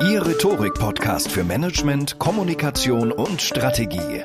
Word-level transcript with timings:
Ihr 0.00 0.24
Rhetorik-Podcast 0.24 1.32
für 1.32 1.42
Management, 1.42 2.20
Kommunikation 2.20 3.10
und 3.10 3.42
Strategie. 3.42 4.22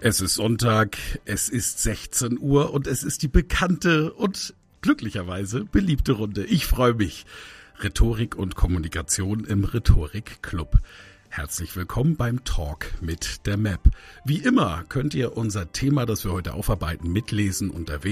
Es 0.00 0.20
ist 0.20 0.34
Sonntag, 0.34 0.98
es 1.24 1.48
ist 1.48 1.80
16 1.84 2.38
Uhr 2.40 2.74
und 2.74 2.88
es 2.88 3.04
ist 3.04 3.22
die 3.22 3.28
bekannte 3.28 4.12
und 4.12 4.54
glücklicherweise 4.80 5.64
beliebte 5.64 6.12
Runde. 6.12 6.44
Ich 6.44 6.66
freue 6.66 6.94
mich. 6.94 7.26
Rhetorik 7.80 8.34
und 8.34 8.56
Kommunikation 8.56 9.44
im 9.44 9.62
Rhetorik 9.62 10.42
Club. 10.42 10.80
Herzlich 11.30 11.76
willkommen 11.76 12.16
beim 12.16 12.42
Talk 12.42 12.86
mit 13.00 13.46
der 13.46 13.56
Map. 13.56 13.80
Wie 14.24 14.38
immer 14.38 14.84
könnt 14.88 15.14
ihr 15.14 15.36
unser 15.36 15.70
Thema, 15.70 16.06
das 16.06 16.24
wir 16.24 16.32
heute 16.32 16.54
aufarbeiten, 16.54 17.12
mitlesen 17.12 17.70
unter 17.70 18.02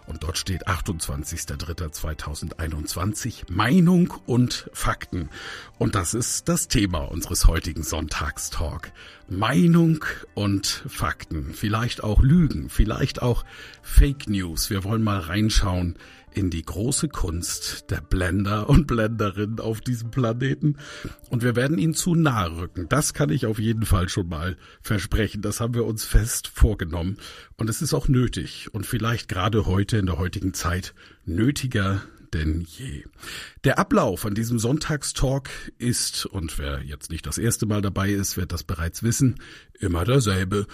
Und 0.07 0.23
dort 0.23 0.37
steht 0.37 0.67
28.03.2021 0.67 3.51
Meinung 3.51 4.13
und 4.25 4.69
Fakten. 4.73 5.29
Und 5.77 5.95
das 5.95 6.13
ist 6.13 6.47
das 6.47 6.67
Thema 6.67 6.99
unseres 6.99 7.47
heutigen 7.47 7.83
Sonntagstalk. 7.83 8.91
Meinung 9.27 10.05
und 10.35 10.83
Fakten. 10.87 11.53
Vielleicht 11.53 12.03
auch 12.03 12.21
Lügen, 12.21 12.69
vielleicht 12.69 13.21
auch 13.21 13.43
Fake 13.81 14.29
News. 14.29 14.69
Wir 14.69 14.83
wollen 14.83 15.03
mal 15.03 15.19
reinschauen 15.19 15.95
in 16.35 16.49
die 16.49 16.63
große 16.63 17.07
Kunst 17.07 17.89
der 17.89 18.01
Blender 18.01 18.69
und 18.69 18.87
Blenderinnen 18.87 19.59
auf 19.59 19.81
diesem 19.81 20.11
Planeten. 20.11 20.77
Und 21.29 21.43
wir 21.43 21.55
werden 21.55 21.77
ihnen 21.77 21.93
zu 21.93 22.13
nahe 22.13 22.57
rücken. 22.57 22.87
Das 22.89 23.13
kann 23.13 23.29
ich 23.29 23.45
auf 23.45 23.57
jeden 23.57 23.85
Fall 23.85 24.09
schon 24.09 24.27
mal 24.27 24.57
versprechen. 24.81 25.41
Das 25.41 25.59
haben 25.61 25.73
wir 25.73 25.85
uns 25.85 26.03
fest 26.03 26.47
vorgenommen. 26.47 27.17
Und 27.57 27.69
es 27.69 27.81
ist 27.81 27.93
auch 27.93 28.07
nötig. 28.07 28.69
Und 28.73 28.85
vielleicht 28.85 29.29
gerade 29.29 29.65
heute 29.65 29.97
in 29.97 30.05
der 30.05 30.17
heutigen 30.17 30.53
Zeit 30.53 30.93
nötiger 31.25 32.01
denn 32.33 32.65
je. 32.67 33.05
Der 33.63 33.79
Ablauf 33.79 34.25
an 34.25 34.35
diesem 34.35 34.59
Sonntagstalk 34.59 35.49
ist, 35.77 36.25
und 36.25 36.57
wer 36.59 36.83
jetzt 36.83 37.09
nicht 37.09 37.25
das 37.25 37.37
erste 37.37 37.65
Mal 37.65 37.81
dabei 37.81 38.11
ist, 38.11 38.35
wird 38.35 38.51
das 38.51 38.63
bereits 38.63 39.03
wissen, 39.03 39.35
immer 39.79 40.03
derselbe. 40.03 40.67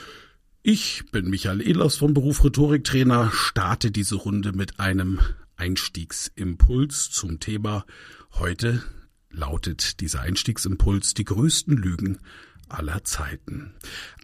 Ich 0.64 1.04
bin 1.12 1.30
Michael 1.30 1.62
Ehlers 1.62 1.98
von 1.98 2.14
Beruf 2.14 2.44
Rhetoriktrainer, 2.44 3.32
starte 3.32 3.92
diese 3.92 4.16
Runde 4.16 4.54
mit 4.54 4.80
einem 4.80 5.20
Einstiegsimpuls 5.62 7.12
zum 7.12 7.40
Thema. 7.40 7.86
Heute 8.34 8.82
lautet 9.30 10.02
dieser 10.02 10.22
Einstiegsimpuls 10.22 11.14
die 11.14 11.24
größten 11.24 11.78
Lügen 11.78 12.18
aller 12.68 13.04
Zeiten. 13.04 13.76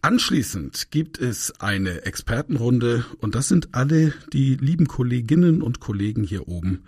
Anschließend 0.01 0.89
gibt 0.89 1.19
es 1.19 1.61
eine 1.61 2.05
Expertenrunde 2.05 3.05
und 3.19 3.35
das 3.35 3.49
sind 3.49 3.75
alle 3.75 4.15
die 4.33 4.55
lieben 4.55 4.87
Kolleginnen 4.87 5.61
und 5.61 5.79
Kollegen 5.79 6.23
hier 6.23 6.47
oben, 6.47 6.85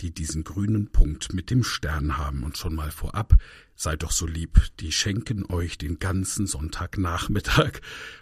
die 0.00 0.12
diesen 0.12 0.42
grünen 0.42 0.90
Punkt 0.90 1.32
mit 1.32 1.50
dem 1.50 1.62
Stern 1.62 2.18
haben. 2.18 2.42
Und 2.42 2.58
schon 2.58 2.74
mal 2.74 2.90
vorab, 2.90 3.36
seid 3.74 4.02
doch 4.02 4.12
so 4.12 4.26
lieb, 4.26 4.60
die 4.80 4.92
schenken 4.92 5.44
euch 5.46 5.78
den 5.78 5.98
ganzen 5.98 6.46
Sonntagnachmittag 6.46 7.80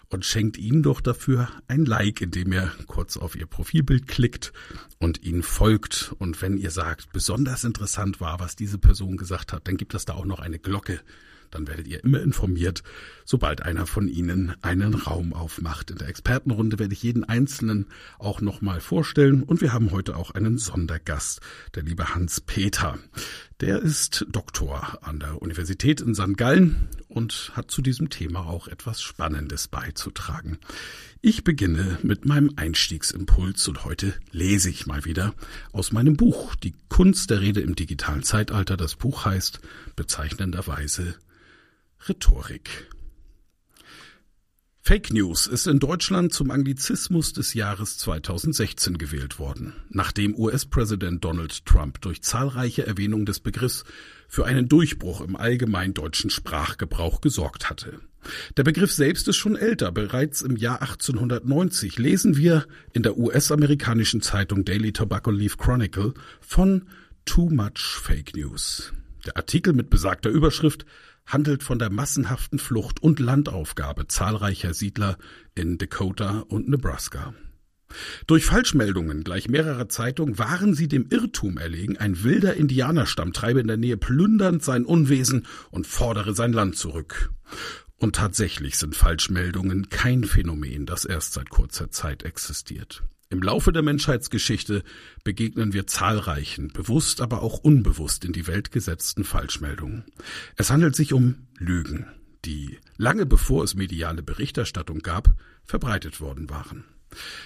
und 0.09 0.25
schenkt 0.25 0.57
ihnen 0.57 0.83
doch 0.83 1.01
dafür 1.01 1.49
ein 1.67 1.85
Like, 1.85 2.21
indem 2.21 2.53
ihr 2.53 2.71
kurz 2.87 3.17
auf 3.17 3.35
ihr 3.35 3.45
Profilbild 3.45 4.07
klickt 4.07 4.53
und 4.99 5.23
ihnen 5.23 5.43
folgt. 5.43 6.13
Und 6.19 6.41
wenn 6.41 6.57
ihr 6.57 6.71
sagt, 6.71 7.11
besonders 7.13 7.63
interessant 7.63 8.19
war, 8.19 8.39
was 8.39 8.55
diese 8.55 8.77
Person 8.77 9.17
gesagt 9.17 9.53
hat, 9.53 9.67
dann 9.67 9.77
gibt 9.77 9.93
es 9.93 10.05
da 10.05 10.13
auch 10.13 10.25
noch 10.25 10.39
eine 10.39 10.59
Glocke 10.59 11.01
dann 11.51 11.67
werdet 11.67 11.87
ihr 11.87 12.03
immer 12.03 12.21
informiert, 12.21 12.81
sobald 13.25 13.61
einer 13.61 13.85
von 13.85 14.07
Ihnen 14.07 14.55
einen 14.61 14.93
Raum 14.93 15.33
aufmacht. 15.33 15.91
In 15.91 15.97
der 15.97 16.07
Expertenrunde 16.07 16.79
werde 16.79 16.93
ich 16.93 17.03
jeden 17.03 17.25
Einzelnen 17.25 17.87
auch 18.17 18.41
nochmal 18.41 18.79
vorstellen 18.79 19.43
und 19.43 19.61
wir 19.61 19.73
haben 19.73 19.91
heute 19.91 20.15
auch 20.15 20.31
einen 20.31 20.57
Sondergast, 20.57 21.41
der 21.75 21.83
liebe 21.83 22.15
Hans 22.15 22.41
Peter. 22.41 22.97
Der 23.61 23.79
ist 23.79 24.25
Doktor 24.31 24.97
an 25.03 25.19
der 25.19 25.39
Universität 25.39 26.01
in 26.01 26.15
St. 26.15 26.35
Gallen 26.35 26.89
und 27.09 27.51
hat 27.53 27.69
zu 27.69 27.83
diesem 27.83 28.09
Thema 28.09 28.47
auch 28.47 28.67
etwas 28.67 29.03
Spannendes 29.03 29.67
beizutragen. 29.67 30.57
Ich 31.21 31.43
beginne 31.43 31.99
mit 32.01 32.25
meinem 32.25 32.53
Einstiegsimpuls 32.55 33.67
und 33.67 33.85
heute 33.85 34.15
lese 34.31 34.71
ich 34.71 34.87
mal 34.87 35.05
wieder 35.05 35.35
aus 35.73 35.91
meinem 35.91 36.17
Buch 36.17 36.55
Die 36.55 36.73
Kunst 36.89 37.29
der 37.29 37.41
Rede 37.41 37.61
im 37.61 37.75
digitalen 37.75 38.23
Zeitalter. 38.23 38.77
Das 38.77 38.95
Buch 38.95 39.25
heißt 39.25 39.59
bezeichnenderweise 39.95 41.13
Rhetorik. 42.09 42.89
Fake 44.83 45.13
News 45.13 45.45
ist 45.45 45.67
in 45.67 45.77
Deutschland 45.77 46.33
zum 46.33 46.49
Anglizismus 46.49 47.33
des 47.33 47.53
Jahres 47.53 47.99
2016 47.99 48.97
gewählt 48.97 49.37
worden, 49.37 49.73
nachdem 49.89 50.35
US-Präsident 50.35 51.23
Donald 51.23 51.67
Trump 51.67 52.01
durch 52.01 52.23
zahlreiche 52.23 52.87
Erwähnungen 52.87 53.27
des 53.27 53.39
Begriffs 53.39 53.83
für 54.27 54.45
einen 54.45 54.67
Durchbruch 54.67 55.21
im 55.21 55.35
allgemein 55.35 55.93
deutschen 55.93 56.31
Sprachgebrauch 56.31 57.21
gesorgt 57.21 57.69
hatte. 57.69 57.99
Der 58.57 58.63
Begriff 58.63 58.91
selbst 58.91 59.27
ist 59.27 59.37
schon 59.37 59.55
älter. 59.55 59.91
Bereits 59.91 60.41
im 60.41 60.57
Jahr 60.57 60.81
1890 60.81 61.99
lesen 61.99 62.35
wir 62.35 62.65
in 62.91 63.03
der 63.03 63.17
US-amerikanischen 63.17 64.23
Zeitung 64.23 64.65
Daily 64.65 64.93
Tobacco 64.93 65.29
Leaf 65.29 65.57
Chronicle 65.57 66.15
von 66.41 66.87
Too 67.25 67.51
Much 67.51 67.99
Fake 68.01 68.35
News. 68.35 68.91
Der 69.27 69.37
Artikel 69.37 69.73
mit 69.73 69.91
besagter 69.91 70.31
Überschrift 70.31 70.85
handelt 71.31 71.63
von 71.63 71.79
der 71.79 71.89
massenhaften 71.89 72.59
Flucht 72.59 73.01
und 73.01 73.19
Landaufgabe 73.19 74.07
zahlreicher 74.07 74.73
Siedler 74.73 75.17
in 75.55 75.77
Dakota 75.77 76.39
und 76.47 76.67
Nebraska. 76.67 77.33
Durch 78.27 78.45
Falschmeldungen 78.45 79.23
gleich 79.23 79.49
mehrerer 79.49 79.89
Zeitungen 79.89 80.37
waren 80.37 80.73
sie 80.73 80.87
dem 80.87 81.07
Irrtum 81.09 81.57
erlegen, 81.57 81.97
ein 81.97 82.23
wilder 82.23 82.55
Indianerstamm 82.55 83.33
treibe 83.33 83.59
in 83.59 83.67
der 83.67 83.77
Nähe 83.77 83.97
plündernd 83.97 84.63
sein 84.63 84.85
Unwesen 84.85 85.45
und 85.71 85.87
fordere 85.87 86.33
sein 86.33 86.53
Land 86.53 86.77
zurück. 86.77 87.31
Und 87.97 88.15
tatsächlich 88.15 88.77
sind 88.77 88.95
Falschmeldungen 88.95 89.89
kein 89.89 90.23
Phänomen, 90.23 90.85
das 90.85 91.05
erst 91.05 91.33
seit 91.33 91.49
kurzer 91.49 91.91
Zeit 91.91 92.23
existiert. 92.23 93.03
Im 93.31 93.41
Laufe 93.41 93.71
der 93.71 93.81
Menschheitsgeschichte 93.81 94.83
begegnen 95.23 95.71
wir 95.71 95.87
zahlreichen, 95.87 96.67
bewusst 96.67 97.21
aber 97.21 97.41
auch 97.41 97.59
unbewusst 97.59 98.25
in 98.25 98.33
die 98.33 98.45
Welt 98.45 98.71
gesetzten 98.71 99.23
Falschmeldungen. 99.23 100.03
Es 100.57 100.69
handelt 100.69 100.97
sich 100.97 101.13
um 101.13 101.47
Lügen. 101.57 102.05
die 102.43 102.79
lange 102.97 103.25
bevor 103.27 103.63
es 103.63 103.75
mediale 103.75 104.23
Berichterstattung 104.23 104.99
gab, 104.99 105.33
verbreitet 105.63 106.19
worden 106.19 106.49
waren. 106.49 106.83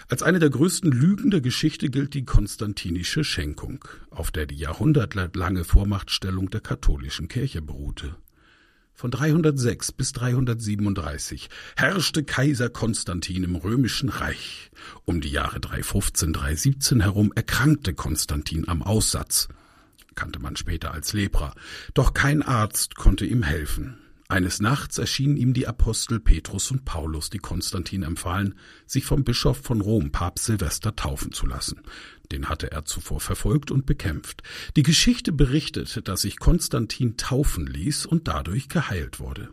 Als 0.08 0.24
eine 0.24 0.40
der 0.40 0.50
größten 0.50 0.90
Lügen 0.92 1.32
der 1.32 1.42
Geschichte 1.42 1.90
gilt 1.90 2.14
die 2.14 2.26
konstantinische 2.26 3.24
Schenkung, 3.24 3.86
auf 4.10 4.32
der 4.32 4.46
die 4.46 4.56
jahrhundertlange 4.56 5.66
Vormachtstellung 5.66 6.50
der 6.50 6.62
katholischen 6.62 7.28
Kirche 7.28 7.62
beruhte. 7.62 8.16
Von 8.97 9.12
306 9.12 9.92
bis 9.92 10.13
337 10.13 11.50
herrschte 11.75 12.24
Kaiser 12.24 12.69
Konstantin 12.69 13.44
im 13.44 13.57
römischen 13.57 14.07
Reich. 14.07 14.71
Um 15.03 15.19
die 15.19 15.31
Jahre 15.31 15.59
315, 15.59 16.31
317 16.31 17.01
herum 17.01 17.33
erkrankte 17.36 17.94
Konstantin 17.94 18.69
am 18.69 18.81
Aussatz, 18.81 19.50
kannte 20.15 20.39
man 20.39 20.56
später 20.56 20.94
als 20.94 21.12
Lepra, 21.12 21.53
doch 21.94 22.13
kein 22.13 22.42
Arzt 22.42 22.95
konnte 22.95 23.25
ihm 23.25 23.44
helfen. 23.44 23.97
Eines 24.30 24.62
Nachts 24.62 24.98
erschienen 24.98 25.36
ihm 25.36 25.53
die 25.53 25.68
Apostel 25.68 26.21
Petrus 26.21 26.71
und 26.71 26.86
Paulus, 26.86 27.30
die 27.30 27.38
Konstantin 27.38 28.01
empfahlen, 28.01 28.56
sich 28.88 29.03
vom 29.03 29.25
Bischof 29.25 29.57
von 29.57 29.81
Rom, 29.81 30.12
Papst 30.12 30.45
Silvester, 30.45 30.95
taufen 30.95 31.33
zu 31.33 31.45
lassen. 31.45 31.81
Den 32.31 32.50
hatte 32.50 32.72
er 32.72 32.86
zuvor 32.86 33.19
verfolgt 33.19 33.72
und 33.72 33.86
bekämpft. 33.86 34.44
Die 34.75 34.83
Geschichte 34.83 35.31
berichtet, 35.31 36.07
dass 36.07 36.22
sich 36.22 36.39
Konstantin 36.39 37.18
taufen 37.18 37.68
ließ 37.68 38.06
und 38.06 38.27
dadurch 38.27 38.69
geheilt 38.69 39.19
wurde. 39.19 39.50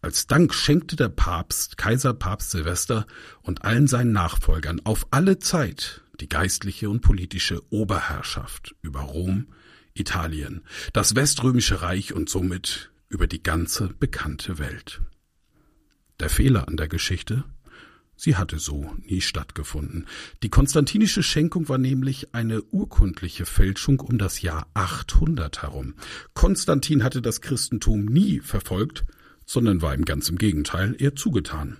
Als 0.00 0.26
Dank 0.26 0.54
schenkte 0.54 0.96
der 0.96 1.08
Papst, 1.08 1.76
Kaiser 1.76 2.14
Papst 2.14 2.50
Silvester 2.50 3.06
und 3.42 3.64
allen 3.64 3.86
seinen 3.86 4.12
Nachfolgern 4.12 4.80
auf 4.84 5.06
alle 5.10 5.38
Zeit 5.38 6.02
die 6.20 6.28
geistliche 6.28 6.88
und 6.88 7.00
politische 7.00 7.62
Oberherrschaft 7.70 8.74
über 8.82 9.00
Rom, 9.00 9.48
Italien, 9.94 10.62
das 10.92 11.14
Weströmische 11.14 11.82
Reich 11.82 12.12
und 12.12 12.28
somit 12.28 12.90
über 13.08 13.26
die 13.26 13.42
ganze 13.42 13.88
bekannte 13.88 14.58
Welt. 14.58 15.02
Der 16.20 16.30
Fehler 16.30 16.68
an 16.68 16.76
der 16.76 16.88
Geschichte? 16.88 17.44
Sie 18.16 18.36
hatte 18.36 18.58
so 18.58 18.94
nie 19.04 19.20
stattgefunden. 19.20 20.06
Die 20.42 20.48
konstantinische 20.48 21.22
Schenkung 21.22 21.68
war 21.68 21.78
nämlich 21.78 22.34
eine 22.34 22.62
urkundliche 22.62 23.44
Fälschung 23.44 24.00
um 24.00 24.18
das 24.18 24.42
Jahr 24.42 24.68
800 24.74 25.62
herum. 25.62 25.94
Konstantin 26.32 27.02
hatte 27.02 27.22
das 27.22 27.40
Christentum 27.40 28.04
nie 28.04 28.40
verfolgt, 28.40 29.04
sondern 29.46 29.82
war 29.82 29.94
ihm 29.94 30.04
ganz 30.04 30.28
im 30.28 30.38
Gegenteil 30.38 30.96
eher 30.98 31.16
zugetan. 31.16 31.78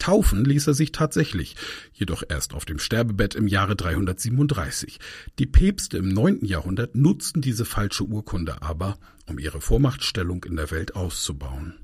Taufen 0.00 0.44
ließ 0.44 0.66
er 0.66 0.74
sich 0.74 0.90
tatsächlich, 0.90 1.54
jedoch 1.92 2.24
erst 2.28 2.54
auf 2.54 2.64
dem 2.64 2.80
Sterbebett 2.80 3.36
im 3.36 3.46
Jahre 3.46 3.76
337. 3.76 4.98
Die 5.38 5.46
Päpste 5.46 5.98
im 5.98 6.08
neunten 6.08 6.46
Jahrhundert 6.46 6.96
nutzten 6.96 7.40
diese 7.40 7.64
falsche 7.64 8.04
Urkunde 8.04 8.62
aber, 8.62 8.98
um 9.26 9.38
ihre 9.38 9.60
Vormachtstellung 9.60 10.42
in 10.44 10.56
der 10.56 10.72
Welt 10.72 10.96
auszubauen. 10.96 11.74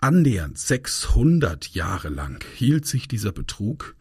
Annähernd 0.00 0.56
600 0.56 1.68
Jahre 1.68 2.08
lang 2.08 2.42
hielt 2.54 2.86
sich 2.86 3.08
dieser 3.08 3.32
Betrug, 3.32 3.94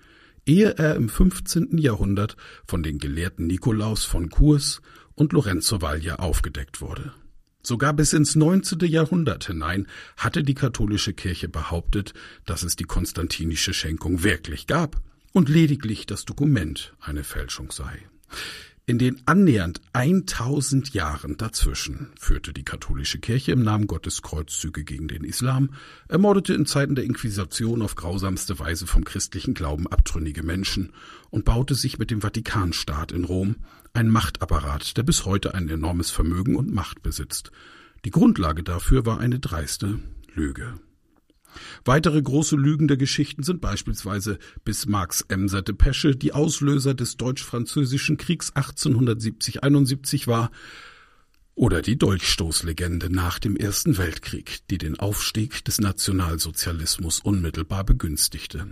ehe 0.45 0.77
er 0.77 0.95
im 0.95 1.09
15. 1.09 1.77
Jahrhundert 1.77 2.37
von 2.65 2.83
den 2.83 2.99
Gelehrten 2.99 3.47
Nikolaus 3.47 4.05
von 4.05 4.29
Kurs 4.29 4.81
und 5.15 5.33
Lorenzo 5.33 5.81
Valla 5.81 6.15
aufgedeckt 6.15 6.79
wurde. 6.79 7.13
Sogar 7.65 7.93
bis 7.93 8.11
ins 8.11 8.35
19. 8.35 8.79
Jahrhundert 8.81 9.47
hinein 9.47 9.87
hatte 10.17 10.43
die 10.43 10.53
katholische 10.53 11.13
Kirche 11.13 11.47
behauptet, 11.47 12.13
dass 12.45 12.63
es 12.63 12.75
die 12.75 12.83
konstantinische 12.83 13.73
Schenkung 13.73 14.21
wirklich 14.23 14.67
gab 14.67 15.01
und 15.31 15.47
lediglich 15.47 16.05
das 16.05 16.25
Dokument 16.25 16.93
eine 16.99 17.23
Fälschung 17.23 17.71
sei. 17.71 17.99
In 18.85 18.97
den 18.97 19.21
annähernd 19.25 19.79
1000 19.93 20.93
Jahren 20.93 21.37
dazwischen 21.37 22.09
führte 22.19 22.51
die 22.51 22.65
katholische 22.65 23.17
Kirche 23.17 23.53
im 23.53 23.63
Namen 23.63 23.87
Gottes 23.87 24.21
Kreuzzüge 24.21 24.83
gegen 24.83 25.07
den 25.07 25.23
Islam, 25.23 25.69
ermordete 26.09 26.53
in 26.53 26.65
Zeiten 26.65 26.95
der 26.95 27.05
Inquisition 27.05 27.81
auf 27.81 27.95
grausamste 27.95 28.59
Weise 28.59 28.85
vom 28.85 29.05
christlichen 29.05 29.53
Glauben 29.53 29.87
abtrünnige 29.87 30.43
Menschen 30.43 30.91
und 31.29 31.45
baute 31.45 31.75
sich 31.75 31.97
mit 31.97 32.11
dem 32.11 32.19
Vatikanstaat 32.19 33.13
in 33.13 33.23
Rom 33.23 33.55
ein 33.93 34.09
Machtapparat, 34.09 34.97
der 34.97 35.03
bis 35.03 35.25
heute 35.25 35.53
ein 35.53 35.69
enormes 35.69 36.09
Vermögen 36.09 36.55
und 36.55 36.73
Macht 36.73 37.03
besitzt. 37.03 37.51
Die 38.05 38.11
Grundlage 38.11 38.63
dafür 38.63 39.05
war 39.05 39.19
eine 39.19 39.39
dreiste 39.39 39.99
Lüge. 40.33 40.73
Weitere 41.85 42.19
große 42.19 42.55
Lügen 42.55 42.87
der 42.87 42.97
Geschichten 42.97 43.43
sind 43.43 43.61
beispielsweise 43.61 44.39
Bismarcks 44.65 45.21
Emser 45.21 45.61
Depesche, 45.61 46.15
die 46.15 46.33
Auslöser 46.33 46.95
des 46.95 47.17
deutsch-französischen 47.17 48.17
Kriegs 48.17 48.51
1870-71 48.55 50.25
war, 50.25 50.49
oder 51.55 51.83
die 51.83 51.99
Dolchstoßlegende 51.99 53.13
nach 53.13 53.37
dem 53.37 53.55
Ersten 53.55 53.99
Weltkrieg, 53.99 54.67
die 54.71 54.79
den 54.79 54.99
Aufstieg 54.99 55.63
des 55.65 55.79
Nationalsozialismus 55.79 57.19
unmittelbar 57.19 57.83
begünstigte. 57.83 58.65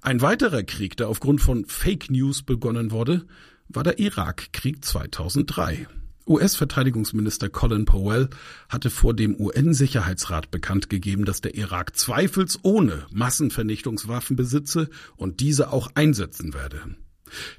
Ein 0.00 0.20
weiterer 0.20 0.62
Krieg, 0.62 0.96
der 0.96 1.08
aufgrund 1.08 1.40
von 1.40 1.64
Fake 1.64 2.08
News 2.08 2.44
begonnen 2.44 2.92
wurde, 2.92 3.26
war 3.72 3.84
der 3.84 3.98
Irakkrieg 3.98 4.84
2003. 4.84 5.86
US-Verteidigungsminister 6.26 7.48
Colin 7.48 7.86
Powell 7.86 8.28
hatte 8.68 8.90
vor 8.90 9.14
dem 9.14 9.34
UN-Sicherheitsrat 9.38 10.50
bekannt 10.50 10.90
gegeben, 10.90 11.24
dass 11.24 11.40
der 11.40 11.54
Irak 11.54 11.96
zweifelsohne 11.96 13.06
Massenvernichtungswaffen 13.10 14.36
besitze 14.36 14.90
und 15.16 15.40
diese 15.40 15.72
auch 15.72 15.90
einsetzen 15.94 16.54
werde. 16.54 16.82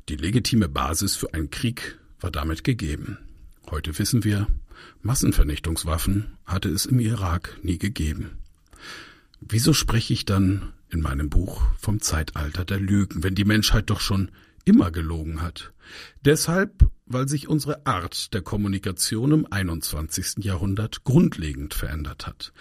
Die 0.10 0.16
legitime 0.16 0.69
Basis 0.69 1.16
für 1.16 1.34
einen 1.34 1.50
Krieg 1.50 1.98
war 2.19 2.31
damit 2.31 2.63
gegeben. 2.63 3.18
Heute 3.69 3.98
wissen 3.98 4.24
wir, 4.24 4.48
Massenvernichtungswaffen 5.02 6.38
hatte 6.46 6.69
es 6.69 6.86
im 6.86 7.00
Irak 7.00 7.58
nie 7.63 7.78
gegeben. 7.78 8.38
Wieso 9.40 9.74
spreche 9.74 10.13
ich 10.13 10.25
dann 10.25 10.74
in 10.90 11.02
meinem 11.02 11.30
Buch 11.30 11.62
vom 11.80 12.02
Zeitalter 12.02 12.63
der 12.63 12.80
Lügen, 12.80 13.24
wenn 13.24 13.36
die 13.36 13.46
Menschheit 13.46 13.90
doch 13.90 14.00
schon 14.00 14.30
immer 14.66 14.92
gelogen 14.92 15.42
hat? 15.42 15.74
Deshalb 16.24 16.90
weil 17.13 17.28
sich 17.28 17.48
unsere 17.48 17.86
Art 17.86 18.34
der 18.34 18.42
Kommunikation 18.42 19.31
im 19.31 19.48
21. 19.52 20.44
Jahrhundert 20.44 21.04
grundlegend 21.04 21.74
verändert 21.74 22.28
hat. 22.28 22.54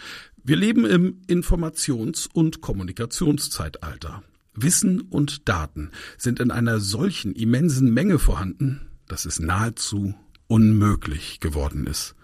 Wir 0.43 0.57
leben 0.57 0.85
im 0.85 1.21
Informations- 1.29 2.29
und 2.33 2.61
Kommunikationszeitalter. 2.61 4.23
Wissen 4.55 5.01
und 5.03 5.49
Daten 5.49 5.91
sind 6.19 6.41
in 6.41 6.51
einer 6.51 6.81
solchen 6.81 7.35
immensen 7.35 7.93
Menge 7.93 8.19
vorhanden, 8.19 8.89
dass 9.07 9.25
es 9.25 9.39
nahezu 9.39 10.15
unmöglich 10.49 11.41
geworden 11.41 11.87
ist, 11.87 12.15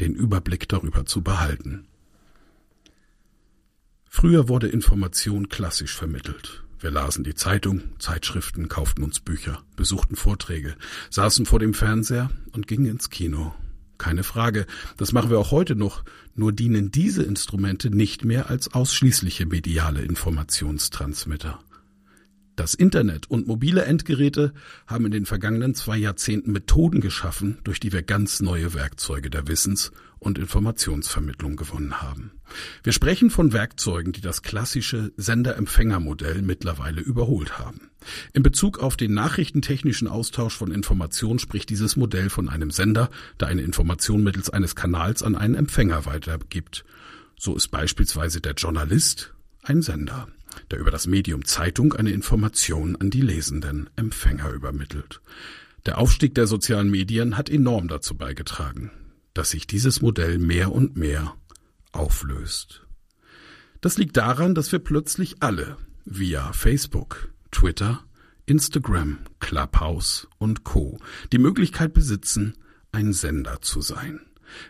den 0.00 0.14
Überblick 0.14 0.68
darüber 0.68 1.06
zu 1.06 1.22
behalten. 1.22 1.88
Früher 4.08 4.48
wurde 4.48 4.68
Information 4.68 5.48
klassisch 5.48 5.96
vermittelt. 5.96 6.63
Wir 6.84 6.90
lasen 6.90 7.24
die 7.24 7.34
Zeitung, 7.34 7.80
Zeitschriften, 7.98 8.68
kauften 8.68 9.04
uns 9.04 9.18
Bücher, 9.18 9.62
besuchten 9.74 10.16
Vorträge, 10.16 10.76
saßen 11.08 11.46
vor 11.46 11.58
dem 11.58 11.72
Fernseher 11.72 12.28
und 12.52 12.66
gingen 12.66 12.84
ins 12.84 13.08
Kino. 13.08 13.54
Keine 13.96 14.22
Frage, 14.22 14.66
das 14.98 15.12
machen 15.12 15.30
wir 15.30 15.38
auch 15.38 15.50
heute 15.50 15.76
noch, 15.76 16.04
nur 16.34 16.52
dienen 16.52 16.90
diese 16.90 17.22
Instrumente 17.22 17.88
nicht 17.88 18.26
mehr 18.26 18.50
als 18.50 18.74
ausschließliche 18.74 19.46
mediale 19.46 20.02
Informationstransmitter. 20.02 21.58
Das 22.56 22.74
Internet 22.74 23.28
und 23.28 23.48
mobile 23.48 23.84
Endgeräte 23.84 24.54
haben 24.86 25.06
in 25.06 25.10
den 25.10 25.26
vergangenen 25.26 25.74
zwei 25.74 25.96
Jahrzehnten 25.96 26.52
Methoden 26.52 27.00
geschaffen, 27.00 27.58
durch 27.64 27.80
die 27.80 27.92
wir 27.92 28.02
ganz 28.02 28.40
neue 28.40 28.74
Werkzeuge 28.74 29.28
der 29.28 29.48
Wissens- 29.48 29.90
und 30.20 30.38
Informationsvermittlung 30.38 31.56
gewonnen 31.56 32.00
haben. 32.00 32.30
Wir 32.84 32.92
sprechen 32.92 33.30
von 33.30 33.52
Werkzeugen, 33.52 34.12
die 34.12 34.20
das 34.20 34.42
klassische 34.42 35.12
Sender-Empfänger-Modell 35.16 36.42
mittlerweile 36.42 37.00
überholt 37.00 37.58
haben. 37.58 37.90
In 38.32 38.44
Bezug 38.44 38.78
auf 38.78 38.96
den 38.96 39.14
nachrichtentechnischen 39.14 40.06
Austausch 40.06 40.56
von 40.56 40.70
Informationen 40.70 41.40
spricht 41.40 41.70
dieses 41.70 41.96
Modell 41.96 42.30
von 42.30 42.48
einem 42.48 42.70
Sender, 42.70 43.10
der 43.40 43.48
eine 43.48 43.62
Information 43.62 44.22
mittels 44.22 44.48
eines 44.48 44.76
Kanals 44.76 45.24
an 45.24 45.34
einen 45.34 45.56
Empfänger 45.56 46.06
weitergibt. 46.06 46.84
So 47.36 47.56
ist 47.56 47.68
beispielsweise 47.68 48.40
der 48.40 48.54
Journalist 48.54 49.34
ein 49.62 49.82
Sender 49.82 50.28
der 50.70 50.78
über 50.78 50.90
das 50.90 51.06
Medium 51.06 51.44
Zeitung 51.44 51.92
eine 51.92 52.10
Information 52.10 52.96
an 52.96 53.10
die 53.10 53.20
lesenden 53.20 53.90
Empfänger 53.96 54.50
übermittelt. 54.50 55.20
Der 55.86 55.98
Aufstieg 55.98 56.34
der 56.34 56.46
sozialen 56.46 56.90
Medien 56.90 57.36
hat 57.36 57.50
enorm 57.50 57.88
dazu 57.88 58.16
beigetragen, 58.16 58.90
dass 59.34 59.50
sich 59.50 59.66
dieses 59.66 60.00
Modell 60.00 60.38
mehr 60.38 60.72
und 60.72 60.96
mehr 60.96 61.34
auflöst. 61.92 62.86
Das 63.80 63.98
liegt 63.98 64.16
daran, 64.16 64.54
dass 64.54 64.72
wir 64.72 64.78
plötzlich 64.78 65.42
alle 65.42 65.76
via 66.06 66.52
Facebook, 66.52 67.30
Twitter, 67.50 68.04
Instagram, 68.46 69.18
Clubhouse 69.40 70.28
und 70.38 70.64
Co. 70.64 70.98
die 71.32 71.38
Möglichkeit 71.38 71.92
besitzen, 71.92 72.54
ein 72.92 73.12
Sender 73.12 73.60
zu 73.60 73.80
sein. 73.80 74.20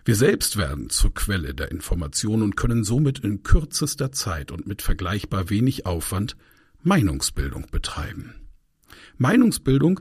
Wir 0.05 0.17
selbst 0.17 0.57
werden 0.57 0.91
zur 0.91 1.15
Quelle 1.15 1.55
der 1.55 1.71
Information 1.71 2.43
und 2.43 2.57
können 2.57 2.85
somit 2.85 3.21
in 3.21 3.43
kürzester 3.43 4.13
Zeit 4.13 4.51
und 4.51 4.67
mit 4.67 4.83
vergleichbar 4.83 5.51
wenig 5.51 5.87
Aufwand 5.87 6.37
Meinungsbildung 6.83 7.67
betreiben. 7.71 8.35
Meinungsbildung 9.17 10.01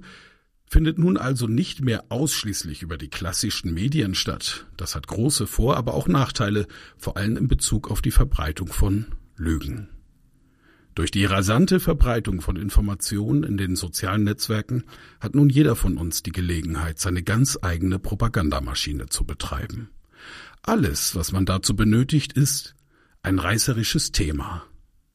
findet 0.68 0.98
nun 0.98 1.18
also 1.18 1.48
nicht 1.48 1.82
mehr 1.82 2.06
ausschließlich 2.10 2.82
über 2.82 2.98
die 2.98 3.10
klassischen 3.10 3.74
Medien 3.74 4.16
statt. 4.16 4.66
Das 4.76 4.96
hat 4.96 5.08
große 5.08 5.46
Vor-, 5.46 5.78
aber 5.78 5.94
auch 5.94 6.08
Nachteile, 6.08 6.68
vor 6.98 7.16
allem 7.16 7.38
in 7.38 7.48
Bezug 7.48 7.92
auf 7.92 8.02
die 8.02 8.12
Verbreitung 8.12 8.68
von 8.68 9.06
Lügen. 9.36 9.90
Durch 10.96 11.10
die 11.10 11.26
rasante 11.26 11.80
Verbreitung 11.80 12.42
von 12.42 12.56
Informationen 12.56 13.44
in 13.44 13.58
den 13.58 13.76
sozialen 13.76 14.24
Netzwerken 14.24 14.84
hat 15.20 15.34
nun 15.34 15.50
jeder 15.50 15.76
von 15.76 15.98
uns 15.98 16.22
die 16.22 16.32
Gelegenheit, 16.32 17.00
seine 17.00 17.24
ganz 17.24 17.58
eigene 17.62 17.98
Propagandamaschine 17.98 19.08
zu 19.08 19.26
betreiben. 19.26 19.90
Alles, 20.62 21.16
was 21.16 21.32
man 21.32 21.46
dazu 21.46 21.76
benötigt, 21.76 22.34
ist 22.34 22.76
ein 23.24 23.40
reißerisches 23.40 24.12
Thema, 24.12 24.64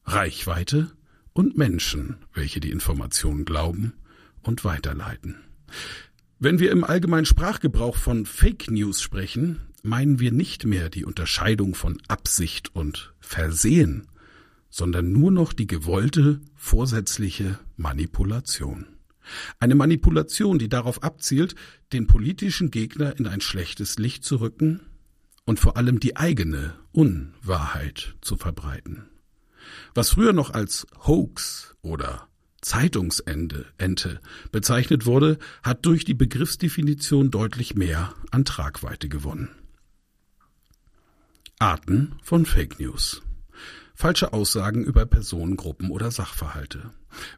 Reichweite 0.03 0.91
und 1.31 1.57
Menschen, 1.57 2.17
welche 2.33 2.59
die 2.59 2.71
Informationen 2.71 3.45
glauben 3.45 3.93
und 4.41 4.65
weiterleiten. 4.65 5.37
Wenn 6.39 6.59
wir 6.59 6.71
im 6.71 6.83
allgemeinen 6.83 7.25
Sprachgebrauch 7.25 7.95
von 7.95 8.25
Fake 8.25 8.69
News 8.69 9.01
sprechen, 9.01 9.61
meinen 9.81 10.19
wir 10.19 10.31
nicht 10.31 10.65
mehr 10.65 10.89
die 10.89 11.05
Unterscheidung 11.05 11.73
von 11.73 12.01
Absicht 12.07 12.75
und 12.75 13.13
Versehen, 13.19 14.08
sondern 14.69 15.11
nur 15.11 15.31
noch 15.31 15.53
die 15.53 15.67
gewollte, 15.67 16.41
vorsätzliche 16.55 17.59
Manipulation. 17.77 18.87
Eine 19.59 19.75
Manipulation, 19.75 20.59
die 20.59 20.69
darauf 20.69 21.03
abzielt, 21.03 21.55
den 21.93 22.07
politischen 22.07 22.71
Gegner 22.71 23.17
in 23.17 23.27
ein 23.27 23.41
schlechtes 23.41 23.99
Licht 23.99 24.23
zu 24.23 24.37
rücken 24.37 24.81
und 25.45 25.59
vor 25.59 25.77
allem 25.77 25.99
die 25.99 26.17
eigene 26.17 26.75
Unwahrheit 26.91 28.15
zu 28.21 28.37
verbreiten. 28.37 29.09
Was 29.93 30.11
früher 30.11 30.33
noch 30.33 30.51
als 30.51 30.87
Hoax 31.05 31.75
oder 31.81 32.27
Zeitungsende 32.61 33.67
Ente 33.77 34.19
bezeichnet 34.51 35.05
wurde, 35.05 35.37
hat 35.63 35.85
durch 35.85 36.03
die 36.03 36.13
Begriffsdefinition 36.13 37.31
deutlich 37.31 37.75
mehr 37.75 38.13
an 38.31 38.45
Tragweite 38.45 39.07
gewonnen. 39.07 39.49
Arten 41.57 42.15
von 42.21 42.45
Fake 42.45 42.79
News 42.79 43.21
falsche 43.99 44.31
Aussagen 44.31 44.85
über 44.85 45.05
Personen, 45.05 45.57
Gruppen 45.57 45.91
oder 45.91 46.09
Sachverhalte. 46.09 46.91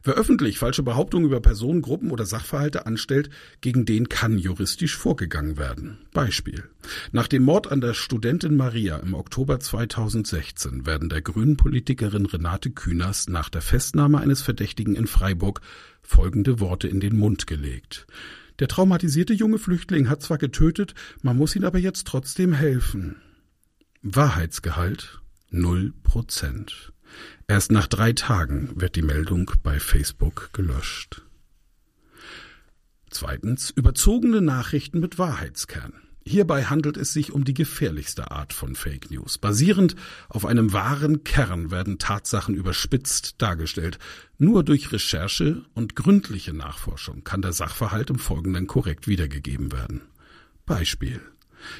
Wer 0.04 0.14
öffentlich 0.14 0.58
falsche 0.58 0.84
Behauptungen 0.84 1.26
über 1.26 1.40
Personen, 1.40 1.82
Gruppen 1.82 2.12
oder 2.12 2.24
Sachverhalte 2.24 2.86
anstellt, 2.86 3.30
gegen 3.60 3.84
den 3.84 4.08
kann 4.08 4.38
juristisch 4.38 4.96
vorgegangen 4.96 5.56
werden. 5.56 5.98
Beispiel. 6.12 6.62
Nach 7.10 7.26
dem 7.26 7.42
Mord 7.42 7.72
an 7.72 7.80
der 7.80 7.94
Studentin 7.94 8.56
Maria 8.56 8.98
im 8.98 9.14
Oktober 9.14 9.58
2016 9.58 10.86
werden 10.86 11.08
der 11.08 11.20
grünen 11.20 11.56
Politikerin 11.56 12.26
Renate 12.26 12.70
Künast 12.70 13.28
nach 13.28 13.48
der 13.48 13.60
Festnahme 13.60 14.20
eines 14.20 14.40
Verdächtigen 14.40 14.94
in 14.94 15.08
Freiburg 15.08 15.62
folgende 16.00 16.60
Worte 16.60 16.86
in 16.86 17.00
den 17.00 17.18
Mund 17.18 17.48
gelegt. 17.48 18.06
Der 18.60 18.68
traumatisierte 18.68 19.32
junge 19.32 19.58
Flüchtling 19.58 20.08
hat 20.08 20.22
zwar 20.22 20.38
getötet, 20.38 20.94
man 21.22 21.36
muss 21.36 21.56
ihn 21.56 21.64
aber 21.64 21.80
jetzt 21.80 22.06
trotzdem 22.06 22.52
helfen. 22.52 23.16
Wahrheitsgehalt 24.02 25.21
Null 25.54 25.92
Prozent. 26.02 26.94
Erst 27.46 27.72
nach 27.72 27.86
drei 27.86 28.14
Tagen 28.14 28.70
wird 28.74 28.96
die 28.96 29.02
Meldung 29.02 29.50
bei 29.62 29.80
Facebook 29.80 30.48
gelöscht. 30.54 31.20
Zweitens 33.10 33.68
überzogene 33.68 34.40
Nachrichten 34.40 34.98
mit 34.98 35.18
Wahrheitskern. 35.18 35.92
Hierbei 36.24 36.64
handelt 36.64 36.96
es 36.96 37.12
sich 37.12 37.32
um 37.32 37.44
die 37.44 37.52
gefährlichste 37.52 38.30
Art 38.30 38.54
von 38.54 38.74
Fake 38.74 39.10
News. 39.10 39.36
Basierend 39.36 39.94
auf 40.30 40.46
einem 40.46 40.72
wahren 40.72 41.22
Kern 41.22 41.70
werden 41.70 41.98
Tatsachen 41.98 42.54
überspitzt 42.54 43.34
dargestellt. 43.42 43.98
Nur 44.38 44.64
durch 44.64 44.90
Recherche 44.90 45.66
und 45.74 45.96
gründliche 45.96 46.54
Nachforschung 46.54 47.24
kann 47.24 47.42
der 47.42 47.52
Sachverhalt 47.52 48.08
im 48.08 48.18
Folgenden 48.18 48.66
korrekt 48.66 49.06
wiedergegeben 49.06 49.70
werden. 49.70 50.00
Beispiel. 50.64 51.20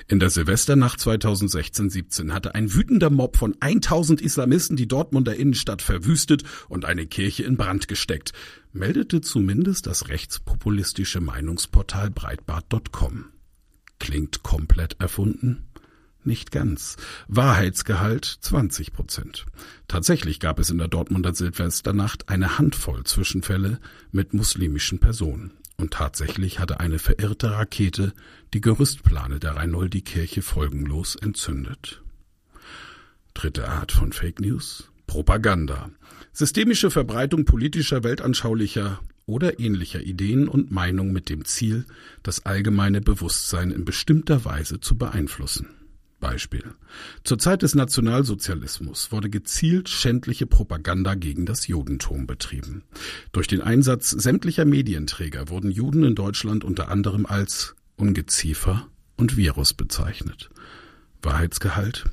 In 0.08 0.20
der 0.20 0.30
Silvesternacht 0.30 1.00
2016-17 1.00 2.32
hatte 2.32 2.54
ein 2.54 2.74
wütender 2.74 3.10
Mob 3.10 3.36
von 3.36 3.56
1000 3.60 4.20
Islamisten 4.20 4.76
die 4.76 4.88
Dortmunder 4.88 5.36
Innenstadt 5.36 5.82
verwüstet 5.82 6.44
und 6.68 6.84
eine 6.84 7.06
Kirche 7.06 7.44
in 7.44 7.56
Brand 7.56 7.88
gesteckt, 7.88 8.32
meldete 8.72 9.20
zumindest 9.20 9.86
das 9.86 10.08
rechtspopulistische 10.08 11.20
Meinungsportal 11.20 12.10
Breitbart.com. 12.10 13.26
Klingt 13.98 14.42
komplett 14.42 14.96
erfunden? 15.00 15.68
Nicht 16.24 16.52
ganz. 16.52 16.96
Wahrheitsgehalt 17.26 18.24
20 18.24 18.92
Prozent. 18.92 19.46
Tatsächlich 19.88 20.38
gab 20.38 20.60
es 20.60 20.70
in 20.70 20.78
der 20.78 20.88
Dortmunder 20.88 21.34
Silvesternacht 21.34 22.28
eine 22.28 22.58
Handvoll 22.58 23.04
Zwischenfälle 23.04 23.80
mit 24.12 24.32
muslimischen 24.32 25.00
Personen. 25.00 25.52
Und 25.82 25.94
tatsächlich 25.94 26.60
hatte 26.60 26.78
eine 26.78 27.00
verirrte 27.00 27.50
Rakete 27.50 28.12
die 28.54 28.60
Gerüstplane 28.60 29.40
der 29.40 29.56
Reinoldi-Kirche 29.56 30.40
folgenlos 30.40 31.16
entzündet. 31.16 32.02
Dritte 33.34 33.66
Art 33.68 33.90
von 33.90 34.12
Fake 34.12 34.38
News? 34.38 34.92
Propaganda. 35.08 35.90
Systemische 36.32 36.92
Verbreitung 36.92 37.46
politischer, 37.46 38.04
weltanschaulicher 38.04 39.00
oder 39.26 39.58
ähnlicher 39.58 40.00
Ideen 40.00 40.46
und 40.46 40.70
Meinungen 40.70 41.12
mit 41.12 41.28
dem 41.28 41.44
Ziel, 41.44 41.84
das 42.22 42.46
allgemeine 42.46 43.00
Bewusstsein 43.00 43.72
in 43.72 43.84
bestimmter 43.84 44.44
Weise 44.44 44.78
zu 44.78 44.96
beeinflussen. 44.96 45.81
Beispiel. 46.22 46.64
Zur 47.24 47.38
Zeit 47.38 47.60
des 47.60 47.74
Nationalsozialismus 47.74 49.12
wurde 49.12 49.28
gezielt 49.28 49.90
schändliche 49.90 50.46
Propaganda 50.46 51.14
gegen 51.14 51.44
das 51.44 51.66
Judentum 51.66 52.26
betrieben. 52.26 52.84
Durch 53.32 53.48
den 53.48 53.60
Einsatz 53.60 54.10
sämtlicher 54.10 54.64
Medienträger 54.64 55.50
wurden 55.50 55.70
Juden 55.70 56.04
in 56.04 56.14
Deutschland 56.14 56.64
unter 56.64 56.88
anderem 56.88 57.26
als 57.26 57.74
Ungeziefer 57.96 58.86
und 59.16 59.36
Virus 59.36 59.74
bezeichnet. 59.74 60.48
Wahrheitsgehalt 61.20 62.04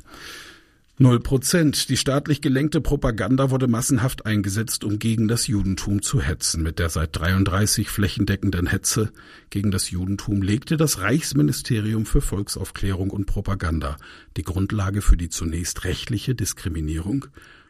Null 1.01 1.21
Prozent. 1.21 1.87
Die 1.87 1.95
staatlich 1.95 2.41
gelenkte 2.41 2.81
Propaganda 2.81 3.51
wurde 3.51 3.69
massenhaft 3.69 4.25
eingesetzt, 4.25 4.83
um 4.83 4.99
gegen 4.99 5.29
das 5.29 5.47
Judentum 5.47 6.01
zu 6.01 6.21
hetzen. 6.21 6.61
Mit 6.61 6.77
der 6.77 6.89
seit 6.89 7.15
33 7.15 7.89
flächendeckenden 7.89 8.67
Hetze 8.67 9.13
gegen 9.49 9.71
das 9.71 9.91
Judentum 9.91 10.41
legte 10.41 10.75
das 10.75 10.99
Reichsministerium 10.99 12.05
für 12.05 12.19
Volksaufklärung 12.19 13.11
und 13.11 13.27
Propaganda 13.27 13.95
die 14.35 14.43
Grundlage 14.43 15.01
für 15.01 15.15
die 15.15 15.29
zunächst 15.29 15.85
rechtliche 15.85 16.35
Diskriminierung 16.35 17.27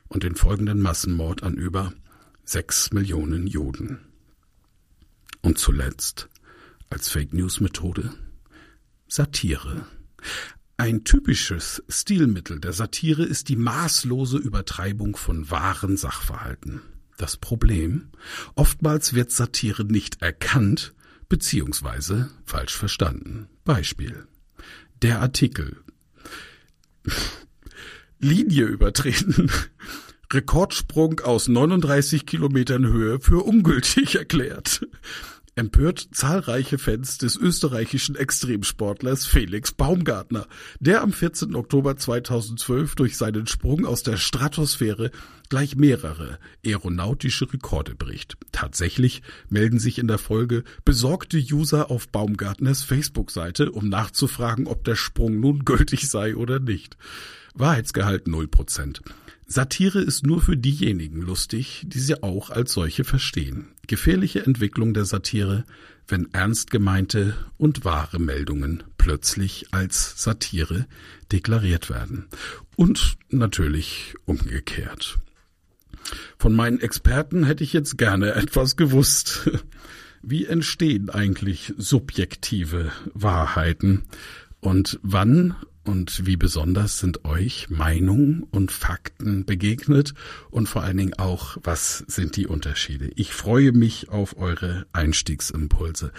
und 0.08 0.24
den 0.24 0.34
folgenden 0.34 0.82
Massenmord 0.82 1.44
an 1.44 1.54
über 1.54 1.94
sechs 2.46 2.92
Millionen 2.94 3.46
Juden. 3.46 4.00
Und 5.44 5.60
zuletzt 5.60 6.30
als 6.90 7.10
Fake 7.10 7.34
News 7.36 7.60
Methode 7.60 8.10
Satire. 9.08 9.86
Ein 10.80 11.04
typisches 11.04 11.84
Stilmittel 11.90 12.62
der 12.62 12.72
Satire 12.72 13.26
ist 13.26 13.50
die 13.50 13.58
maßlose 13.58 14.38
Übertreibung 14.38 15.18
von 15.18 15.52
wahren 15.52 15.98
Sachverhalten. 15.98 16.80
Das 17.18 17.36
Problem? 17.36 18.12
Oftmals 18.56 19.14
wird 19.14 19.30
Satire 19.30 19.84
nicht 19.84 20.22
erkannt 20.22 20.94
beziehungsweise 21.28 22.30
falsch 22.46 22.78
verstanden. 22.78 23.50
Beispiel. 23.66 24.26
Der 25.02 25.20
Artikel. 25.20 25.76
Linie 28.20 28.64
übertreten. 28.64 29.52
Rekordsprung 30.32 31.20
aus 31.20 31.50
39 31.50 32.26
Kilometern 32.26 32.88
Höhe 32.88 33.20
für 33.20 33.44
ungültig 33.44 34.16
erklärt 34.16 34.88
empört 35.60 36.08
zahlreiche 36.14 36.78
Fans 36.78 37.18
des 37.18 37.36
österreichischen 37.36 38.16
Extremsportlers 38.16 39.26
Felix 39.26 39.74
Baumgartner, 39.74 40.48
der 40.80 41.02
am 41.02 41.12
14. 41.12 41.54
Oktober 41.54 41.98
2012 41.98 42.96
durch 42.96 43.18
seinen 43.18 43.46
Sprung 43.46 43.86
aus 43.86 44.02
der 44.02 44.16
Stratosphäre 44.16 45.12
gleich 45.50 45.76
mehrere 45.76 46.40
aeronautische 46.66 47.52
Rekorde 47.52 47.94
bricht. 47.94 48.38
Tatsächlich 48.54 49.22
melden 49.50 49.80
sich 49.80 50.00
in 50.00 50.08
der 50.08 50.18
Folge 50.18 50.64
besorgte 50.86 51.38
User 51.38 51.92
auf 51.92 52.08
Baumgartners 52.08 52.84
Facebook-Seite, 52.84 53.72
um 53.72 53.90
nachzufragen, 53.90 54.66
ob 54.66 54.86
der 54.86 54.96
Sprung 54.96 55.42
nun 55.42 55.66
gültig 55.66 56.10
sei 56.10 56.38
oder 56.38 56.60
nicht. 56.60 56.96
Wahrheitsgehalt 57.54 58.28
0%. 58.28 59.02
Satire 59.46 60.00
ist 60.00 60.26
nur 60.26 60.42
für 60.42 60.56
diejenigen 60.56 61.22
lustig, 61.22 61.84
die 61.86 62.00
sie 62.00 62.24
auch 62.24 62.50
als 62.50 62.72
solche 62.72 63.04
verstehen. 63.04 63.74
Gefährliche 63.90 64.46
Entwicklung 64.46 64.94
der 64.94 65.06
Satire, 65.06 65.66
wenn 66.08 66.32
ernst 66.32 66.70
gemeinte 66.70 67.34
und 67.58 67.86
wahre 67.86 68.20
Meldungen 68.20 68.84
plötzlich 69.00 69.66
als 69.72 70.14
Satire 70.22 70.86
deklariert 71.32 71.90
werden. 71.90 72.28
Und 72.76 73.18
natürlich 73.30 74.14
umgekehrt. 74.26 75.18
Von 76.38 76.56
meinen 76.56 76.80
Experten 76.80 77.44
hätte 77.44 77.64
ich 77.64 77.74
jetzt 77.74 77.98
gerne 77.98 78.34
etwas 78.36 78.76
gewusst. 78.76 79.50
Wie 80.22 80.46
entstehen 80.46 81.10
eigentlich 81.10 81.74
subjektive 81.76 82.92
Wahrheiten? 83.16 84.04
Und 84.60 85.00
wann 85.02 85.56
und 85.90 86.28
wie 86.28 86.38
besonders 86.38 87.00
sind 87.00 87.26
euch 87.26 87.72
Meinungen 87.72 88.44
und 88.52 88.72
Fakten 88.72 89.46
begegnet 89.46 90.14
und 90.52 90.70
vor 90.70 90.84
allen 90.84 90.98
Dingen 90.98 91.16
auch, 91.16 91.58
was 91.64 92.04
sind 92.08 92.36
die 92.36 92.46
Unterschiede? 92.46 93.10
Ich 93.16 93.34
freue 93.34 93.72
mich 93.72 94.10
auf 94.10 94.38
eure 94.38 94.86
Einstiegsimpulse. 94.94 96.12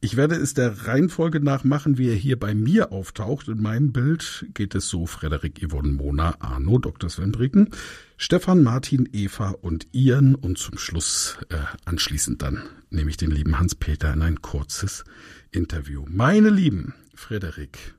Ich 0.00 0.16
werde 0.16 0.36
es 0.36 0.54
der 0.54 0.86
Reihenfolge 0.86 1.40
nach 1.40 1.64
machen, 1.64 1.98
wie 1.98 2.08
er 2.08 2.14
hier 2.14 2.38
bei 2.38 2.54
mir 2.54 2.92
auftaucht. 2.92 3.48
In 3.48 3.60
meinem 3.60 3.92
Bild 3.92 4.46
geht 4.54 4.74
es 4.74 4.88
so 4.88 5.04
Frederik 5.04 5.60
Yvonne 5.62 5.92
Mona, 5.92 6.36
Arno, 6.38 6.78
Dr. 6.78 7.10
Sven 7.10 7.32
Bricken, 7.32 7.68
Stefan, 8.16 8.62
Martin, 8.62 9.06
Eva 9.12 9.50
und 9.50 9.86
Ian 9.92 10.34
und 10.34 10.56
zum 10.56 10.78
Schluss 10.78 11.36
äh, 11.50 11.56
anschließend 11.84 12.40
dann 12.40 12.62
nehme 12.88 13.10
ich 13.10 13.18
den 13.18 13.30
lieben 13.30 13.58
Hans-Peter 13.58 14.14
in 14.14 14.22
ein 14.22 14.40
kurzes 14.40 15.04
Interview. 15.50 16.06
Meine 16.08 16.48
Lieben, 16.48 16.94
Frederik, 17.14 17.94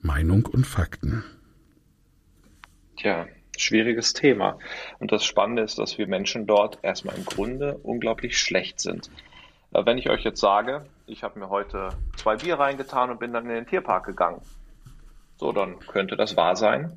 Meinung 0.00 0.46
und 0.46 0.66
Fakten. 0.66 1.24
Tja, 2.96 3.26
schwieriges 3.56 4.12
Thema. 4.12 4.58
Und 4.98 5.12
das 5.12 5.24
Spannende 5.24 5.62
ist, 5.62 5.78
dass 5.78 5.98
wir 5.98 6.06
Menschen 6.06 6.46
dort 6.46 6.78
erstmal 6.82 7.16
im 7.16 7.24
Grunde 7.24 7.78
unglaublich 7.82 8.38
schlecht 8.38 8.80
sind. 8.80 9.10
Äh, 9.72 9.84
wenn 9.84 9.98
ich 9.98 10.10
euch 10.10 10.24
jetzt 10.24 10.40
sage, 10.40 10.86
ich 11.06 11.22
habe 11.22 11.38
mir 11.38 11.50
heute 11.50 11.90
zwei 12.16 12.36
Bier 12.36 12.58
reingetan 12.58 13.10
und 13.10 13.20
bin 13.20 13.32
dann 13.32 13.44
in 13.44 13.54
den 13.54 13.66
Tierpark 13.66 14.06
gegangen, 14.06 14.40
so, 15.36 15.52
dann 15.52 15.78
könnte 15.80 16.16
das 16.16 16.36
wahr 16.36 16.56
sein, 16.56 16.96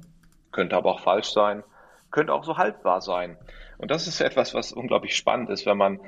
könnte 0.52 0.76
aber 0.76 0.92
auch 0.92 1.02
falsch 1.02 1.32
sein, 1.32 1.64
könnte 2.12 2.34
auch 2.34 2.44
so 2.44 2.58
halb 2.58 2.84
wahr 2.86 3.02
sein. 3.02 3.38
Und 3.78 3.92
das 3.92 4.08
ist 4.08 4.22
etwas, 4.22 4.54
was 4.54 4.72
unglaublich 4.72 5.16
spannend 5.16 5.50
ist, 5.50 5.66
wenn 5.66 5.78
man 5.78 6.00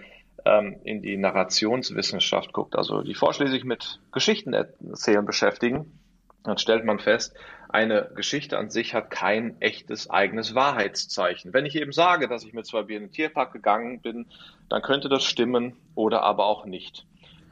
ähm, 0.46 0.80
in 0.84 1.02
die 1.02 1.18
Narrationswissenschaft 1.18 2.54
guckt, 2.54 2.76
also 2.76 3.02
die 3.02 3.14
Vorschläge 3.14 3.52
sich 3.52 3.64
mit 3.64 4.00
Geschichten 4.12 4.54
erzählen 4.54 5.26
beschäftigen, 5.26 6.00
dann 6.44 6.58
stellt 6.58 6.86
man 6.86 7.00
fest, 7.00 7.36
eine 7.70 8.10
Geschichte 8.16 8.58
an 8.58 8.70
sich 8.70 8.94
hat 8.94 9.10
kein 9.12 9.62
echtes 9.62 10.10
eigenes 10.10 10.56
Wahrheitszeichen. 10.56 11.54
Wenn 11.54 11.66
ich 11.66 11.76
eben 11.76 11.94
sage, 11.94 12.28
dass 12.28 12.44
ich 12.44 12.54
mit 12.54 12.66
zwei 12.66 12.84
Bier 12.84 12.98
in 12.98 13.04
den 13.04 13.12
Tierpark 13.12 13.54
gegangen 13.54 14.02
bin, 14.02 14.26
dann 14.70 14.82
könnte 14.82 15.08
das 15.08 15.24
stimmen 15.24 15.78
oder 15.96 16.24
aber 16.24 16.46
auch 16.46 16.66
nicht. 16.66 17.06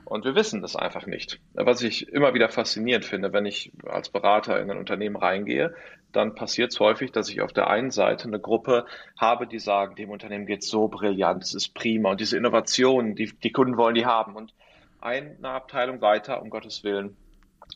Und 0.10 0.25
wir 0.25 0.34
wissen 0.34 0.62
das 0.62 0.75
einfach 0.75 1.05
nicht. 1.05 1.39
Was 1.53 1.84
ich 1.84 2.10
immer 2.10 2.34
wieder 2.34 2.50
faszinierend 2.50 3.05
finde, 3.05 3.31
wenn 3.31 3.46
ich 3.46 3.72
als 3.86 4.10
Berater 4.10 4.60
in 4.60 4.72
ein 4.72 4.79
Unternehmen 4.79 5.15
reingehe, 5.15 5.75
dann 6.12 6.34
passiert 6.34 6.72
es 6.72 6.79
häufig, 6.79 7.12
dass 7.12 7.29
ich 7.29 7.41
auf 7.41 7.53
der 7.53 7.69
einen 7.69 7.91
Seite 7.91 8.27
eine 8.27 8.39
Gruppe 8.39 8.86
habe, 9.19 9.46
die 9.46 9.60
sagen, 9.60 9.96
dem 9.96 10.10
Unternehmen 10.10 10.48
geht 10.48 10.63
so 10.63 10.88
brillant, 10.88 11.43
es 11.43 11.53
ist 11.53 11.75
prima 11.75 12.10
und 12.10 12.19
diese 12.19 12.38
Innovationen, 12.38 13.15
die 13.15 13.31
die 13.31 13.51
Kunden 13.51 13.77
wollen 13.77 13.93
die 13.93 14.08
haben. 14.08 14.36
Und 14.36 14.51
eine 15.00 15.38
Abteilung 15.43 16.01
weiter, 16.01 16.41
um 16.41 16.50
Gottes 16.50 16.84
Willen, 16.84 17.15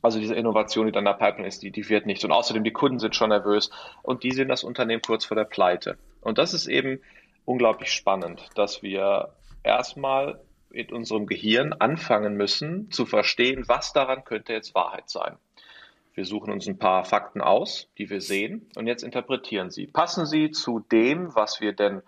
also 0.01 0.19
diese 0.19 0.35
Innovation, 0.35 0.85
die 0.85 0.91
dann 0.91 1.05
in 1.05 1.11
der 1.11 1.13
Pipeline 1.13 1.47
ist, 1.47 1.61
die, 1.63 1.71
die 1.71 1.87
wird 1.89 2.05
nicht. 2.05 2.23
Und 2.25 2.31
außerdem, 2.31 2.63
die 2.63 2.71
Kunden 2.71 2.99
sind 2.99 3.15
schon 3.15 3.29
nervös 3.29 3.69
und 4.01 4.23
die 4.23 4.31
sehen 4.31 4.49
das 4.49 4.63
Unternehmen 4.63 5.01
kurz 5.01 5.25
vor 5.25 5.35
der 5.35 5.45
Pleite. 5.45 5.97
Und 6.21 6.37
das 6.37 6.53
ist 6.53 6.67
eben 6.67 6.99
unglaublich 7.45 7.91
spannend, 7.91 8.49
dass 8.55 8.81
wir 8.81 9.33
erstmal 9.63 10.41
in 10.71 10.91
unserem 10.91 11.27
Gehirn 11.27 11.73
anfangen 11.73 12.35
müssen 12.35 12.89
zu 12.91 13.05
verstehen, 13.05 13.63
was 13.67 13.93
daran 13.93 14.23
könnte 14.23 14.53
jetzt 14.53 14.73
Wahrheit 14.73 15.09
sein. 15.09 15.37
Wir 16.15 16.25
suchen 16.25 16.51
uns 16.51 16.67
ein 16.67 16.77
paar 16.77 17.05
Fakten 17.05 17.41
aus, 17.41 17.89
die 17.97 18.09
wir 18.09 18.21
sehen, 18.21 18.69
und 18.75 18.87
jetzt 18.87 19.03
interpretieren 19.03 19.71
sie. 19.71 19.87
Passen 19.87 20.25
sie 20.25 20.51
zu 20.51 20.79
dem, 20.79 21.35
was 21.35 21.59
wir 21.59 21.73
denn 21.73 22.01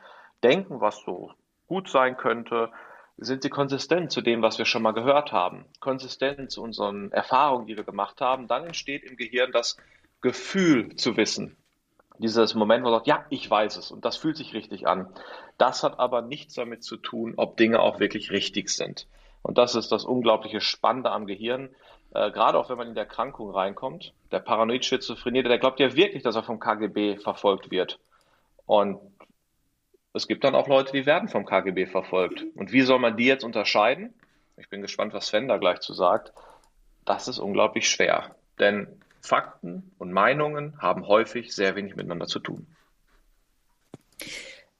denken, 0.43 0.79
was 0.79 1.01
so 1.01 1.31
gut 1.67 1.89
sein 1.89 2.17
könnte? 2.17 2.69
Sind 3.17 3.43
sie 3.43 3.49
konsistent 3.49 4.11
zu 4.11 4.21
dem, 4.21 4.41
was 4.41 4.57
wir 4.57 4.65
schon 4.65 4.81
mal 4.81 4.91
gehört 4.91 5.31
haben, 5.31 5.65
konsistent 5.79 6.51
zu 6.51 6.61
unseren 6.61 7.11
Erfahrungen, 7.11 7.67
die 7.67 7.77
wir 7.77 7.83
gemacht 7.83 8.19
haben, 8.21 8.47
dann 8.47 8.65
entsteht 8.65 9.03
im 9.03 9.15
Gehirn 9.15 9.51
das 9.51 9.77
Gefühl 10.21 10.95
zu 10.95 11.15
wissen. 11.17 11.55
Dieses 12.17 12.55
Moment, 12.55 12.83
wo 12.83 12.89
man 12.89 12.99
sagt, 12.99 13.07
ja, 13.07 13.25
ich 13.29 13.49
weiß 13.49 13.77
es 13.77 13.91
und 13.91 14.05
das 14.05 14.17
fühlt 14.17 14.37
sich 14.37 14.53
richtig 14.53 14.87
an. 14.87 15.13
Das 15.57 15.83
hat 15.83 15.99
aber 15.99 16.21
nichts 16.21 16.55
damit 16.55 16.83
zu 16.83 16.97
tun, 16.97 17.33
ob 17.37 17.57
Dinge 17.57 17.79
auch 17.79 17.99
wirklich 17.99 18.31
richtig 18.31 18.69
sind. 18.69 19.07
Und 19.41 19.57
das 19.57 19.75
ist 19.75 19.91
das 19.91 20.05
unglaubliche 20.05 20.61
Spannende 20.61 21.11
am 21.11 21.27
Gehirn. 21.27 21.69
Äh, 22.13 22.31
gerade 22.31 22.57
auch 22.57 22.69
wenn 22.69 22.77
man 22.77 22.87
in 22.87 22.95
der 22.95 23.03
Erkrankung 23.03 23.51
reinkommt. 23.51 24.13
Der 24.31 24.39
Paranoid-Schizophrenierte, 24.39 25.49
der 25.49 25.59
glaubt 25.59 25.79
ja 25.79 25.95
wirklich, 25.95 26.23
dass 26.23 26.35
er 26.35 26.43
vom 26.43 26.59
KGB 26.59 27.17
verfolgt 27.17 27.69
wird. 27.69 27.99
Und 28.65 28.99
es 30.15 30.27
gibt 30.27 30.43
dann 30.43 30.55
auch 30.55 30.67
Leute, 30.67 30.91
die 30.93 31.05
werden 31.05 31.29
vom 31.29 31.45
KGB 31.45 31.87
verfolgt. 31.87 32.45
Und 32.55 32.71
wie 32.71 32.81
soll 32.81 32.99
man 32.99 33.17
die 33.17 33.25
jetzt 33.25 33.43
unterscheiden? 33.43 34.13
Ich 34.57 34.69
bin 34.69 34.81
gespannt, 34.81 35.13
was 35.13 35.27
Sven 35.27 35.47
da 35.47 35.57
gleich 35.57 35.79
zu 35.79 35.93
sagt. 35.93 36.31
Das 37.03 37.27
ist 37.27 37.39
unglaublich 37.39 37.89
schwer. 37.89 38.35
Denn 38.59 38.87
Fakten 39.21 39.91
und 39.97 40.11
Meinungen 40.13 40.81
haben 40.81 41.07
häufig 41.07 41.53
sehr 41.53 41.75
wenig 41.75 41.95
miteinander 41.95 42.27
zu 42.27 42.39
tun. 42.39 42.67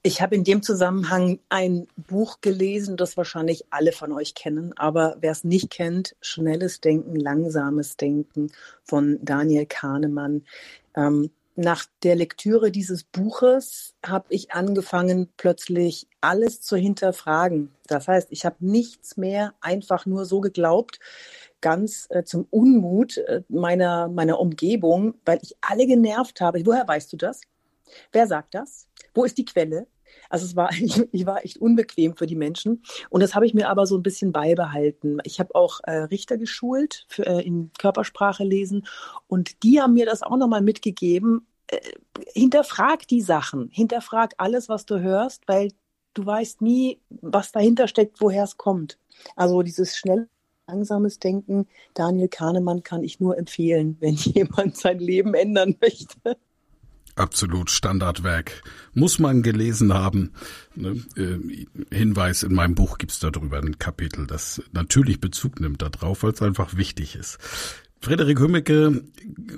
Ich 0.02 0.22
habe 0.22 0.36
in 0.36 0.44
dem 0.44 0.62
Zusammenhang 0.62 1.40
ein 1.50 1.88
Buch 1.98 2.40
gelesen, 2.40 2.96
das 2.96 3.18
wahrscheinlich 3.18 3.66
alle 3.72 3.92
von 3.92 4.12
euch 4.12 4.36
kennen, 4.36 4.72
aber 4.78 5.18
wer 5.20 5.32
es 5.32 5.44
nicht 5.44 5.72
kennt, 5.72 6.16
Schnelles 6.22 6.80
Denken, 6.80 7.16
Langsames 7.16 7.98
Denken 7.98 8.52
von 8.84 9.18
Daniel 9.24 9.66
Kahnemann. 9.66 10.46
Ähm, 10.96 11.32
nach 11.56 11.86
der 12.04 12.16
Lektüre 12.16 12.72
dieses 12.72 13.04
Buches 13.04 13.96
habe 14.06 14.26
ich 14.30 14.52
angefangen, 14.52 15.30
plötzlich 15.38 16.08
alles 16.22 16.62
zu 16.62 16.76
hinterfragen. 16.76 17.74
Das 17.88 18.08
heißt, 18.08 18.28
ich 18.32 18.46
habe 18.46 18.58
nichts 18.60 19.18
mehr 19.18 19.54
einfach 19.62 20.06
nur 20.06 20.26
so 20.26 20.42
geglaubt, 20.42 21.00
ganz 21.62 22.08
äh, 22.10 22.24
zum 22.24 22.48
Unmut 22.50 23.18
äh, 23.18 23.42
meiner, 23.48 24.08
meiner 24.10 24.40
Umgebung, 24.40 25.16
weil 25.26 25.40
ich 25.42 25.56
alle 25.62 25.88
genervt 25.88 26.42
habe. 26.42 26.66
Woher 26.66 26.88
weißt 26.88 27.12
du 27.14 27.18
das? 27.18 27.42
Wer 28.12 28.28
sagt 28.28 28.54
das? 28.54 28.88
Wo 29.14 29.24
ist 29.24 29.38
die 29.38 29.46
Quelle? 29.46 29.88
Also 30.30 30.46
es 30.46 30.56
war, 30.56 30.70
ich, 31.12 31.26
war 31.26 31.44
echt 31.46 31.58
unbequem 31.58 32.16
für 32.16 32.28
die 32.28 32.36
Menschen. 32.36 32.84
Und 33.10 33.22
das 33.22 33.36
habe 33.36 33.46
ich 33.46 33.54
mir 33.54 33.70
aber 33.70 33.86
so 33.86 33.98
ein 33.98 34.04
bisschen 34.04 34.32
beibehalten. 34.32 35.20
Ich 35.24 35.40
habe 35.40 35.56
auch 35.56 35.80
äh, 35.84 35.92
Richter 35.92 36.38
geschult 36.38 37.06
für, 37.08 37.26
äh, 37.26 37.42
in 37.42 37.72
Körpersprache 37.78 38.44
lesen. 38.44 38.86
Und 39.28 39.64
die 39.64 39.82
haben 39.82 39.94
mir 39.94 40.06
das 40.06 40.24
auch 40.24 40.38
nochmal 40.38 40.62
mitgegeben. 40.62 41.48
Äh, 41.68 41.80
hinterfrag 42.34 43.08
die 43.08 43.22
Sachen. 43.22 43.70
Hinterfrag 43.72 44.34
alles, 44.38 44.70
was 44.70 44.86
du 44.86 45.00
hörst, 45.00 45.48
weil 45.48 45.72
du 46.14 46.26
weißt 46.26 46.62
nie, 46.62 47.00
was 47.10 47.52
dahinter 47.52 47.88
steckt, 47.88 48.22
woher 48.22 48.44
es 48.44 48.58
kommt. 48.58 48.98
Also 49.36 49.62
dieses 49.62 49.96
schnell 49.96 50.28
langsames 50.68 51.20
Denken, 51.20 51.68
Daniel 51.94 52.28
Kahnemann 52.28 52.84
kann 52.84 53.04
ich 53.04 53.20
nur 53.20 53.38
empfehlen, 53.38 53.98
wenn 54.00 54.16
jemand 54.16 54.78
sein 54.78 55.00
Leben 55.00 55.34
ändern 55.34 55.76
möchte. 55.80 56.38
Absolut 57.16 57.72
Standardwerk. 57.72 58.62
Muss 58.94 59.20
man 59.20 59.42
gelesen 59.42 59.94
haben. 59.94 60.32
Ne? 60.76 61.02
Äh, 61.16 61.66
Hinweis, 61.96 62.44
in 62.44 62.54
meinem 62.54 62.76
Buch 62.76 62.98
gibt's 62.98 63.20
darüber 63.20 63.58
ein 63.60 63.80
Kapitel, 63.80 64.28
das 64.28 64.62
natürlich 64.74 65.22
Bezug 65.22 65.62
nimmt 65.62 65.82
darauf, 65.82 66.24
weil 66.24 66.32
es 66.32 66.42
einfach 66.42 66.76
wichtig 66.76 67.16
ist. 67.16 67.38
Frederik 68.02 68.40
Hümmecke 68.40 69.02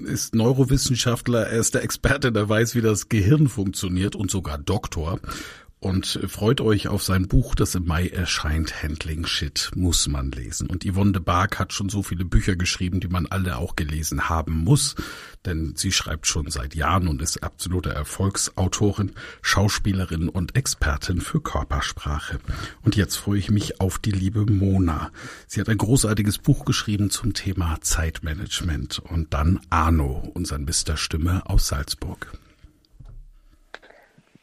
ist 0.05 0.35
Neurowissenschaftler, 0.35 1.47
er 1.47 1.59
ist 1.59 1.73
der 1.73 1.83
Experte, 1.83 2.31
der 2.31 2.47
weiß, 2.47 2.75
wie 2.75 2.81
das 2.81 3.09
Gehirn 3.09 3.49
funktioniert 3.49 4.15
und 4.15 4.31
sogar 4.31 4.57
Doktor 4.57 5.19
und 5.79 6.19
freut 6.27 6.59
euch 6.59 6.87
auf 6.87 7.03
sein 7.03 7.27
Buch, 7.27 7.53
das 7.53 7.75
im 7.75 7.85
Mai 7.85 8.07
erscheint. 8.07 8.81
Handling 8.81 9.27
Shit 9.27 9.71
muss 9.75 10.07
man 10.07 10.31
lesen. 10.31 10.67
Und 10.67 10.83
Yvonne 10.83 11.11
de 11.11 11.21
Barg 11.21 11.59
hat 11.59 11.71
schon 11.71 11.89
so 11.89 12.01
viele 12.01 12.25
Bücher 12.25 12.55
geschrieben, 12.55 12.99
die 12.99 13.07
man 13.07 13.27
alle 13.27 13.57
auch 13.57 13.75
gelesen 13.75 14.27
haben 14.27 14.57
muss, 14.63 14.95
denn 15.45 15.75
sie 15.75 15.91
schreibt 15.91 16.25
schon 16.25 16.49
seit 16.49 16.73
Jahren 16.73 17.07
und 17.07 17.21
ist 17.21 17.43
absolute 17.43 17.91
Erfolgsautorin, 17.91 19.11
Schauspielerin 19.43 20.29
und 20.29 20.55
Expertin 20.55 21.21
für 21.21 21.41
Körpersprache. 21.41 22.39
Und 22.81 22.95
jetzt 22.95 23.17
freue 23.17 23.37
ich 23.37 23.51
mich 23.51 23.79
auf 23.79 23.99
die 23.99 24.11
liebe 24.11 24.51
Mona. 24.51 25.11
Sie 25.45 25.61
hat 25.61 25.69
ein 25.69 25.77
großartiges 25.77 26.39
Buch 26.39 26.65
geschrieben 26.65 27.11
zum 27.11 27.33
Thema 27.33 27.77
Zeitmanagement 27.81 28.99
und 28.99 29.33
dann 29.33 29.59
Arno, 29.69 30.31
unseren 30.33 30.63
Mr. 30.63 30.97
Stimme 30.97 31.43
aus 31.45 31.67
Salzburg. 31.67 32.31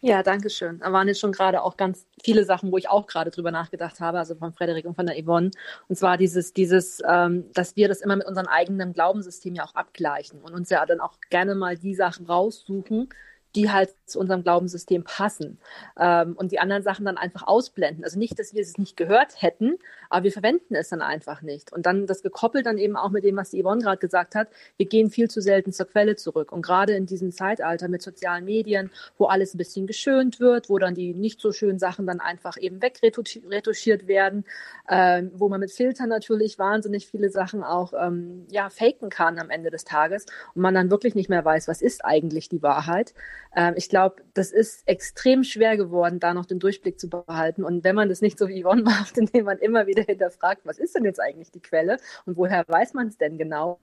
Ja, 0.06 0.22
danke 0.22 0.50
schön. 0.50 0.80
Da 0.80 0.92
waren 0.92 1.08
jetzt 1.08 1.18
schon 1.20 1.32
gerade 1.32 1.62
auch 1.62 1.78
ganz 1.78 2.06
viele 2.22 2.44
Sachen, 2.44 2.70
wo 2.70 2.76
ich 2.76 2.90
auch 2.90 3.06
gerade 3.06 3.30
drüber 3.30 3.50
nachgedacht 3.50 4.00
habe, 4.00 4.18
also 4.18 4.34
von 4.34 4.52
Frederik 4.52 4.84
und 4.84 4.96
von 4.96 5.06
der 5.06 5.16
Yvonne. 5.16 5.50
Und 5.88 5.96
zwar 5.96 6.18
dieses, 6.18 6.52
dieses, 6.52 7.00
ähm, 7.08 7.50
dass 7.54 7.74
wir 7.74 7.88
das 7.88 8.02
immer 8.02 8.16
mit 8.16 8.26
unserem 8.26 8.46
eigenen 8.46 8.92
Glaubenssystem 8.92 9.54
ja 9.54 9.64
auch 9.64 9.74
abgleichen 9.74 10.42
und 10.42 10.52
uns 10.52 10.68
ja 10.68 10.84
dann 10.84 11.00
auch 11.00 11.16
gerne 11.30 11.54
mal 11.54 11.78
die 11.78 11.94
Sachen 11.94 12.26
raussuchen, 12.26 13.08
die 13.54 13.70
halt 13.70 13.94
zu 14.06 14.18
unserem 14.20 14.42
Glaubenssystem 14.42 15.04
passen 15.04 15.58
ähm, 15.98 16.34
und 16.36 16.52
die 16.52 16.58
anderen 16.58 16.82
Sachen 16.82 17.04
dann 17.04 17.16
einfach 17.16 17.46
ausblenden. 17.46 18.04
Also 18.04 18.18
nicht, 18.18 18.38
dass 18.38 18.54
wir 18.54 18.62
es 18.62 18.78
nicht 18.78 18.96
gehört 18.96 19.40
hätten, 19.40 19.78
aber 20.10 20.24
wir 20.24 20.32
verwenden 20.32 20.74
es 20.74 20.90
dann 20.90 21.02
einfach 21.02 21.42
nicht. 21.42 21.72
Und 21.72 21.86
dann 21.86 22.06
das 22.06 22.22
gekoppelt 22.22 22.66
dann 22.66 22.78
eben 22.78 22.96
auch 22.96 23.10
mit 23.10 23.24
dem, 23.24 23.36
was 23.36 23.50
die 23.50 23.62
Yvonne 23.62 23.82
gerade 23.82 23.98
gesagt 23.98 24.34
hat, 24.34 24.48
wir 24.76 24.86
gehen 24.86 25.10
viel 25.10 25.28
zu 25.28 25.40
selten 25.40 25.72
zur 25.72 25.86
Quelle 25.86 26.16
zurück. 26.16 26.52
Und 26.52 26.62
gerade 26.62 26.94
in 26.94 27.06
diesem 27.06 27.32
Zeitalter 27.32 27.88
mit 27.88 28.02
sozialen 28.02 28.44
Medien, 28.44 28.90
wo 29.18 29.26
alles 29.26 29.54
ein 29.54 29.58
bisschen 29.58 29.86
geschönt 29.86 30.40
wird, 30.40 30.68
wo 30.68 30.78
dann 30.78 30.94
die 30.94 31.14
nicht 31.14 31.40
so 31.40 31.52
schönen 31.52 31.78
Sachen 31.78 32.06
dann 32.06 32.20
einfach 32.20 32.56
eben 32.56 32.82
wegretuschiert 32.82 34.06
werden, 34.06 34.44
ähm, 34.88 35.30
wo 35.34 35.48
man 35.48 35.60
mit 35.60 35.72
Filtern 35.72 36.08
natürlich 36.08 36.58
wahnsinnig 36.58 37.06
viele 37.06 37.30
Sachen 37.30 37.62
auch 37.62 37.92
ähm, 37.98 38.46
ja, 38.50 38.68
faken 38.70 39.08
kann 39.08 39.38
am 39.38 39.50
Ende 39.50 39.70
des 39.70 39.84
Tages 39.84 40.26
und 40.54 40.62
man 40.62 40.74
dann 40.74 40.90
wirklich 40.90 41.14
nicht 41.14 41.28
mehr 41.28 41.44
weiß, 41.44 41.68
was 41.68 41.82
ist 41.82 42.04
eigentlich 42.04 42.48
die 42.48 42.62
Wahrheit. 42.62 43.14
Ähm, 43.56 43.74
ich 43.76 43.88
glaube, 43.94 44.24
das 44.34 44.50
ist 44.50 44.82
extrem 44.88 45.44
schwer 45.44 45.76
geworden, 45.76 46.18
da 46.18 46.34
noch 46.34 46.46
den 46.46 46.58
Durchblick 46.58 46.98
zu 46.98 47.08
behalten. 47.08 47.62
Und 47.62 47.84
wenn 47.84 47.94
man 47.94 48.08
das 48.08 48.22
nicht 48.22 48.40
so 48.40 48.48
wie 48.48 48.60
Yvonne 48.60 48.82
macht, 48.82 49.16
indem 49.16 49.44
man 49.44 49.58
immer 49.58 49.86
wieder 49.86 50.02
hinterfragt, 50.02 50.62
was 50.64 50.78
ist 50.78 50.96
denn 50.96 51.04
jetzt 51.04 51.20
eigentlich 51.20 51.52
die 51.52 51.60
Quelle 51.60 51.98
und 52.26 52.36
woher 52.36 52.64
weiß 52.66 52.94
man 52.94 53.06
es 53.06 53.18
denn 53.18 53.38
genau, 53.38 53.78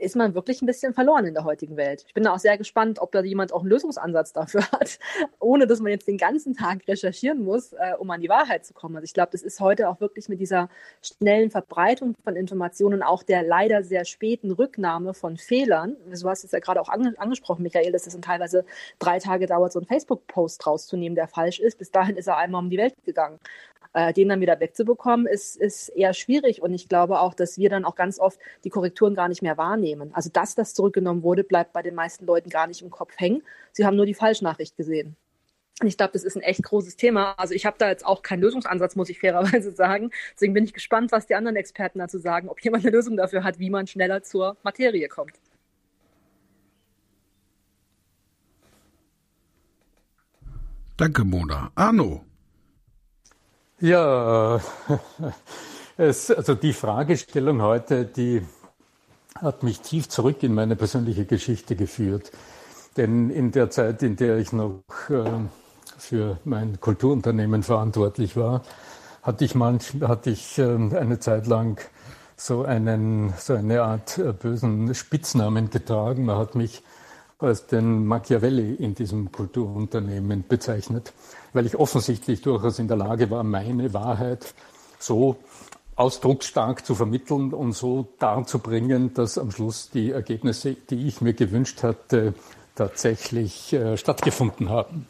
ist 0.00 0.16
man 0.16 0.34
wirklich 0.34 0.62
ein 0.62 0.66
bisschen 0.66 0.94
verloren 0.94 1.26
in 1.26 1.34
der 1.34 1.44
heutigen 1.44 1.76
Welt. 1.76 2.04
Ich 2.06 2.14
bin 2.14 2.24
da 2.24 2.32
auch 2.32 2.38
sehr 2.38 2.56
gespannt, 2.56 2.98
ob 3.00 3.12
da 3.12 3.22
jemand 3.22 3.52
auch 3.52 3.60
einen 3.60 3.70
Lösungsansatz 3.70 4.32
dafür 4.32 4.62
hat, 4.72 4.98
ohne 5.38 5.66
dass 5.66 5.80
man 5.80 5.92
jetzt 5.92 6.08
den 6.08 6.16
ganzen 6.16 6.54
Tag 6.54 6.88
recherchieren 6.88 7.44
muss, 7.44 7.72
äh, 7.74 7.94
um 7.98 8.10
an 8.10 8.20
die 8.20 8.28
Wahrheit 8.28 8.64
zu 8.64 8.74
kommen. 8.74 8.96
Also 8.96 9.04
ich 9.04 9.14
glaube, 9.14 9.30
das 9.32 9.42
ist 9.42 9.60
heute 9.60 9.88
auch 9.88 10.00
wirklich 10.00 10.28
mit 10.28 10.40
dieser 10.40 10.68
schnellen 11.02 11.50
Verbreitung 11.50 12.14
von 12.24 12.34
Informationen, 12.36 13.02
auch 13.02 13.22
der 13.22 13.42
leider 13.42 13.84
sehr 13.84 14.04
späten 14.04 14.50
Rücknahme 14.50 15.14
von 15.14 15.36
Fehlern. 15.36 15.96
Du 16.06 16.28
hast 16.28 16.44
es 16.44 16.52
ja 16.52 16.58
gerade 16.58 16.80
auch 16.80 16.88
ange 16.88 17.14
angesprochen, 17.18 17.62
Michael, 17.62 17.92
dass 17.92 18.06
es 18.06 18.14
dann 18.14 18.22
teilweise 18.22 18.64
drei 18.98 19.18
Tage 19.18 19.46
dauert, 19.46 19.72
so 19.72 19.78
einen 19.78 19.86
Facebook-Post 19.86 20.66
rauszunehmen, 20.66 21.14
der 21.14 21.28
falsch 21.28 21.60
ist. 21.60 21.78
Bis 21.78 21.90
dahin 21.90 22.16
ist 22.16 22.26
er 22.26 22.38
einmal 22.38 22.62
um 22.62 22.70
die 22.70 22.78
Welt 22.78 22.94
gegangen 23.04 23.38
äh, 23.92 24.12
den 24.12 24.28
dann 24.28 24.40
wieder 24.40 24.60
wegzubekommen, 24.60 25.26
ist, 25.26 25.56
ist 25.56 25.88
eher 25.90 26.14
schwierig. 26.14 26.62
Und 26.62 26.72
ich 26.74 26.88
glaube 26.88 27.20
auch, 27.20 27.34
dass 27.34 27.58
wir 27.58 27.70
dann 27.70 27.84
auch 27.84 27.94
ganz 27.94 28.18
oft 28.18 28.38
die 28.64 28.70
Korrekturen 28.70 29.14
gar 29.14 29.28
nicht 29.28 29.42
mehr 29.42 29.56
wahrnehmen. 29.58 30.10
Also 30.14 30.30
dass 30.30 30.54
das 30.54 30.74
zurückgenommen 30.74 31.22
wurde, 31.22 31.44
bleibt 31.44 31.72
bei 31.72 31.82
den 31.82 31.94
meisten 31.94 32.26
Leuten 32.26 32.50
gar 32.50 32.66
nicht 32.66 32.82
im 32.82 32.90
Kopf 32.90 33.14
hängen. 33.16 33.42
Sie 33.72 33.84
haben 33.84 33.96
nur 33.96 34.06
die 34.06 34.14
Falschnachricht 34.14 34.76
gesehen. 34.76 35.16
Ich 35.82 35.96
glaube, 35.96 36.12
das 36.12 36.24
ist 36.24 36.36
ein 36.36 36.42
echt 36.42 36.62
großes 36.62 36.96
Thema. 36.96 37.32
Also 37.38 37.54
ich 37.54 37.64
habe 37.64 37.76
da 37.78 37.88
jetzt 37.88 38.04
auch 38.04 38.22
keinen 38.22 38.42
Lösungsansatz, 38.42 38.96
muss 38.96 39.08
ich 39.08 39.18
fairerweise 39.18 39.70
sagen. 39.74 40.10
Deswegen 40.34 40.52
bin 40.52 40.64
ich 40.64 40.74
gespannt, 40.74 41.10
was 41.10 41.26
die 41.26 41.34
anderen 41.34 41.56
Experten 41.56 41.98
dazu 41.98 42.18
sagen, 42.18 42.48
ob 42.48 42.60
jemand 42.60 42.84
eine 42.84 42.94
Lösung 42.94 43.16
dafür 43.16 43.44
hat, 43.44 43.58
wie 43.58 43.70
man 43.70 43.86
schneller 43.86 44.22
zur 44.22 44.56
Materie 44.62 45.08
kommt. 45.08 45.32
Danke, 50.98 51.24
Mona. 51.24 51.72
Arno. 51.76 52.29
Ja, 53.80 54.60
es, 55.96 56.30
also 56.30 56.54
die 56.54 56.74
Fragestellung 56.74 57.62
heute, 57.62 58.04
die 58.04 58.42
hat 59.36 59.62
mich 59.62 59.80
tief 59.80 60.06
zurück 60.10 60.42
in 60.42 60.52
meine 60.52 60.76
persönliche 60.76 61.24
Geschichte 61.24 61.76
geführt. 61.76 62.30
Denn 62.98 63.30
in 63.30 63.52
der 63.52 63.70
Zeit, 63.70 64.02
in 64.02 64.16
der 64.16 64.36
ich 64.36 64.52
noch 64.52 64.82
äh, 65.08 65.24
für 65.96 66.38
mein 66.44 66.78
Kulturunternehmen 66.78 67.62
verantwortlich 67.62 68.36
war, 68.36 68.62
hatte 69.22 69.46
ich, 69.46 69.54
manch, 69.54 69.94
hatte 70.02 70.28
ich 70.28 70.58
äh, 70.58 70.64
eine 70.64 71.18
Zeit 71.18 71.46
lang 71.46 71.80
so, 72.36 72.64
einen, 72.64 73.32
so 73.38 73.54
eine 73.54 73.82
Art 73.82 74.18
äh, 74.18 74.34
bösen 74.34 74.94
Spitznamen 74.94 75.70
getragen. 75.70 76.26
Man 76.26 76.36
hat 76.36 76.54
mich 76.54 76.82
als 77.40 77.66
den 77.66 78.06
Machiavelli 78.06 78.74
in 78.74 78.94
diesem 78.94 79.32
Kulturunternehmen 79.32 80.44
bezeichnet, 80.48 81.12
weil 81.52 81.66
ich 81.66 81.76
offensichtlich 81.76 82.42
durchaus 82.42 82.78
in 82.78 82.88
der 82.88 82.96
Lage 82.96 83.30
war, 83.30 83.42
meine 83.42 83.92
Wahrheit 83.94 84.54
so 84.98 85.36
ausdrucksstark 85.96 86.84
zu 86.84 86.94
vermitteln 86.94 87.52
und 87.52 87.72
so 87.72 88.08
darzubringen, 88.18 89.12
dass 89.14 89.38
am 89.38 89.50
Schluss 89.50 89.90
die 89.90 90.12
Ergebnisse, 90.12 90.74
die 90.74 91.06
ich 91.06 91.20
mir 91.20 91.34
gewünscht 91.34 91.82
hatte, 91.82 92.34
tatsächlich 92.74 93.72
äh, 93.72 93.96
stattgefunden 93.96 94.70
haben. 94.70 95.06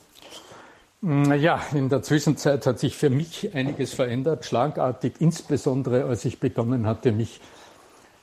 Mm, 1.00 1.32
ja, 1.32 1.60
in 1.72 1.88
der 1.88 2.02
Zwischenzeit 2.02 2.66
hat 2.66 2.78
sich 2.78 2.96
für 2.96 3.10
mich 3.10 3.54
einiges 3.54 3.94
verändert, 3.94 4.44
schlagartig, 4.44 5.14
insbesondere 5.20 6.04
als 6.04 6.24
ich 6.24 6.40
begonnen 6.40 6.86
hatte, 6.86 7.12
mich 7.12 7.40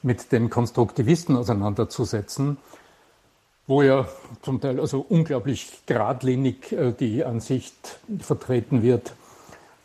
mit 0.03 0.31
den 0.31 0.49
Konstruktivisten 0.49 1.37
auseinanderzusetzen 1.37 2.57
wo 3.67 3.81
ja 3.81 4.07
zum 4.41 4.61
Teil 4.61 4.79
also 4.79 5.05
unglaublich 5.07 5.85
geradlinig 5.85 6.71
äh, 6.71 6.93
die 6.93 7.23
Ansicht 7.23 7.99
vertreten 8.19 8.81
wird, 8.81 9.13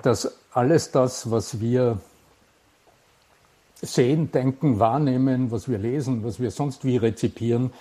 dass 0.03 0.39
alles 0.53 0.91
das, 0.93 1.31
was 1.31 1.61
wir 1.61 2.01
sehen, 3.81 4.31
denken, 4.31 4.79
wahrnehmen, 4.79 5.51
was 5.51 5.69
wir 5.69 5.79
lesen, 5.79 6.25
was 6.25 6.39
wir 6.41 6.53
sonst 6.53 6.85
wie 6.85 6.97
rezipieren, 6.97 7.73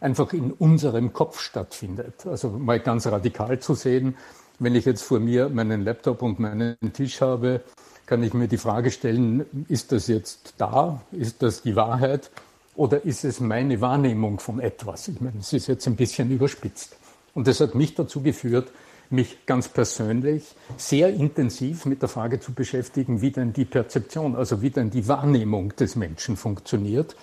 einfach 0.00 0.32
in 0.32 0.52
unserem 0.52 1.12
Kopf 1.12 1.40
stattfindet. 1.40 2.26
Also 2.26 2.50
mal 2.50 2.78
ganz 2.78 3.06
radikal 3.08 3.58
zu 3.58 3.74
sehen, 3.74 4.16
wenn 4.60 4.76
ich 4.76 4.84
jetzt 4.84 5.02
vor 5.02 5.18
mir 5.18 5.48
meinen 5.48 5.84
Laptop 5.84 6.22
und 6.22 6.38
meinen 6.38 6.76
Tisch 6.92 7.20
habe, 7.20 7.62
kann 8.06 8.22
ich 8.22 8.32
mir 8.34 8.48
die 8.48 8.58
Frage 8.58 8.90
stellen, 8.90 9.44
ist 9.68 9.92
das 9.92 10.06
jetzt 10.06 10.54
da? 10.58 11.02
Ist 11.12 11.42
das 11.42 11.62
die 11.62 11.76
Wahrheit? 11.76 12.30
Oder 12.78 13.04
ist 13.04 13.24
es 13.24 13.40
meine 13.40 13.80
Wahrnehmung 13.80 14.38
von 14.38 14.60
etwas? 14.60 15.08
Ich 15.08 15.20
meine, 15.20 15.40
es 15.40 15.52
ist 15.52 15.66
jetzt 15.66 15.88
ein 15.88 15.96
bisschen 15.96 16.30
überspitzt. 16.30 16.96
Und 17.34 17.48
das 17.48 17.58
hat 17.58 17.74
mich 17.74 17.96
dazu 17.96 18.22
geführt, 18.22 18.70
mich 19.10 19.46
ganz 19.46 19.68
persönlich 19.68 20.44
sehr 20.76 21.08
intensiv 21.08 21.86
mit 21.86 22.02
der 22.02 22.08
Frage 22.08 22.38
zu 22.38 22.52
beschäftigen, 22.52 23.20
wie 23.20 23.32
denn 23.32 23.52
die 23.52 23.64
Perzeption, 23.64 24.36
also 24.36 24.62
wie 24.62 24.70
denn 24.70 24.90
die 24.90 25.08
Wahrnehmung 25.08 25.74
des 25.74 25.96
Menschen 25.96 26.36
funktioniert 26.36 27.16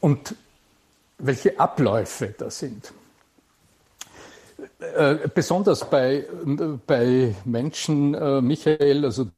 und 0.00 0.34
welche 1.16 1.58
Abläufe 1.58 2.34
das 2.36 2.58
sind. 2.58 2.92
Äh, 4.80 5.28
besonders 5.34 5.88
bei, 5.88 6.26
bei 6.86 7.34
Menschen, 7.46 8.12
äh, 8.12 8.42
Michael, 8.42 9.06
also 9.06 9.28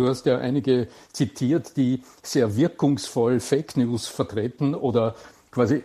Du 0.00 0.08
hast 0.08 0.24
ja 0.24 0.38
einige 0.38 0.88
zitiert, 1.12 1.76
die 1.76 2.02
sehr 2.22 2.56
wirkungsvoll 2.56 3.38
Fake 3.38 3.76
News 3.76 4.06
vertreten 4.06 4.74
oder 4.74 5.14
quasi 5.50 5.74
äh, 5.74 5.82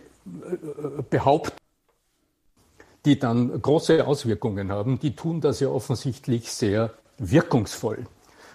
behaupten, 1.10 1.58
die 3.04 3.18
dann 3.18 3.60
große 3.60 4.06
Auswirkungen 4.06 4.72
haben. 4.72 4.98
Die 5.00 5.14
tun 5.14 5.42
das 5.42 5.60
ja 5.60 5.68
offensichtlich 5.68 6.50
sehr 6.50 6.94
wirkungsvoll. 7.18 8.06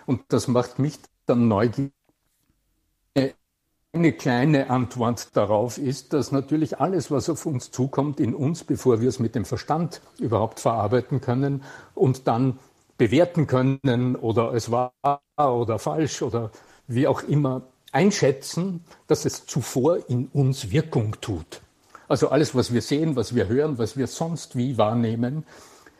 Und 0.07 0.23
das 0.29 0.47
macht 0.47 0.79
mich 0.79 0.97
dann 1.27 1.47
neugierig. 1.47 1.91
Eine 3.93 4.13
kleine 4.13 4.71
Antwort 4.71 5.35
darauf 5.35 5.77
ist, 5.77 6.13
dass 6.13 6.31
natürlich 6.31 6.79
alles, 6.79 7.11
was 7.11 7.29
auf 7.29 7.45
uns 7.45 7.69
zukommt, 7.69 8.19
in 8.19 8.33
uns, 8.33 8.63
bevor 8.63 8.99
wir 8.99 9.09
es 9.09 9.19
mit 9.19 9.35
dem 9.35 9.45
Verstand 9.45 10.01
überhaupt 10.17 10.59
verarbeiten 10.59 11.21
können 11.21 11.63
und 11.93 12.25
dann 12.27 12.57
bewerten 13.01 13.47
können 13.47 14.15
oder 14.15 14.53
es 14.53 14.69
war 14.69 14.93
oder 15.35 15.79
falsch 15.79 16.21
oder 16.21 16.51
wie 16.87 17.07
auch 17.07 17.23
immer 17.23 17.63
einschätzen, 17.91 18.85
dass 19.07 19.25
es 19.25 19.47
zuvor 19.47 20.07
in 20.07 20.27
uns 20.27 20.69
Wirkung 20.69 21.15
tut. 21.19 21.61
Also 22.07 22.29
alles, 22.29 22.53
was 22.53 22.71
wir 22.71 22.83
sehen, 22.83 23.15
was 23.15 23.33
wir 23.33 23.47
hören, 23.47 23.79
was 23.79 23.97
wir 23.97 24.05
sonst 24.05 24.55
wie 24.55 24.77
wahrnehmen, 24.77 25.45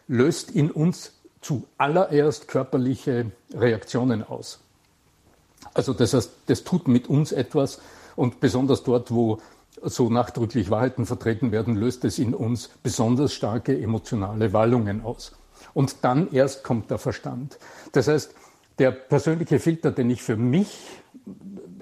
löst 0.07 0.51
in 0.51 0.69
uns 0.69 1.13
zuallererst 1.41 2.47
körperliche 2.47 3.31
Reaktionen 3.51 4.21
aus. 4.21 4.59
Also 5.73 5.93
das 5.93 6.13
heißt, 6.13 6.31
das 6.45 6.63
tut 6.63 6.87
mit 6.87 7.07
uns 7.07 7.31
etwas 7.31 7.81
und 8.15 8.41
besonders 8.41 8.83
dort, 8.83 9.09
wo 9.09 9.39
so 9.81 10.11
nachdrücklich 10.11 10.69
Wahrheiten 10.69 11.07
vertreten 11.07 11.51
werden, 11.51 11.75
löst 11.77 12.05
es 12.05 12.19
in 12.19 12.35
uns 12.35 12.69
besonders 12.83 13.33
starke 13.33 13.75
emotionale 13.81 14.53
Wallungen 14.53 15.03
aus 15.03 15.31
und 15.73 16.03
dann 16.03 16.31
erst 16.31 16.63
kommt 16.63 16.91
der 16.91 16.97
Verstand. 16.97 17.57
Das 17.91 18.07
heißt, 18.07 18.33
der 18.79 18.91
persönliche 18.91 19.59
Filter, 19.59 19.91
den 19.91 20.09
ich 20.09 20.23
für 20.23 20.37
mich 20.37 20.79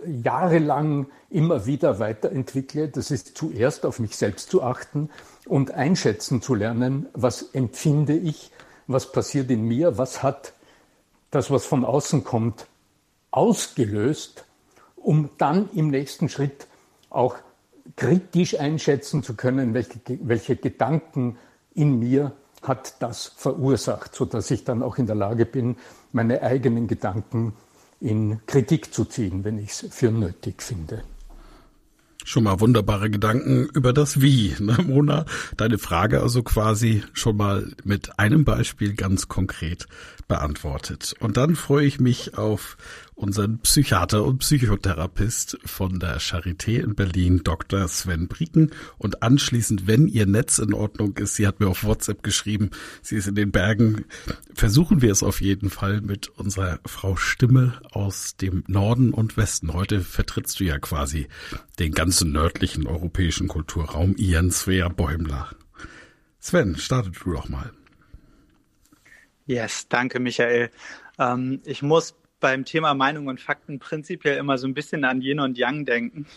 jahrelang 0.06 1.08
immer 1.30 1.66
wieder 1.66 2.00
weiterentwickle, 2.00 2.88
das 2.88 3.12
ist 3.12 3.38
zuerst 3.38 3.86
auf 3.86 4.00
mich 4.00 4.18
selbst 4.18 4.50
zu 4.50 4.64
achten 4.64 5.10
und 5.46 5.72
einschätzen 5.72 6.42
zu 6.42 6.56
lernen, 6.56 7.08
was 7.14 7.42
empfinde 7.54 8.16
ich, 8.16 8.52
was 8.88 9.12
passiert 9.12 9.52
in 9.52 9.64
mir, 9.64 9.98
was 9.98 10.24
hat 10.24 10.54
das, 11.32 11.52
was 11.52 11.66
von 11.66 11.86
außen 11.86 12.24
kommt, 12.24 12.68
ausgelöst, 13.32 14.46
um 14.96 15.30
dann 15.38 15.70
im 15.74 15.90
nächsten 15.90 16.28
Schritt 16.28 16.68
auch 17.10 17.36
kritisch 17.96 18.60
einschätzen 18.60 19.24
zu 19.24 19.36
können, 19.36 19.74
welche, 19.74 20.00
welche 20.22 20.56
Gedanken 20.56 21.38
in 21.74 22.00
mir 22.00 22.34
hat 22.62 23.02
das 23.02 23.32
verursacht, 23.36 24.16
sodass 24.16 24.52
ich 24.52 24.64
dann 24.64 24.84
auch 24.84 24.98
in 24.98 25.06
der 25.06 25.16
Lage 25.16 25.46
bin, 25.46 25.78
meine 26.12 26.42
eigenen 26.42 26.88
Gedanken 26.88 27.54
in 28.02 28.40
Kritik 28.48 28.94
zu 28.94 29.06
ziehen, 29.06 29.44
wenn 29.44 29.58
ich 29.58 29.72
es 29.72 29.88
für 29.92 30.12
nötig 30.12 30.62
finde. 30.62 31.04
Schon 32.26 32.44
mal 32.44 32.60
wunderbare 32.60 33.10
Gedanken 33.10 33.70
über 33.74 33.94
das 33.94 34.22
Wie, 34.22 34.54
ne, 34.60 34.78
Mona? 34.86 35.26
Deine 35.58 35.78
Frage 35.78 36.22
also 36.22 36.44
quasi 36.44 37.04
schon 37.14 37.38
mal 37.38 37.72
mit 37.84 38.20
einem 38.20 38.46
Beispiel 38.46 38.94
ganz 38.94 39.30
konkret 39.30 39.88
beantwortet. 40.28 41.16
Und 41.20 41.38
dann 41.38 41.56
freue 41.56 41.86
ich 41.86 42.00
mich 42.00 42.38
auf 42.38 42.78
unseren 43.20 43.60
Psychiater 43.60 44.24
und 44.24 44.40
Psychotherapist 44.40 45.58
von 45.66 46.00
der 46.00 46.20
Charité 46.22 46.82
in 46.82 46.96
Berlin, 46.96 47.42
Dr. 47.44 47.88
Sven 47.90 48.30
Brieken. 48.30 48.72
Und 48.98 49.22
anschließend, 49.22 49.88
wenn 49.88 50.08
Ihr 50.08 50.26
Netz 50.26 50.58
in 50.58 50.74
Ordnung 50.74 51.18
ist, 51.18 51.36
sie 51.36 51.46
hat 51.46 51.60
mir 51.60 51.68
auf 51.68 51.84
WhatsApp 51.84 52.24
geschrieben, 52.24 52.72
sie 53.02 53.18
ist 53.18 53.28
in 53.28 53.36
den 53.36 53.52
Bergen, 53.52 54.06
versuchen 54.54 55.02
wir 55.02 55.12
es 55.12 55.22
auf 55.22 55.42
jeden 55.42 55.70
Fall 55.70 56.00
mit 56.00 56.30
unserer 56.30 56.80
Frau 56.86 57.18
Stimme 57.18 57.82
aus 57.92 58.38
dem 58.38 58.64
Norden 58.68 59.14
und 59.14 59.36
Westen. 59.36 59.74
Heute 59.74 60.00
vertrittst 60.00 60.60
du 60.62 60.64
ja 60.64 60.80
quasi 60.80 61.28
den 61.78 61.92
ganzen 61.92 62.32
nördlichen 62.32 62.88
europäischen 62.88 63.50
Kulturraum, 63.50 64.16
Ian 64.18 64.50
Svea 64.50 64.88
Bäumler. 64.88 65.50
Sven, 66.40 66.78
startet 66.78 67.16
du 67.24 67.34
doch 67.34 67.50
mal. 67.50 67.72
Yes, 69.46 69.88
danke 69.90 70.20
Michael. 70.20 70.70
Ähm, 71.18 71.62
ich 71.66 71.82
muss 71.82 72.16
beim 72.40 72.66
Thema 72.66 72.94
Meinung 72.94 73.28
und 73.28 73.40
Fakten 73.40 73.80
prinzipiell 73.80 74.38
immer 74.38 74.58
so 74.58 74.68
ein 74.68 74.74
bisschen 74.74 75.04
an 75.04 75.22
Yin 75.22 75.40
und 75.40 75.58
Yang 75.58 75.86
denken. 75.86 76.26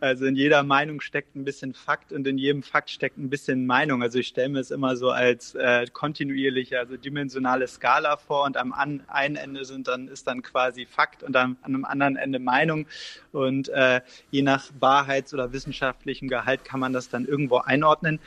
Also 0.00 0.26
in 0.26 0.36
jeder 0.36 0.62
Meinung 0.62 1.00
steckt 1.00 1.34
ein 1.34 1.44
bisschen 1.44 1.74
Fakt 1.74 2.12
und 2.12 2.26
in 2.26 2.38
jedem 2.38 2.62
Fakt 2.62 2.90
steckt 2.90 3.16
ein 3.18 3.30
bisschen 3.30 3.66
Meinung. 3.66 4.02
Also 4.02 4.18
ich 4.18 4.28
stelle 4.28 4.50
mir 4.50 4.60
es 4.60 4.70
immer 4.70 4.96
so 4.96 5.10
als 5.10 5.54
äh, 5.54 5.86
kontinuierliche, 5.92 6.78
also 6.78 6.96
dimensionale 6.96 7.66
Skala 7.66 8.16
vor 8.16 8.44
und 8.44 8.56
am 8.56 8.72
an, 8.72 9.02
einen 9.08 9.36
Ende 9.36 9.64
sind 9.64 9.88
dann, 9.88 10.08
ist 10.08 10.26
dann 10.26 10.42
quasi 10.42 10.86
Fakt 10.86 11.22
und 11.22 11.36
am, 11.36 11.56
an 11.62 11.74
einem 11.74 11.84
anderen 11.84 12.16
Ende 12.16 12.38
Meinung. 12.38 12.86
Und 13.32 13.68
äh, 13.70 14.00
je 14.30 14.42
nach 14.42 14.70
Wahrheits- 14.78 15.32
oder 15.32 15.52
wissenschaftlichem 15.52 16.28
Gehalt 16.28 16.64
kann 16.64 16.80
man 16.80 16.92
das 16.92 17.08
dann 17.08 17.24
irgendwo 17.24 17.58
einordnen 17.58 18.20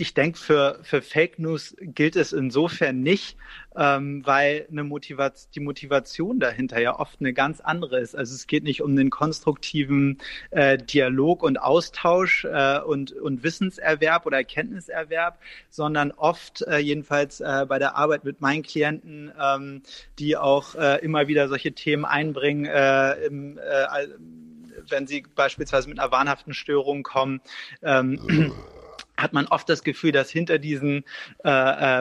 ich 0.00 0.14
denke, 0.14 0.38
für, 0.38 0.78
für 0.82 1.02
Fake 1.02 1.40
News 1.40 1.74
gilt 1.80 2.14
es 2.14 2.32
insofern 2.32 3.00
nicht, 3.00 3.36
ähm, 3.74 4.24
weil 4.24 4.66
eine 4.70 4.84
Motivation, 4.84 5.50
die 5.56 5.60
Motivation 5.60 6.38
dahinter 6.38 6.80
ja 6.80 6.96
oft 6.96 7.18
eine 7.18 7.32
ganz 7.32 7.60
andere 7.60 7.98
ist. 7.98 8.14
Also 8.14 8.32
es 8.32 8.46
geht 8.46 8.62
nicht 8.62 8.80
um 8.80 8.94
den 8.94 9.10
konstruktiven 9.10 10.18
äh, 10.52 10.78
Dialog 10.78 11.42
und 11.42 11.60
Austausch 11.60 12.44
äh, 12.44 12.78
und, 12.78 13.10
und 13.12 13.42
Wissenserwerb 13.42 14.24
oder 14.24 14.36
Erkenntniserwerb, 14.36 15.40
sondern 15.68 16.12
oft, 16.12 16.62
äh, 16.62 16.78
jedenfalls 16.78 17.40
äh, 17.40 17.66
bei 17.68 17.80
der 17.80 17.96
Arbeit 17.96 18.22
mit 18.22 18.40
meinen 18.40 18.62
Klienten, 18.62 19.32
ähm, 19.40 19.82
die 20.20 20.36
auch 20.36 20.76
äh, 20.76 21.04
immer 21.04 21.26
wieder 21.26 21.48
solche 21.48 21.72
Themen 21.72 22.04
einbringen, 22.04 22.66
äh, 22.66 23.14
im, 23.24 23.58
äh, 23.58 24.06
wenn 24.88 25.08
sie 25.08 25.24
beispielsweise 25.34 25.88
mit 25.88 25.98
einer 25.98 26.12
wahnhaften 26.12 26.54
Störung 26.54 27.02
kommen. 27.02 27.40
Ähm, 27.82 28.52
hat 29.18 29.32
man 29.32 29.46
oft 29.46 29.68
das 29.68 29.82
Gefühl, 29.82 30.12
dass 30.12 30.30
hinter 30.30 30.58
diesen 30.58 31.04
äh, 31.44 31.50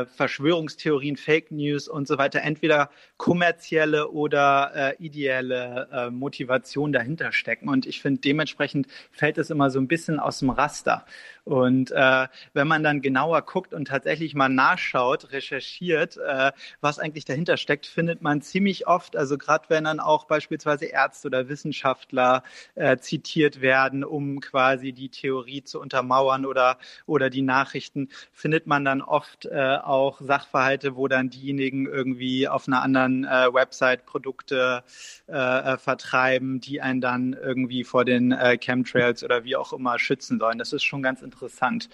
äh, 0.02 0.06
Verschwörungstheorien, 0.06 1.18
Fake 1.18 1.52
News 1.52 1.88
und 1.88 2.08
so 2.08 2.18
weiter 2.18 2.42
entweder 2.42 2.92
kommerzielle 3.18 4.10
oder 4.12 4.72
äh, 4.76 5.04
ideelle 5.04 5.90
äh, 5.92 6.10
Motivation 6.12 6.94
dahinter 6.94 7.32
stecken. 7.32 7.70
Und 7.70 7.88
ich 7.88 8.02
finde, 8.02 8.22
dementsprechend 8.22 8.88
fällt 9.12 9.40
es 9.40 9.50
immer 9.50 9.72
so 9.72 9.80
ein 9.80 9.88
bisschen 9.88 10.20
aus 10.20 10.40
dem 10.40 10.52
Raster. 10.52 11.06
Und 11.48 11.92
äh, 11.92 12.28
wenn 12.54 12.68
man 12.68 12.84
dann 12.84 13.02
genauer 13.02 13.42
guckt 13.42 13.74
und 13.74 13.88
tatsächlich 13.88 14.36
mal 14.36 14.50
nachschaut, 14.50 15.32
recherchiert, 15.32 16.18
äh, 16.18 16.52
was 16.82 17.00
eigentlich 17.00 17.24
dahinter 17.24 17.56
steckt, 17.56 17.86
findet 17.86 18.22
man 18.22 18.42
ziemlich 18.42 18.86
oft, 18.86 19.16
also 19.16 19.38
gerade 19.38 19.64
wenn 19.70 19.86
dann 19.86 20.02
auch 20.02 20.26
beispielsweise 20.26 20.88
Ärzte 20.88 21.30
oder 21.30 21.48
Wissenschaftler 21.48 22.44
äh, 22.76 22.98
zitiert 22.98 23.62
werden, 23.62 24.04
um 24.04 24.42
quasi 24.42 24.92
die 24.92 25.08
Theorie 25.08 25.64
zu 25.64 25.80
untermauern 25.80 26.46
oder, 26.46 26.80
oder 27.06 27.30
die 27.30 27.44
Nachrichten, 27.44 28.10
findet 28.34 28.68
man 28.68 28.84
dann 28.84 29.02
oft 29.02 29.46
äh, 29.46 29.78
auch 29.82 30.20
Sachverhalte, 30.20 30.98
wo 30.98 31.08
dann 31.08 31.30
diejenigen 31.30 31.86
irgendwie 31.86 32.50
auf 32.50 32.68
einer 32.68 32.82
anderen 32.82 33.24
äh, 33.24 33.54
Website 33.54 34.06
Produkte 34.06 34.84
äh, 35.30 35.32
äh 35.32 35.78
vertreiben, 35.78 36.60
die 36.60 36.82
einen 36.82 37.00
dann 37.00 37.32
irgendwie 37.32 37.86
vor 37.86 38.04
den 38.04 38.34
äh, 38.34 38.58
Chemtrails 38.58 39.24
oder 39.24 39.46
wie 39.46 39.56
auch 39.56 39.72
immer 39.72 39.98
schützen 39.98 40.40
sollen. 40.40 40.58
Das 40.58 40.74
ist 40.74 40.84
schon 40.84 41.02
ganz 41.02 41.22
interessant 41.22 41.37
interessant. 41.38 41.88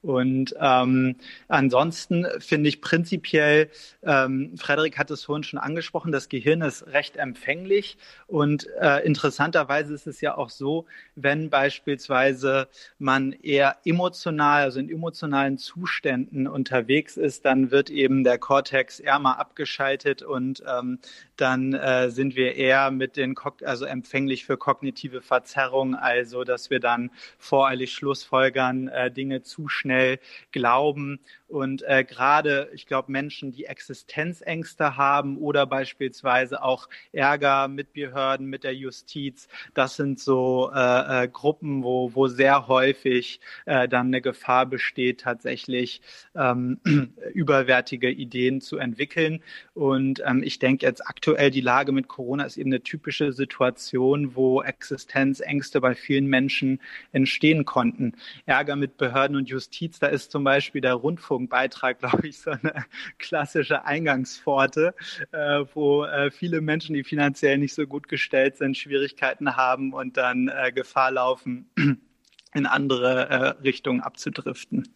Und 0.00 0.54
ähm, 0.60 1.16
ansonsten 1.48 2.24
finde 2.38 2.68
ich 2.68 2.80
prinzipiell, 2.80 3.68
ähm, 4.04 4.56
Frederik 4.56 4.96
hat 4.96 5.10
es 5.10 5.24
vorhin 5.24 5.42
schon 5.42 5.58
angesprochen, 5.58 6.12
das 6.12 6.28
Gehirn 6.28 6.62
ist 6.62 6.86
recht 6.86 7.16
empfänglich. 7.16 7.98
Und 8.28 8.68
äh, 8.80 9.04
interessanterweise 9.04 9.92
ist 9.92 10.06
es 10.06 10.20
ja 10.20 10.36
auch 10.36 10.50
so, 10.50 10.86
wenn 11.16 11.50
beispielsweise 11.50 12.68
man 12.98 13.32
eher 13.32 13.78
emotional, 13.84 14.62
also 14.62 14.78
in 14.78 14.88
emotionalen 14.88 15.58
Zuständen 15.58 16.46
unterwegs 16.46 17.16
ist, 17.16 17.44
dann 17.44 17.72
wird 17.72 17.90
eben 17.90 18.22
der 18.22 18.38
Cortex 18.38 19.00
eher 19.00 19.18
mal 19.18 19.32
abgeschaltet 19.32 20.22
und 20.22 20.62
ähm, 20.68 21.00
dann 21.36 21.72
äh, 21.72 22.10
sind 22.10 22.36
wir 22.36 22.54
eher 22.54 22.90
mit 22.90 23.16
den, 23.16 23.34
also 23.64 23.84
empfänglich 23.84 24.44
für 24.44 24.56
kognitive 24.56 25.22
Verzerrung, 25.22 25.94
also 25.94 26.44
dass 26.44 26.70
wir 26.70 26.80
dann 26.80 27.10
voreilig 27.38 27.92
Schlussfolgern, 27.92 28.88
äh, 28.88 29.10
Dinge 29.10 29.42
zu 29.42 29.68
schnell 29.88 30.20
glauben 30.52 31.18
und 31.48 31.82
äh, 31.82 32.04
gerade, 32.04 32.70
ich 32.74 32.86
glaube, 32.86 33.10
Menschen, 33.10 33.52
die 33.52 33.64
Existenzängste 33.64 34.98
haben 34.98 35.38
oder 35.38 35.64
beispielsweise 35.64 36.62
auch 36.62 36.90
Ärger 37.12 37.68
mit 37.68 37.94
Behörden, 37.94 38.46
mit 38.46 38.64
der 38.64 38.74
Justiz, 38.74 39.48
das 39.72 39.96
sind 39.96 40.20
so 40.20 40.70
äh, 40.74 41.24
äh, 41.24 41.28
Gruppen, 41.28 41.82
wo, 41.82 42.14
wo 42.14 42.26
sehr 42.28 42.68
häufig 42.68 43.40
äh, 43.64 43.88
dann 43.88 44.08
eine 44.08 44.20
Gefahr 44.20 44.66
besteht, 44.66 45.22
tatsächlich 45.22 46.02
ähm, 46.36 46.80
überwertige 47.32 48.10
Ideen 48.10 48.60
zu 48.60 48.76
entwickeln. 48.76 49.42
Und 49.72 50.22
ähm, 50.26 50.42
ich 50.42 50.58
denke 50.58 50.84
jetzt 50.84 51.06
aktuell, 51.06 51.50
die 51.50 51.62
Lage 51.62 51.92
mit 51.92 52.08
Corona 52.08 52.44
ist 52.44 52.58
eben 52.58 52.70
eine 52.70 52.82
typische 52.82 53.32
Situation, 53.32 54.36
wo 54.36 54.60
Existenzängste 54.62 55.80
bei 55.80 55.94
vielen 55.94 56.26
Menschen 56.26 56.80
entstehen 57.12 57.64
konnten. 57.64 58.12
Ärger 58.44 58.76
mit 58.76 58.98
Behörden 58.98 59.36
und 59.36 59.48
Justiz, 59.48 59.98
da 59.98 60.08
ist 60.08 60.30
zum 60.30 60.44
Beispiel 60.44 60.82
der 60.82 60.92
Rundfunk 60.92 61.37
Beitrag, 61.46 61.98
glaube 62.00 62.26
ich, 62.26 62.40
so 62.40 62.50
eine 62.50 62.84
klassische 63.18 63.84
Eingangspforte, 63.84 64.94
äh, 65.30 65.64
wo 65.74 66.04
äh, 66.04 66.32
viele 66.32 66.60
Menschen, 66.60 66.94
die 66.94 67.04
finanziell 67.04 67.58
nicht 67.58 67.74
so 67.74 67.86
gut 67.86 68.08
gestellt 68.08 68.56
sind, 68.56 68.76
Schwierigkeiten 68.76 69.56
haben 69.56 69.92
und 69.92 70.16
dann 70.16 70.48
äh, 70.48 70.72
Gefahr 70.72 71.12
laufen, 71.12 71.70
in 72.54 72.66
andere 72.66 73.28
äh, 73.28 73.62
Richtungen 73.62 74.00
abzudriften. 74.00 74.88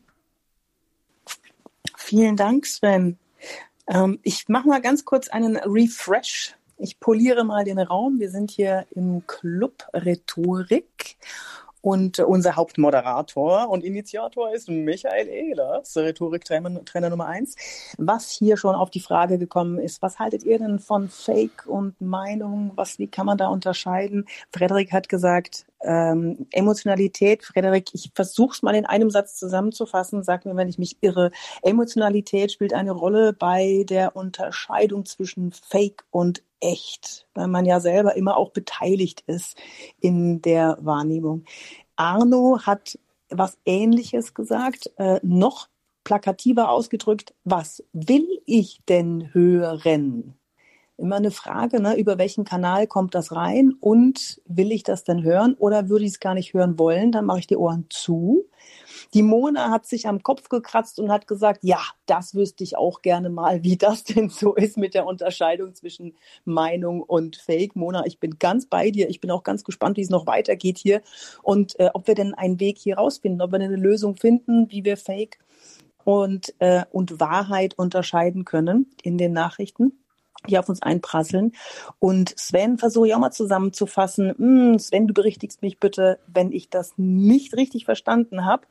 Vielen 1.96 2.36
Dank, 2.36 2.66
Sven. 2.66 3.18
Ähm, 3.86 4.18
ich 4.22 4.48
mache 4.48 4.68
mal 4.68 4.80
ganz 4.80 5.04
kurz 5.04 5.28
einen 5.28 5.56
Refresh. 5.56 6.56
Ich 6.78 6.98
poliere 6.98 7.44
mal 7.44 7.64
den 7.64 7.78
Raum. 7.78 8.18
Wir 8.18 8.30
sind 8.30 8.50
hier 8.50 8.86
im 8.90 9.24
Club 9.26 9.86
Rhetorik 9.92 11.16
und 11.82 12.20
unser 12.20 12.56
Hauptmoderator 12.56 13.68
und 13.68 13.84
Initiator 13.84 14.54
ist 14.54 14.68
Michael 14.68 15.28
Ehlers, 15.28 15.96
Rhetoriktrainer 15.96 17.10
Nummer 17.10 17.26
eins. 17.26 17.56
Was 17.98 18.30
hier 18.30 18.56
schon 18.56 18.74
auf 18.74 18.88
die 18.90 19.00
Frage 19.00 19.36
gekommen 19.36 19.78
ist, 19.78 20.00
was 20.00 20.18
haltet 20.18 20.44
ihr 20.44 20.58
denn 20.58 20.78
von 20.78 21.08
Fake 21.08 21.66
und 21.66 22.00
Meinung? 22.00 22.70
Was, 22.76 22.98
wie 22.98 23.08
kann 23.08 23.26
man 23.26 23.36
da 23.36 23.48
unterscheiden? 23.48 24.26
Frederik 24.52 24.92
hat 24.92 25.08
gesagt, 25.08 25.66
ähm, 25.82 26.46
Emotionalität, 26.52 27.44
Frederik, 27.44 27.90
ich 27.92 28.10
versuche 28.14 28.54
es 28.54 28.62
mal 28.62 28.74
in 28.74 28.86
einem 28.86 29.10
Satz 29.10 29.36
zusammenzufassen, 29.36 30.22
sag 30.22 30.44
mir, 30.44 30.56
wenn 30.56 30.68
ich 30.68 30.78
mich 30.78 30.98
irre. 31.00 31.30
Emotionalität 31.62 32.52
spielt 32.52 32.72
eine 32.72 32.92
Rolle 32.92 33.32
bei 33.32 33.84
der 33.88 34.16
Unterscheidung 34.16 35.04
zwischen 35.04 35.52
Fake 35.52 36.04
und 36.10 36.42
echt, 36.60 37.26
weil 37.34 37.48
man 37.48 37.64
ja 37.64 37.80
selber 37.80 38.16
immer 38.16 38.36
auch 38.36 38.50
beteiligt 38.50 39.24
ist 39.26 39.56
in 40.00 40.40
der 40.42 40.78
Wahrnehmung. 40.80 41.44
Arno 41.96 42.60
hat 42.62 42.98
was 43.28 43.58
Ähnliches 43.64 44.34
gesagt, 44.34 44.90
äh, 44.96 45.18
noch 45.22 45.68
plakativer 46.04 46.70
ausgedrückt, 46.70 47.34
was 47.44 47.82
will 47.92 48.26
ich 48.46 48.80
denn 48.88 49.30
hören? 49.32 50.34
Immer 50.98 51.16
eine 51.16 51.30
Frage, 51.30 51.80
ne, 51.80 51.96
über 51.96 52.18
welchen 52.18 52.44
Kanal 52.44 52.86
kommt 52.86 53.14
das 53.14 53.32
rein 53.32 53.72
und 53.80 54.40
will 54.46 54.70
ich 54.72 54.82
das 54.82 55.04
denn 55.04 55.22
hören 55.22 55.54
oder 55.54 55.88
würde 55.88 56.04
ich 56.04 56.12
es 56.12 56.20
gar 56.20 56.34
nicht 56.34 56.54
hören 56.54 56.78
wollen, 56.78 57.12
dann 57.12 57.24
mache 57.24 57.40
ich 57.40 57.46
die 57.46 57.56
Ohren 57.56 57.86
zu. 57.88 58.44
Die 59.14 59.22
Mona 59.22 59.70
hat 59.70 59.86
sich 59.86 60.06
am 60.06 60.22
Kopf 60.22 60.48
gekratzt 60.48 61.00
und 61.00 61.10
hat 61.10 61.26
gesagt, 61.26 61.60
ja, 61.62 61.80
das 62.06 62.34
wüsste 62.34 62.62
ich 62.62 62.76
auch 62.76 63.02
gerne 63.02 63.30
mal, 63.30 63.62
wie 63.62 63.76
das 63.76 64.04
denn 64.04 64.28
so 64.28 64.54
ist 64.54 64.76
mit 64.76 64.94
der 64.94 65.06
Unterscheidung 65.06 65.74
zwischen 65.74 66.14
Meinung 66.44 67.02
und 67.02 67.36
Fake. 67.36 67.74
Mona, 67.74 68.04
ich 68.06 68.20
bin 68.20 68.38
ganz 68.38 68.66
bei 68.66 68.90
dir. 68.90 69.08
Ich 69.08 69.20
bin 69.20 69.30
auch 69.30 69.42
ganz 69.42 69.64
gespannt, 69.64 69.96
wie 69.96 70.02
es 70.02 70.10
noch 70.10 70.26
weitergeht 70.26 70.78
hier 70.78 71.02
und 71.42 71.78
äh, 71.80 71.90
ob 71.94 72.06
wir 72.06 72.14
denn 72.14 72.34
einen 72.34 72.60
Weg 72.60 72.78
hier 72.78 72.96
rausfinden, 72.96 73.40
ob 73.40 73.52
wir 73.52 73.60
eine 73.60 73.76
Lösung 73.76 74.16
finden, 74.16 74.70
wie 74.70 74.84
wir 74.84 74.96
Fake 74.96 75.38
und, 76.04 76.54
äh, 76.58 76.84
und 76.90 77.20
Wahrheit 77.20 77.74
unterscheiden 77.78 78.44
können 78.44 78.90
in 79.02 79.18
den 79.18 79.32
Nachrichten. 79.32 80.01
Die 80.48 80.58
auf 80.58 80.68
uns 80.68 80.82
einprasseln. 80.82 81.52
Und 81.98 82.38
Sven, 82.38 82.78
versuche 82.78 83.08
ich 83.08 83.14
auch 83.14 83.18
mal 83.18 83.30
zusammenzufassen. 83.30 84.34
Hm, 84.36 84.78
Sven, 84.78 85.06
du 85.06 85.14
berichtigst 85.14 85.62
mich 85.62 85.78
bitte, 85.78 86.18
wenn 86.26 86.52
ich 86.52 86.70
das 86.70 86.92
nicht 86.96 87.56
richtig 87.56 87.84
verstanden 87.84 88.44
habe. 88.44 88.66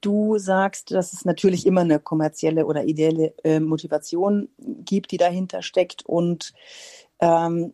Du 0.00 0.38
sagst, 0.38 0.90
dass 0.90 1.12
es 1.12 1.24
natürlich 1.24 1.64
immer 1.64 1.82
eine 1.82 2.00
kommerzielle 2.00 2.66
oder 2.66 2.84
ideelle 2.84 3.34
äh, 3.44 3.60
Motivation 3.60 4.48
gibt, 4.58 5.12
die 5.12 5.16
dahinter 5.16 5.62
steckt. 5.62 6.04
Und 6.04 6.52
ähm, 7.20 7.72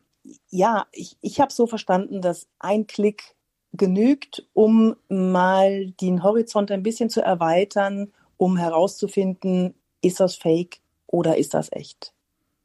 ja, 0.50 0.86
ich, 0.92 1.16
ich 1.22 1.40
habe 1.40 1.52
so 1.52 1.66
verstanden, 1.66 2.20
dass 2.20 2.46
ein 2.58 2.86
Klick 2.86 3.34
genügt, 3.72 4.46
um 4.52 4.96
mal 5.08 5.90
den 5.92 6.22
Horizont 6.22 6.70
ein 6.70 6.82
bisschen 6.82 7.10
zu 7.10 7.22
erweitern, 7.22 8.12
um 8.36 8.56
herauszufinden, 8.56 9.74
ist 10.02 10.20
das 10.20 10.36
fake 10.36 10.80
oder 11.06 11.36
ist 11.36 11.54
das 11.54 11.72
echt? 11.72 12.12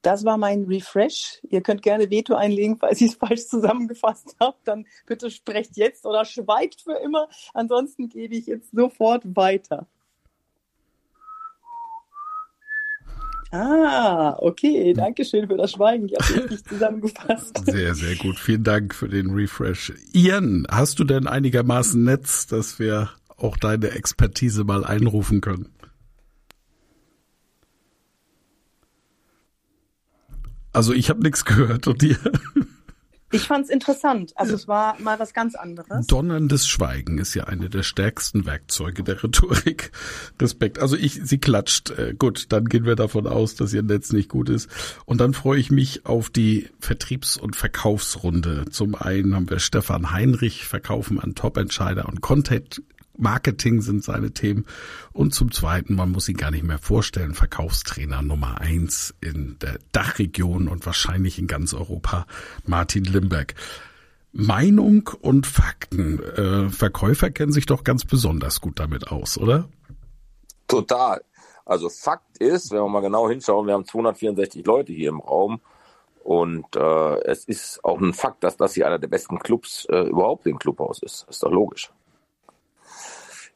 Das 0.04 0.26
war 0.26 0.38
mein 0.38 0.66
Refresh. 0.66 1.40
Ihr 1.50 1.62
könnt 1.62 1.82
gerne 1.82 2.10
Veto 2.12 2.36
einlegen, 2.36 2.78
falls 2.78 3.02
ich 3.02 3.12
es 3.12 3.16
falsch 3.20 3.48
zusammengefasst 3.48 4.36
habe. 4.40 4.58
Dann 4.66 4.86
bitte 5.08 5.32
sprecht 5.32 5.78
jetzt 5.78 6.06
oder 6.06 6.26
schweigt 6.26 6.82
für 6.82 6.98
immer. 7.04 7.30
Ansonsten 7.54 8.10
gebe 8.10 8.36
ich 8.36 8.46
jetzt 8.46 8.72
sofort 8.72 9.24
weiter. 9.36 9.88
Ah, 13.52 14.36
okay. 14.40 14.94
Dankeschön 14.94 15.48
für 15.48 15.58
das 15.58 15.72
Schweigen. 15.72 16.08
Ich 16.08 16.16
habe 16.16 16.44
richtig 16.44 16.66
zusammengefasst. 16.66 17.64
Sehr, 17.66 17.94
sehr 17.94 18.16
gut. 18.16 18.40
Vielen 18.40 18.64
Dank 18.64 18.96
für 18.96 19.08
den 19.08 19.30
Refresh. 19.30 19.94
Ian, 20.12 20.66
hast 20.70 20.98
du 21.00 21.04
denn 21.04 21.28
einigermaßen 21.28 22.04
Netz, 22.04 22.48
dass 22.48 22.80
wir 22.80 23.12
auch 23.38 23.56
deine 23.58 23.92
Expertise 23.92 24.64
mal 24.64 24.84
einrufen 24.84 25.40
können? 25.40 25.70
Also 30.74 30.94
ich 30.94 31.10
habe 31.10 31.22
nichts 31.22 31.46
gehört 31.46 31.88
und 31.88 32.02
dir? 32.02 32.18
Ich 33.34 33.48
fand 33.48 33.66
es 33.66 33.72
interessant. 33.72 34.32
Also 34.36 34.54
es 34.54 34.68
war 34.68 35.00
mal 35.00 35.20
was 35.20 35.34
ganz 35.34 35.56
anderes. 35.56 36.06
Donnerndes 36.06 36.68
Schweigen 36.68 37.18
ist 37.18 37.34
ja 37.34 37.46
eine 37.46 37.68
der 37.68 37.82
stärksten 37.82 38.46
Werkzeuge 38.46 39.04
der 39.04 39.24
Rhetorik. 39.24 39.92
Respekt. 40.40 40.78
Also 40.78 40.96
ich, 40.96 41.20
sie 41.24 41.40
klatscht. 41.40 41.90
Äh, 41.90 42.14
gut, 42.14 42.52
dann 42.52 42.66
gehen 42.66 42.86
wir 42.86 42.96
davon 42.96 43.26
aus, 43.26 43.56
dass 43.56 43.74
ihr 43.74 43.82
Netz 43.82 44.14
nicht 44.14 44.30
gut 44.30 44.50
ist. 44.50 44.70
Und 45.06 45.20
dann 45.20 45.34
freue 45.34 45.60
ich 45.60 45.72
mich 45.72 46.06
auf 46.06 46.30
die 46.30 46.70
Vertriebs- 46.80 47.38
und 47.38 47.56
Verkaufsrunde. 47.56 48.66
Zum 48.70 48.94
einen 48.94 49.36
haben 49.36 49.50
wir 49.50 49.58
Stefan 49.58 50.12
Heinrich, 50.12 50.66
Verkaufen 50.66 51.20
an 51.20 51.34
Top-Entscheider 51.34 52.08
und 52.08 52.22
Content 52.22 52.84
Marketing 53.18 53.82
sind 53.82 54.04
seine 54.04 54.32
Themen. 54.32 54.66
Und 55.12 55.34
zum 55.34 55.52
Zweiten, 55.52 55.96
man 55.96 56.12
muss 56.12 56.30
ihn 56.30 56.38
gar 56.38 56.52
nicht 56.52 56.64
mehr 56.64 56.80
vorstellen, 56.80 57.34
Verkaufstrainer 57.34 58.22
Nummer 58.22 58.60
eins 58.62 59.14
in 59.22 59.58
der 59.62 59.80
Dachregion 59.92 60.68
und 60.68 60.86
wahrscheinlich 60.86 61.40
in 61.40 61.48
ganz 61.48 61.74
Europa, 61.74 62.26
Martin 62.66 63.04
Limberg. 63.04 63.56
Meinung 64.32 65.10
und 65.22 65.46
Fakten. 65.46 66.20
Äh, 66.20 66.70
Verkäufer 66.70 67.30
kennen 67.30 67.52
sich 67.52 67.68
doch 67.68 67.84
ganz 67.84 68.04
besonders 68.04 68.62
gut 68.62 68.80
damit 68.80 69.10
aus, 69.10 69.38
oder? 69.38 69.70
Total. 70.68 71.24
Also 71.66 71.88
Fakt 71.90 72.40
ist, 72.40 72.72
wenn 72.72 72.80
wir 72.80 72.90
mal 72.90 73.02
genau 73.02 73.30
hinschauen, 73.30 73.68
wir 73.68 73.76
haben 73.76 73.86
264 73.86 74.66
Leute 74.66 74.92
hier 74.92 75.10
im 75.10 75.20
Raum 75.20 75.62
und 76.24 76.76
äh, 76.76 77.22
es 77.26 77.46
ist 77.46 77.84
auch 77.84 78.00
ein 78.00 78.14
Fakt, 78.14 78.44
dass 78.44 78.58
das 78.58 78.74
hier 78.74 78.88
einer 78.88 79.00
der 79.00 79.08
besten 79.08 79.40
Clubs 79.40 79.86
äh, 79.90 80.02
überhaupt 80.10 80.48
im 80.48 80.58
Clubhaus 80.58 81.02
ist. 81.04 81.28
Ist 81.30 81.44
doch 81.44 81.52
logisch. 81.52 81.92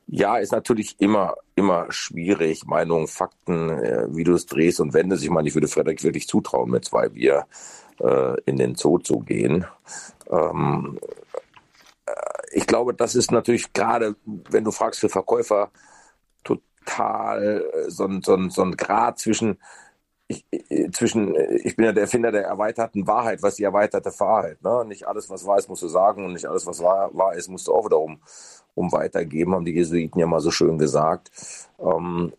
Ja, 0.10 0.38
ist 0.38 0.54
natürlich 0.54 0.96
immer, 1.00 1.36
immer 1.56 1.92
schwierig. 1.92 2.66
Meinungen, 2.66 3.08
Fakten, 3.08 3.70
äh, 3.70 4.08
wie 4.10 4.24
du 4.24 4.34
es 4.34 4.46
drehst 4.46 4.80
und 4.80 4.94
wendest. 4.94 5.24
Ich 5.24 5.30
meine, 5.30 5.50
ich 5.50 5.54
würde 5.56 5.68
Frederik 5.68 6.02
wirklich 6.02 6.28
zutrauen, 6.28 6.72
mit 6.72 6.86
zwei 6.86 7.10
Bier 7.10 7.46
äh, 8.00 8.40
in 8.46 8.56
den 8.58 8.76
Zoo 8.76 9.00
zu 9.00 9.20
gehen. 9.20 9.66
Ähm, 10.30 10.98
äh, 12.06 12.12
ich 12.52 12.66
glaube, 12.68 12.94
das 12.94 13.16
ist 13.16 13.32
natürlich 13.32 13.74
gerade, 13.74 14.16
wenn 14.26 14.64
du 14.64 14.72
fragst 14.72 15.02
für 15.02 15.10
Verkäufer, 15.10 15.72
total 16.44 17.66
äh, 17.74 17.90
so 17.90 18.06
ein, 18.06 18.22
so 18.24 18.36
ein, 18.36 18.50
so 18.50 18.62
ein 18.64 18.78
Grad 18.78 19.20
zwischen 19.20 19.58
ich, 20.28 20.46
zwischen, 20.92 21.36
ich 21.64 21.76
bin 21.76 21.86
ja 21.86 21.94
der 21.94 22.04
Erfinder 22.04 22.32
der 22.32 22.44
erweiterten 22.46 23.08
Wahrheit, 23.08 23.42
was 23.42 23.56
die 23.56 23.64
erweiterte 23.64 24.12
Wahrheit. 24.20 24.62
Ne? 24.62 24.84
Nicht 24.86 25.08
alles, 25.08 25.30
was 25.30 25.46
wahr 25.46 25.58
ist, 25.58 25.70
musst 25.70 25.84
du 25.84 25.88
sagen 25.88 26.26
und 26.26 26.34
nicht 26.34 26.48
alles, 26.48 26.66
was 26.66 26.82
wahr, 26.82 27.10
wahr 27.14 27.34
ist, 27.34 27.48
musst 27.48 27.68
du 27.68 27.74
auch 27.74 27.86
wiederum 27.86 28.22
um 28.78 28.92
weitergeben, 28.92 29.56
haben 29.56 29.66
die 29.66 29.74
Jesuiten 29.74 30.20
ja 30.20 30.28
mal 30.28 30.40
so 30.40 30.52
schön 30.52 30.78
gesagt. 30.78 31.32
Ähm, 31.80 32.32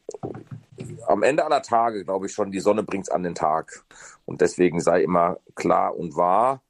am 1.07 1.22
Ende 1.24 1.44
aller 1.44 1.62
Tage 1.62 2.05
glaube 2.05 2.27
ich 2.27 2.33
schon, 2.33 2.53
die 2.53 2.61
Sonne 2.61 2.85
bringt 2.85 3.05
es 3.05 3.11
an 3.11 3.24
den 3.24 3.35
Tag. 3.35 3.85
Und 4.24 4.40
deswegen 4.40 4.81
sei 4.81 5.03
immer 5.03 5.38
klar 5.57 5.96
und 5.96 6.16
wahr. 6.16 6.62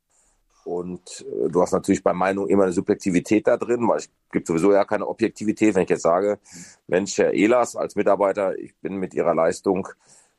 Und 0.64 1.26
äh, 1.28 1.48
du 1.48 1.60
hast 1.60 1.72
natürlich 1.72 2.02
bei 2.02 2.14
Meinung 2.14 2.48
immer 2.48 2.64
eine 2.64 2.72
Subjektivität 2.72 3.46
da 3.46 3.58
drin, 3.58 3.86
weil 3.86 3.98
es 3.98 4.10
gibt 4.32 4.46
sowieso 4.46 4.72
ja 4.72 4.84
keine 4.84 5.06
Objektivität. 5.06 5.74
Wenn 5.74 5.82
ich 5.82 5.90
jetzt 5.90 6.02
sage, 6.02 6.38
Mensch, 6.86 7.18
Herr 7.18 7.34
Ehlers 7.34 7.76
als 7.76 7.94
Mitarbeiter, 7.94 8.58
ich 8.58 8.74
bin 8.76 8.96
mit 8.96 9.12
Ihrer 9.12 9.34
Leistung 9.34 9.86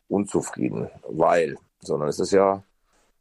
unzufrieden, 0.07 0.89
weil, 1.07 1.57
sondern 1.81 2.09
es 2.09 2.19
ist 2.19 2.31
ja 2.31 2.63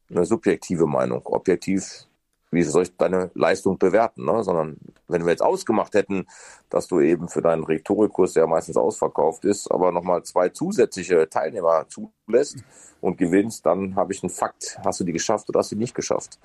eine 0.09 0.25
subjektive 0.25 0.87
Meinung. 0.87 1.21
Objektiv 1.27 2.07
wie 2.51 2.63
soll 2.63 2.85
ich 2.85 2.97
deine 2.97 3.31
Leistung 3.35 3.79
bewerten, 3.79 4.25
ne? 4.25 4.43
sondern 4.43 4.77
wenn 5.07 5.25
wir 5.25 5.31
jetzt 5.31 5.43
ausgemacht 5.43 5.95
hätten, 5.95 6.27
dass 6.71 6.87
du 6.87 7.01
eben 7.01 7.29
für 7.29 7.43
deinen 7.43 7.65
Rhetorikkurs, 7.65 8.33
der 8.33 8.47
meistens 8.47 8.77
ausverkauft 8.77 9.45
ist, 9.45 9.71
aber 9.71 9.93
nochmal 9.93 10.23
zwei 10.23 10.49
zusätzliche 10.49 11.29
Teilnehmer 11.29 11.87
zulässt 11.89 12.59
und 13.01 13.19
gewinnst, 13.19 13.67
dann 13.67 13.97
habe 13.97 14.13
ich 14.13 14.23
einen 14.23 14.31
Fakt. 14.31 14.79
Hast 14.85 15.01
du 15.01 15.05
die 15.05 15.13
geschafft 15.13 15.49
oder 15.49 15.61
hast 15.61 15.73
du 15.73 15.77
die 15.77 15.83
nicht 15.83 15.95
geschafft? 15.95 16.39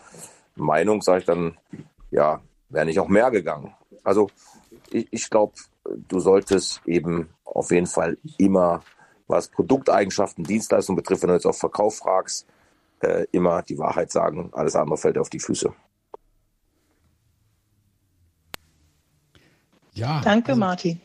Meinung 0.56 1.02
sage 1.02 1.20
ich 1.20 1.26
dann, 1.26 1.58
ja, 2.12 2.42
wäre 2.70 2.86
nicht 2.86 3.00
auch 3.00 3.08
mehr 3.08 3.32
gegangen. 3.32 3.74
Also 4.04 4.30
ich, 4.92 5.08
ich 5.12 5.30
glaube, 5.30 5.54
du 5.86 6.20
solltest 6.20 6.82
eben 6.86 7.30
auf 7.46 7.72
jeden 7.72 7.88
Fall 7.88 8.18
immer, 8.38 8.82
was 9.28 9.48
Produkteigenschaften, 9.48 10.44
Dienstleistungen 10.44 10.98
betrifft, 10.98 11.24
wenn 11.24 11.30
du 11.30 11.36
jetzt 11.36 11.46
auf 11.46 11.58
Verkauf 11.58 11.98
fragst, 11.98 12.46
äh, 13.00 13.26
immer 13.32 13.62
die 13.62 13.78
Wahrheit 13.78 14.12
sagen. 14.12 14.50
Alles 14.54 14.76
andere 14.76 14.98
fällt 14.98 15.18
auf 15.18 15.30
die 15.30 15.39
Füße. 15.39 15.74
Ja. 19.93 20.21
Danke, 20.21 20.49
also, 20.49 20.60
Martin. 20.60 21.01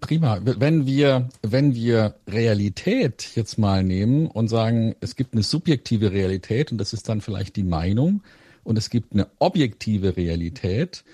Prima. 0.00 0.38
Wenn 0.42 0.86
wir, 0.86 1.28
wenn 1.42 1.74
wir 1.74 2.14
Realität 2.28 3.32
jetzt 3.34 3.58
mal 3.58 3.82
nehmen 3.82 4.28
und 4.28 4.48
sagen, 4.48 4.94
es 5.00 5.16
gibt 5.16 5.34
eine 5.34 5.42
subjektive 5.42 6.12
Realität 6.12 6.70
und 6.70 6.78
das 6.78 6.92
ist 6.92 7.08
dann 7.08 7.20
vielleicht 7.20 7.56
die 7.56 7.64
Meinung 7.64 8.22
und 8.62 8.78
es 8.78 8.88
gibt 8.88 9.12
eine 9.12 9.26
objektive 9.40 10.16
Realität 10.16 11.04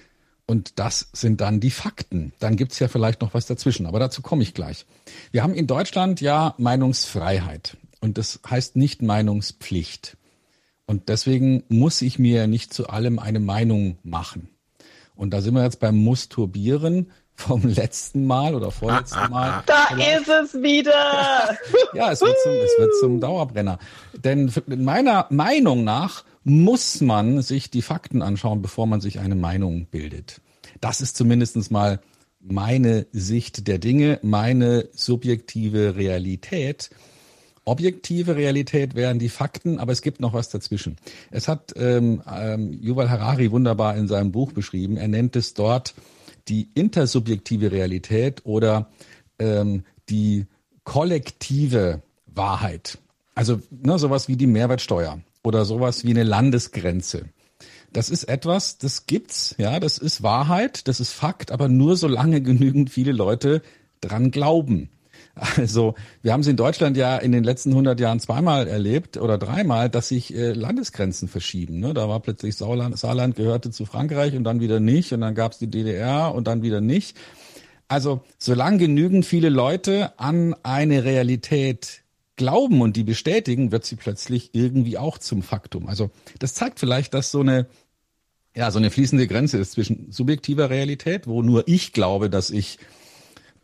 und 0.46 0.78
das 0.78 1.08
sind 1.14 1.40
dann 1.40 1.60
die 1.60 1.70
Fakten. 1.70 2.32
Dann 2.38 2.56
gibt's 2.56 2.78
ja 2.80 2.88
vielleicht 2.88 3.22
noch 3.22 3.32
was 3.32 3.46
dazwischen, 3.46 3.86
aber 3.86 3.98
dazu 3.98 4.20
komme 4.20 4.42
ich 4.42 4.52
gleich. 4.52 4.84
Wir 5.30 5.42
haben 5.42 5.54
in 5.54 5.66
Deutschland 5.66 6.20
ja 6.20 6.54
Meinungsfreiheit 6.58 7.78
und 8.00 8.18
das 8.18 8.40
heißt 8.48 8.76
nicht 8.76 9.00
Meinungspflicht. 9.00 10.18
Und 10.86 11.08
deswegen 11.08 11.62
muss 11.68 12.02
ich 12.02 12.18
mir 12.18 12.46
nicht 12.46 12.74
zu 12.74 12.88
allem 12.88 13.18
eine 13.20 13.40
Meinung 13.40 13.96
machen. 14.02 14.48
Und 15.20 15.34
da 15.34 15.42
sind 15.42 15.52
wir 15.52 15.62
jetzt 15.62 15.80
beim 15.80 15.98
Musturbieren 15.98 17.10
vom 17.34 17.62
letzten 17.64 18.26
Mal 18.26 18.54
oder 18.54 18.70
vorletzten 18.70 19.30
Mal. 19.30 19.62
Da 19.66 19.88
Vielleicht. 19.88 20.20
ist 20.20 20.28
es 20.28 20.54
wieder! 20.62 21.58
ja, 21.94 22.10
es 22.10 22.22
wird, 22.22 22.36
zum, 22.42 22.52
es 22.52 22.78
wird 22.78 22.94
zum 23.00 23.20
Dauerbrenner. 23.20 23.78
Denn 24.24 24.50
meiner 24.66 25.26
Meinung 25.28 25.84
nach 25.84 26.24
muss 26.42 27.02
man 27.02 27.42
sich 27.42 27.70
die 27.70 27.82
Fakten 27.82 28.22
anschauen, 28.22 28.62
bevor 28.62 28.86
man 28.86 29.02
sich 29.02 29.18
eine 29.18 29.34
Meinung 29.34 29.88
bildet. 29.90 30.40
Das 30.80 31.02
ist 31.02 31.18
zumindest 31.18 31.70
mal 31.70 32.00
meine 32.40 33.06
Sicht 33.12 33.68
der 33.68 33.76
Dinge, 33.76 34.20
meine 34.22 34.88
subjektive 34.92 35.96
Realität. 35.96 36.88
Objektive 37.64 38.36
Realität 38.36 38.94
wären 38.94 39.18
die 39.18 39.28
Fakten, 39.28 39.78
aber 39.78 39.92
es 39.92 40.02
gibt 40.02 40.20
noch 40.20 40.32
was 40.32 40.48
dazwischen. 40.48 40.96
Es 41.30 41.46
hat 41.46 41.74
ähm, 41.76 42.22
ähm, 42.30 42.72
Yuval 42.72 43.10
Harari 43.10 43.50
wunderbar 43.50 43.96
in 43.96 44.08
seinem 44.08 44.32
Buch 44.32 44.52
beschrieben. 44.52 44.96
Er 44.96 45.08
nennt 45.08 45.36
es 45.36 45.54
dort 45.54 45.94
die 46.48 46.70
intersubjektive 46.74 47.70
Realität 47.70 48.40
oder 48.44 48.88
ähm, 49.38 49.84
die 50.08 50.46
kollektive 50.84 52.02
Wahrheit. 52.26 52.98
Also 53.34 53.60
ne, 53.70 53.98
sowas 53.98 54.28
wie 54.28 54.36
die 54.36 54.46
Mehrwertsteuer 54.46 55.20
oder 55.42 55.64
sowas 55.64 56.04
wie 56.04 56.10
eine 56.10 56.24
Landesgrenze. 56.24 57.26
Das 57.92 58.08
ist 58.08 58.24
etwas, 58.24 58.78
das 58.78 59.06
gibt's, 59.06 59.54
ja, 59.58 59.80
das 59.80 59.98
ist 59.98 60.22
Wahrheit, 60.22 60.86
das 60.88 61.00
ist 61.00 61.12
Fakt, 61.12 61.50
aber 61.50 61.68
nur 61.68 61.96
solange 61.96 62.40
genügend 62.42 62.90
viele 62.90 63.12
Leute 63.12 63.62
dran 64.00 64.30
glauben. 64.30 64.90
Also 65.34 65.94
wir 66.22 66.32
haben 66.32 66.40
es 66.40 66.46
in 66.46 66.56
Deutschland 66.56 66.96
ja 66.96 67.16
in 67.16 67.32
den 67.32 67.44
letzten 67.44 67.70
100 67.70 67.98
Jahren 68.00 68.20
zweimal 68.20 68.66
erlebt 68.68 69.16
oder 69.16 69.38
dreimal, 69.38 69.88
dass 69.88 70.08
sich 70.08 70.34
äh, 70.34 70.52
Landesgrenzen 70.52 71.28
verschieben. 71.28 71.80
Ne? 71.80 71.94
Da 71.94 72.08
war 72.08 72.20
plötzlich 72.20 72.56
Sauerland, 72.56 72.98
Saarland 72.98 73.36
gehörte 73.36 73.70
zu 73.70 73.86
Frankreich 73.86 74.34
und 74.34 74.44
dann 74.44 74.60
wieder 74.60 74.80
nicht 74.80 75.12
und 75.12 75.20
dann 75.20 75.34
gab 75.34 75.52
es 75.52 75.58
die 75.58 75.70
DDR 75.70 76.34
und 76.34 76.46
dann 76.46 76.62
wieder 76.62 76.80
nicht. 76.80 77.16
Also 77.88 78.22
solange 78.38 78.78
genügend 78.78 79.24
viele 79.24 79.48
Leute 79.48 80.18
an 80.18 80.54
eine 80.62 81.04
Realität 81.04 82.02
glauben 82.36 82.80
und 82.80 82.96
die 82.96 83.04
bestätigen, 83.04 83.72
wird 83.72 83.84
sie 83.84 83.96
plötzlich 83.96 84.50
irgendwie 84.52 84.98
auch 84.98 85.18
zum 85.18 85.42
Faktum. 85.42 85.88
Also 85.88 86.10
das 86.38 86.54
zeigt 86.54 86.80
vielleicht, 86.80 87.14
dass 87.14 87.30
so 87.30 87.40
eine 87.40 87.66
ja, 88.54 88.70
so 88.70 88.78
eine 88.78 88.90
fließende 88.90 89.26
Grenze 89.26 89.58
ist 89.58 89.72
zwischen 89.72 90.10
subjektiver 90.10 90.70
Realität, 90.70 91.26
wo 91.26 91.42
nur 91.42 91.68
ich 91.68 91.92
glaube, 91.92 92.28
dass 92.28 92.50
ich 92.50 92.78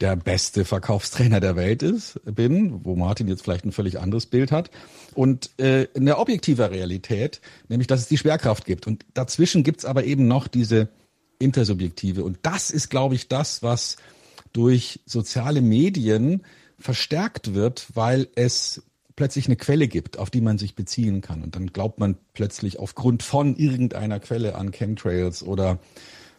der 0.00 0.16
beste 0.16 0.64
Verkaufstrainer 0.64 1.40
der 1.40 1.56
Welt 1.56 1.82
ist, 1.82 2.20
bin, 2.24 2.84
wo 2.84 2.96
Martin 2.96 3.28
jetzt 3.28 3.42
vielleicht 3.42 3.64
ein 3.64 3.72
völlig 3.72 3.98
anderes 3.98 4.26
Bild 4.26 4.52
hat, 4.52 4.70
und 5.14 5.50
äh, 5.58 5.88
eine 5.96 6.18
objektive 6.18 6.70
Realität, 6.70 7.40
nämlich 7.68 7.86
dass 7.86 8.00
es 8.00 8.08
die 8.08 8.18
Schwerkraft 8.18 8.66
gibt. 8.66 8.86
Und 8.86 9.06
dazwischen 9.14 9.62
gibt's 9.62 9.84
aber 9.86 10.04
eben 10.04 10.28
noch 10.28 10.48
diese 10.48 10.88
intersubjektive. 11.38 12.24
Und 12.24 12.38
das 12.42 12.70
ist, 12.70 12.90
glaube 12.90 13.14
ich, 13.14 13.28
das, 13.28 13.62
was 13.62 13.96
durch 14.52 15.00
soziale 15.06 15.62
Medien 15.62 16.42
verstärkt 16.78 17.54
wird, 17.54 17.86
weil 17.94 18.28
es 18.34 18.82
plötzlich 19.16 19.46
eine 19.46 19.56
Quelle 19.56 19.88
gibt, 19.88 20.18
auf 20.18 20.30
die 20.30 20.42
man 20.42 20.58
sich 20.58 20.74
beziehen 20.74 21.22
kann. 21.22 21.42
Und 21.42 21.56
dann 21.56 21.68
glaubt 21.68 21.98
man 21.98 22.16
plötzlich 22.34 22.78
aufgrund 22.78 23.22
von 23.22 23.56
irgendeiner 23.56 24.20
Quelle 24.20 24.54
an 24.56 24.72
Chemtrails 24.72 25.42
oder, 25.42 25.78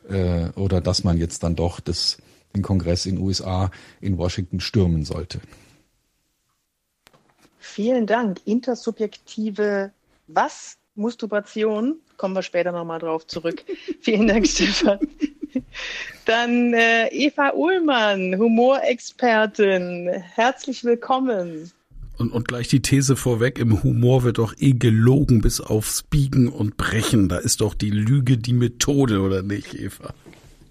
äh, 0.07 0.49
oder 0.51 0.79
dass 0.79 1.03
man 1.03 1.17
jetzt 1.17 1.43
dann 1.43 1.55
doch 1.55 1.79
das, 1.79 2.17
den 2.57 2.63
Kongress 2.63 3.05
in 3.05 3.17
USA 3.17 3.71
in 4.01 4.17
Washington 4.17 4.59
stürmen 4.59 5.05
sollte. 5.05 5.39
Vielen 7.59 8.07
Dank. 8.07 8.39
Intersubjektive 8.45 9.91
was? 10.27 10.77
Masturbation? 10.95 11.97
Kommen 12.17 12.35
wir 12.35 12.41
später 12.41 12.71
nochmal 12.71 12.99
drauf 12.99 13.27
zurück. 13.27 13.63
Vielen 14.01 14.27
Dank, 14.27 14.47
Stefan. 14.47 14.99
Dann 16.25 16.73
äh, 16.73 17.07
Eva 17.09 17.53
Uhlmann, 17.53 18.37
Humorexpertin. 18.37 20.09
Herzlich 20.33 20.83
willkommen. 20.83 21.71
Und, 22.17 22.31
und 22.31 22.47
gleich 22.47 22.67
die 22.67 22.81
These 22.81 23.15
vorweg, 23.15 23.59
im 23.59 23.83
Humor 23.83 24.23
wird 24.23 24.39
doch 24.39 24.55
eh 24.57 24.73
gelogen 24.73 25.41
bis 25.41 25.61
aufs 25.61 26.01
Biegen 26.01 26.47
und 26.47 26.77
Brechen. 26.77 27.29
Da 27.29 27.37
ist 27.37 27.61
doch 27.61 27.75
die 27.75 27.91
Lüge 27.91 28.39
die 28.39 28.53
Methode, 28.53 29.21
oder 29.21 29.43
nicht, 29.43 29.75
Eva? 29.75 30.13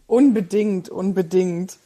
Unbedingt, 0.07 0.88
unbedingt. 0.88 1.78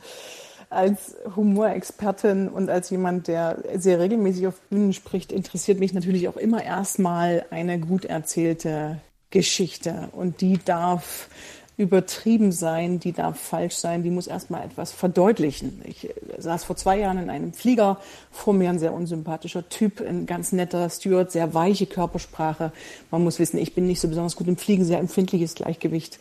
Als 0.69 1.17
Humorexpertin 1.35 2.49
und 2.49 2.71
als 2.71 2.91
jemand, 2.91 3.27
der 3.27 3.59
sehr 3.75 3.99
regelmäßig 3.99 4.47
auf 4.47 4.61
Bühnen 4.71 4.93
spricht, 4.93 5.33
interessiert 5.33 5.81
mich 5.81 5.93
natürlich 5.95 6.29
auch 6.29 6.37
immer 6.37 6.63
erstmal 6.63 7.45
eine 7.51 7.81
gut 7.81 8.05
erzählte 8.05 9.01
Geschichte. 9.31 10.09
Und 10.13 10.41
die 10.41 10.59
darf 10.65 11.29
übertrieben 11.81 12.53
sein, 12.53 13.01
die 13.01 13.13
darf 13.13 13.41
falsch 13.41 13.77
sein, 13.77 14.03
die 14.03 14.11
muss 14.11 14.27
erstmal 14.27 14.65
etwas 14.65 14.93
verdeutlichen. 14.93 15.81
Ich 15.85 16.11
saß 16.37 16.65
vor 16.65 16.77
zwei 16.77 16.99
Jahren 16.99 17.19
in 17.19 17.31
einem 17.31 17.55
Flieger, 17.55 17.99
vor 18.31 18.53
mir 18.53 18.69
ein 18.69 18.79
sehr 18.79 18.93
unsympathischer 18.93 19.67
Typ, 19.71 20.01
ein 20.07 20.27
ganz 20.27 20.53
netter 20.53 20.91
Steward, 20.91 21.33
sehr 21.33 21.55
weiche 21.55 21.87
Körpersprache. 21.87 22.71
Man 23.11 23.25
muss 23.25 23.39
wissen, 23.39 23.57
ich 23.57 23.75
bin 23.75 23.87
nicht 23.87 24.01
so 24.01 24.09
besonders 24.09 24.37
gut 24.37 24.47
im 24.47 24.59
Fliegen, 24.59 24.85
sehr 24.85 24.99
empfindliches 24.99 25.55
Gleichgewicht. 25.55 26.21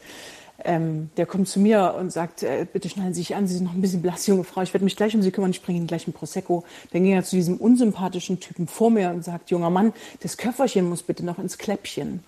Ähm, 0.65 1.09
der 1.17 1.25
kommt 1.25 1.47
zu 1.47 1.59
mir 1.59 1.95
und 1.97 2.11
sagt, 2.11 2.43
äh, 2.43 2.65
bitte 2.71 2.89
schnallen 2.89 3.13
Sie 3.13 3.21
sich 3.21 3.35
an, 3.35 3.47
Sie 3.47 3.55
sind 3.55 3.65
noch 3.65 3.73
ein 3.73 3.81
bisschen 3.81 4.01
blass, 4.01 4.27
junge 4.27 4.43
Frau, 4.43 4.61
ich 4.61 4.73
werde 4.73 4.83
mich 4.83 4.95
gleich 4.95 5.15
um 5.15 5.21
Sie 5.21 5.31
kümmern, 5.31 5.51
ich 5.51 5.61
bringe 5.61 5.77
Ihnen 5.77 5.87
gleich 5.87 6.07
ein 6.07 6.13
Prosecco. 6.13 6.63
Dann 6.91 7.03
ging 7.03 7.13
er 7.13 7.23
zu 7.23 7.35
diesem 7.35 7.57
unsympathischen 7.57 8.39
Typen 8.39 8.67
vor 8.67 8.89
mir 8.89 9.09
und 9.11 9.23
sagt, 9.23 9.51
junger 9.51 9.69
Mann, 9.69 9.93
das 10.21 10.37
Köfferchen 10.37 10.87
muss 10.87 11.03
bitte 11.03 11.25
noch 11.25 11.39
ins 11.39 11.57
Kläppchen. 11.57 12.23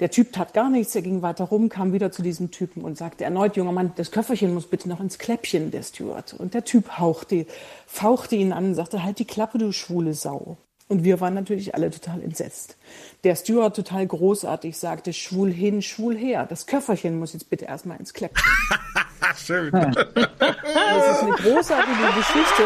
Der 0.00 0.10
Typ 0.10 0.32
tat 0.32 0.54
gar 0.54 0.70
nichts, 0.70 0.94
er 0.94 1.02
ging 1.02 1.20
weiter 1.20 1.44
rum, 1.44 1.68
kam 1.68 1.92
wieder 1.92 2.10
zu 2.10 2.22
diesem 2.22 2.50
Typen 2.50 2.82
und 2.82 2.96
sagte 2.96 3.24
erneut, 3.24 3.56
junger 3.56 3.72
Mann, 3.72 3.92
das 3.96 4.10
Köfferchen 4.10 4.54
muss 4.54 4.66
bitte 4.66 4.88
noch 4.88 5.00
ins 5.00 5.18
Kläppchen, 5.18 5.70
der 5.70 5.82
Steward. 5.82 6.32
Und 6.32 6.54
der 6.54 6.64
Typ 6.64 6.98
hauchte, 6.98 7.46
fauchte 7.86 8.34
ihn 8.34 8.52
an 8.52 8.64
und 8.64 8.74
sagte, 8.74 9.02
halt 9.04 9.18
die 9.18 9.26
Klappe, 9.26 9.58
du 9.58 9.72
schwule 9.72 10.14
Sau. 10.14 10.56
Und 10.90 11.04
wir 11.04 11.20
waren 11.20 11.34
natürlich 11.34 11.72
alle 11.76 11.88
total 11.88 12.20
entsetzt. 12.20 12.76
Der 13.22 13.36
Steward 13.36 13.76
total 13.76 14.04
großartig 14.08 14.76
sagte, 14.76 15.12
schwul 15.12 15.52
hin, 15.52 15.82
schwul 15.82 16.16
her. 16.16 16.46
Das 16.50 16.66
Köfferchen 16.66 17.16
muss 17.16 17.32
jetzt 17.32 17.48
bitte 17.48 17.66
erstmal 17.66 17.98
ins 17.98 18.12
Kläppchen. 18.12 18.50
Schön. 19.36 19.70
Das 19.70 19.86
ist 19.86 21.22
eine 21.22 21.32
großartige 21.36 22.06
Geschichte. 22.16 22.64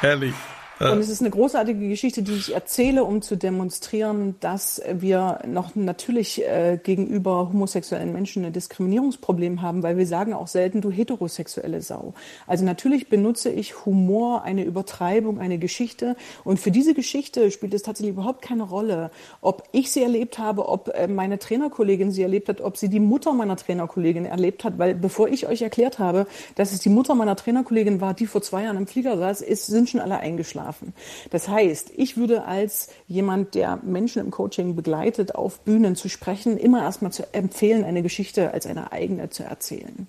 Herrlich. 0.00 0.34
Und 0.80 1.00
es 1.00 1.08
ist 1.08 1.20
eine 1.20 1.30
großartige 1.30 1.88
Geschichte, 1.88 2.22
die 2.22 2.34
ich 2.34 2.54
erzähle, 2.54 3.02
um 3.02 3.20
zu 3.20 3.36
demonstrieren, 3.36 4.36
dass 4.38 4.80
wir 4.92 5.40
noch 5.44 5.74
natürlich 5.74 6.44
äh, 6.44 6.78
gegenüber 6.80 7.48
homosexuellen 7.52 8.12
Menschen 8.12 8.44
ein 8.44 8.52
Diskriminierungsproblem 8.52 9.60
haben, 9.60 9.82
weil 9.82 9.96
wir 9.96 10.06
sagen 10.06 10.34
auch 10.34 10.46
selten, 10.46 10.80
du 10.80 10.92
heterosexuelle 10.92 11.82
Sau. 11.82 12.14
Also 12.46 12.64
natürlich 12.64 13.08
benutze 13.08 13.50
ich 13.50 13.86
Humor, 13.86 14.44
eine 14.44 14.64
Übertreibung, 14.64 15.40
eine 15.40 15.58
Geschichte. 15.58 16.14
Und 16.44 16.60
für 16.60 16.70
diese 16.70 16.94
Geschichte 16.94 17.50
spielt 17.50 17.74
es 17.74 17.82
tatsächlich 17.82 18.14
überhaupt 18.14 18.42
keine 18.42 18.62
Rolle, 18.62 19.10
ob 19.40 19.64
ich 19.72 19.90
sie 19.90 20.02
erlebt 20.02 20.38
habe, 20.38 20.68
ob 20.68 20.90
äh, 20.94 21.08
meine 21.08 21.40
Trainerkollegin 21.40 22.12
sie 22.12 22.22
erlebt 22.22 22.48
hat, 22.48 22.60
ob 22.60 22.76
sie 22.76 22.88
die 22.88 23.00
Mutter 23.00 23.32
meiner 23.32 23.56
Trainerkollegin 23.56 24.26
erlebt 24.26 24.62
hat, 24.62 24.78
weil 24.78 24.94
bevor 24.94 25.28
ich 25.28 25.48
euch 25.48 25.60
erklärt 25.60 25.98
habe, 25.98 26.28
dass 26.54 26.72
es 26.72 26.78
die 26.78 26.88
Mutter 26.88 27.16
meiner 27.16 27.34
Trainerkollegin 27.34 28.00
war, 28.00 28.14
die 28.14 28.26
vor 28.26 28.42
zwei 28.42 28.62
Jahren 28.62 28.76
im 28.76 28.86
Flieger 28.86 29.18
saß, 29.18 29.40
ist, 29.40 29.66
sind 29.66 29.90
schon 29.90 30.00
alle 30.00 30.18
eingeschlafen 30.18 30.67
schlafen. 30.68 30.92
Das 31.30 31.48
heißt, 31.48 31.92
ich 31.96 32.16
würde 32.16 32.44
als 32.44 32.88
jemand, 33.06 33.54
der 33.54 33.78
Menschen 33.82 34.20
im 34.20 34.30
Coaching 34.30 34.76
begleitet, 34.76 35.34
auf 35.34 35.60
Bühnen 35.60 35.96
zu 35.96 36.08
sprechen, 36.08 36.56
immer 36.58 36.82
erstmal 36.82 37.12
zu 37.12 37.22
empfehlen, 37.32 37.84
eine 37.84 38.02
Geschichte 38.02 38.52
als 38.52 38.66
eine 38.66 38.92
eigene 38.92 39.30
zu 39.30 39.44
erzählen. 39.44 40.06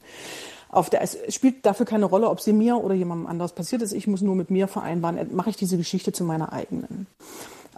Auf 0.71 0.89
der, 0.89 1.01
es 1.01 1.17
spielt 1.29 1.65
dafür 1.65 1.85
keine 1.85 2.05
Rolle, 2.05 2.29
ob 2.29 2.41
sie 2.41 2.53
mir 2.53 2.77
oder 2.77 2.93
jemandem 2.93 3.27
anderes 3.27 3.53
passiert 3.53 3.81
ist. 3.81 3.91
Ich 3.91 4.05
muss 4.05 4.21
nur 4.21 4.35
mit 4.35 4.51
mir 4.51 4.67
vereinbaren, 4.67 5.35
mache 5.35 5.49
ich 5.49 5.55
diese 5.55 5.77
Geschichte 5.77 6.11
zu 6.11 6.23
meiner 6.23 6.53
eigenen. 6.53 7.07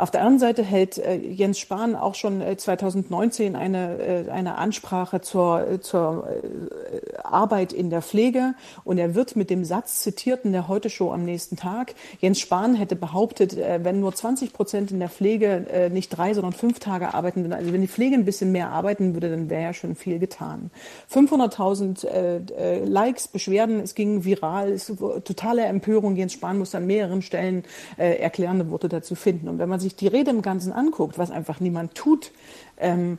Auf 0.02 0.10
der 0.10 0.22
anderen 0.22 0.40
Seite 0.40 0.64
hält 0.64 0.98
äh, 0.98 1.16
Jens 1.16 1.60
Spahn 1.60 1.96
auch 1.96 2.16
schon 2.16 2.42
äh, 2.42 2.58
2019 2.58 3.56
eine, 3.56 4.00
äh, 4.00 4.32
eine 4.32 4.58
Ansprache 4.58 5.22
zur, 5.22 5.74
äh, 5.74 5.80
zur 5.80 6.28
äh, 6.28 7.18
Arbeit 7.22 7.72
in 7.72 7.92
der 7.92 8.02
Pflege 8.02 8.56
und 8.84 8.98
er 8.98 9.14
wird 9.14 9.36
mit 9.36 9.52
dem 9.52 9.64
Satz 9.64 10.02
zitiert 10.02 10.44
in 10.44 10.54
der 10.54 10.68
Heute-Show 10.68 11.12
am 11.12 11.24
nächsten 11.24 11.56
Tag. 11.56 11.94
Jens 12.20 12.40
Spahn 12.40 12.74
hätte 12.74 12.96
behauptet, 12.96 13.56
äh, 13.56 13.82
wenn 13.84 14.00
nur 14.00 14.12
20 14.12 14.54
Prozent 14.54 14.90
in 14.90 14.98
der 14.98 15.10
Pflege 15.10 15.90
nicht 15.92 16.10
drei, 16.10 16.34
sondern 16.34 16.54
fünf 16.54 16.80
Tage 16.80 17.14
arbeiten 17.14 17.54
also 17.54 17.72
wenn 17.72 17.82
die 17.82 17.88
Pflege 17.88 18.16
ein 18.16 18.26
bisschen 18.26 18.52
mehr 18.52 18.70
arbeiten 18.70 19.14
würde, 19.14 19.30
dann 19.30 19.52
wäre 19.52 19.62
ja 19.62 19.74
schon 19.74 19.96
viel 19.96 20.18
getan. 20.18 20.72
500.000 21.14 22.86
Likes, 22.86 23.28
Beschwerden, 23.28 23.80
es 23.80 23.94
ging 23.94 24.24
viral, 24.24 24.72
es 24.72 24.92
totale 25.24 25.64
Empörung. 25.64 26.16
Jens 26.16 26.34
Spahn 26.34 26.58
muss 26.58 26.74
an 26.74 26.88
mehreren 26.88 27.22
Stellen 27.22 27.64
erklärende 27.98 28.70
Worte 28.72 28.90
dazu 28.90 29.16
finden. 29.16 29.48
Und 29.48 29.60
wenn 29.60 29.70
man 29.70 29.80
sich 29.80 29.91
sich 29.92 29.96
die 29.98 30.08
Rede 30.08 30.32
im 30.32 30.42
Ganzen 30.42 30.72
anguckt, 30.74 31.18
was 31.18 31.32
einfach 31.32 31.60
niemand 31.60 31.96
tut, 31.96 32.32
ähm, 32.78 33.18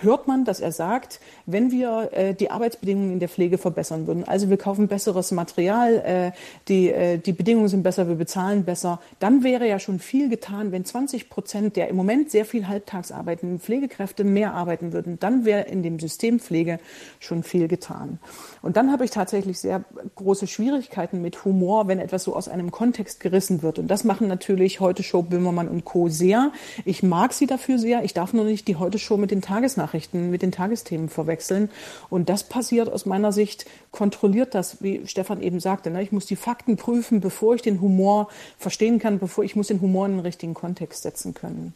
hört 0.00 0.26
man, 0.26 0.44
dass 0.44 0.60
er 0.60 0.72
sagt, 0.72 1.20
wenn 1.46 1.70
wir 1.70 2.10
äh, 2.12 2.34
die 2.34 2.50
Arbeitsbedingungen 2.50 3.12
in 3.12 3.20
der 3.20 3.28
Pflege 3.28 3.58
verbessern 3.58 4.06
würden, 4.06 4.24
also 4.24 4.50
wir 4.50 4.56
kaufen 4.56 4.88
besseres 4.88 5.32
Material, 5.32 5.94
äh, 5.96 6.32
die, 6.68 6.90
äh, 6.90 7.18
die 7.18 7.32
Bedingungen 7.32 7.68
sind 7.68 7.82
besser, 7.82 8.08
wir 8.08 8.14
bezahlen 8.16 8.64
besser, 8.64 9.00
dann 9.18 9.42
wäre 9.42 9.68
ja 9.68 9.78
schon 9.78 9.98
viel 9.98 10.28
getan, 10.28 10.72
wenn 10.72 10.84
20 10.84 11.28
Prozent 11.28 11.76
der 11.76 11.88
im 11.88 11.96
Moment 11.96 12.30
sehr 12.30 12.44
viel 12.44 12.68
halbtags 12.68 13.12
arbeitenden 13.12 13.60
Pflegekräfte 13.60 14.24
mehr 14.24 14.54
arbeiten 14.54 14.92
würden, 14.92 15.18
dann 15.18 15.44
wäre 15.44 15.62
in 15.62 15.82
dem 15.82 15.98
System 15.98 16.40
Pflege 16.40 16.78
schon 17.20 17.42
viel 17.42 17.68
getan. 17.68 18.18
Und 18.62 18.76
dann 18.76 18.92
habe 18.92 19.04
ich 19.04 19.10
tatsächlich 19.10 19.58
sehr 19.58 19.84
große 20.14 20.46
Schwierigkeiten 20.46 21.22
mit 21.22 21.44
Humor, 21.44 21.88
wenn 21.88 21.98
etwas 21.98 22.24
so 22.24 22.34
aus 22.34 22.48
einem 22.48 22.70
Kontext 22.70 23.20
gerissen 23.20 23.62
wird. 23.62 23.78
Und 23.78 23.88
das 23.88 24.04
machen 24.04 24.28
natürlich 24.28 24.80
heute 24.80 25.02
Show 25.02 25.22
Böhmermann 25.22 25.68
und 25.68 25.84
Co. 25.84 26.08
sehr. 26.08 26.52
Ich 26.84 27.02
mag 27.02 27.32
sie 27.32 27.46
dafür 27.46 27.78
sehr. 27.78 28.04
Ich 28.04 28.14
darf 28.14 28.32
nur 28.32 28.44
nicht 28.44 28.68
die 28.68 28.76
heute 28.76 28.98
Show 28.98 29.16
mit 29.16 29.30
den 29.30 29.42
Tagesnachrichten, 29.42 29.85
mit 30.30 30.42
den 30.42 30.52
Tagesthemen 30.52 31.08
verwechseln. 31.08 31.70
Und 32.10 32.28
das 32.28 32.44
passiert 32.44 32.88
aus 32.88 33.06
meiner 33.06 33.32
Sicht, 33.32 33.66
kontrolliert 33.90 34.54
das, 34.54 34.82
wie 34.82 35.06
Stefan 35.06 35.42
eben 35.42 35.60
sagte. 35.60 35.90
Ne? 35.90 36.02
Ich 36.02 36.12
muss 36.12 36.26
die 36.26 36.36
Fakten 36.36 36.76
prüfen, 36.76 37.20
bevor 37.20 37.54
ich 37.54 37.62
den 37.62 37.80
Humor 37.80 38.28
verstehen 38.58 38.98
kann, 38.98 39.18
bevor 39.18 39.44
ich 39.44 39.56
muss 39.56 39.68
den 39.68 39.80
Humor 39.80 40.06
in 40.06 40.12
den 40.12 40.20
richtigen 40.20 40.54
Kontext 40.54 41.02
setzen 41.02 41.34
können. 41.34 41.74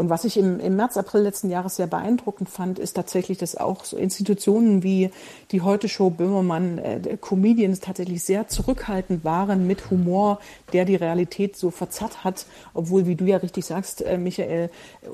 Und 0.00 0.08
was 0.08 0.24
ich 0.24 0.38
im, 0.38 0.60
im 0.60 0.76
März, 0.76 0.96
April 0.96 1.20
letzten 1.20 1.50
Jahres 1.50 1.76
sehr 1.76 1.86
beeindruckend 1.86 2.48
fand, 2.48 2.78
ist 2.78 2.94
tatsächlich, 2.94 3.36
dass 3.36 3.54
auch 3.54 3.84
so 3.84 3.98
Institutionen 3.98 4.82
wie 4.82 5.10
die 5.50 5.60
Heute 5.60 5.90
Show 5.90 6.08
Böhmermann, 6.08 6.78
äh, 6.78 7.18
Comedians 7.20 7.80
tatsächlich 7.80 8.24
sehr 8.24 8.48
zurückhaltend 8.48 9.26
waren 9.26 9.66
mit 9.66 9.90
Humor, 9.90 10.40
der 10.72 10.86
die 10.86 10.96
Realität 10.96 11.54
so 11.54 11.70
verzerrt 11.70 12.24
hat, 12.24 12.46
obwohl, 12.72 13.06
wie 13.06 13.14
du 13.14 13.26
ja 13.26 13.36
richtig 13.36 13.66
sagst, 13.66 14.00
äh, 14.00 14.16
Michael, 14.16 14.70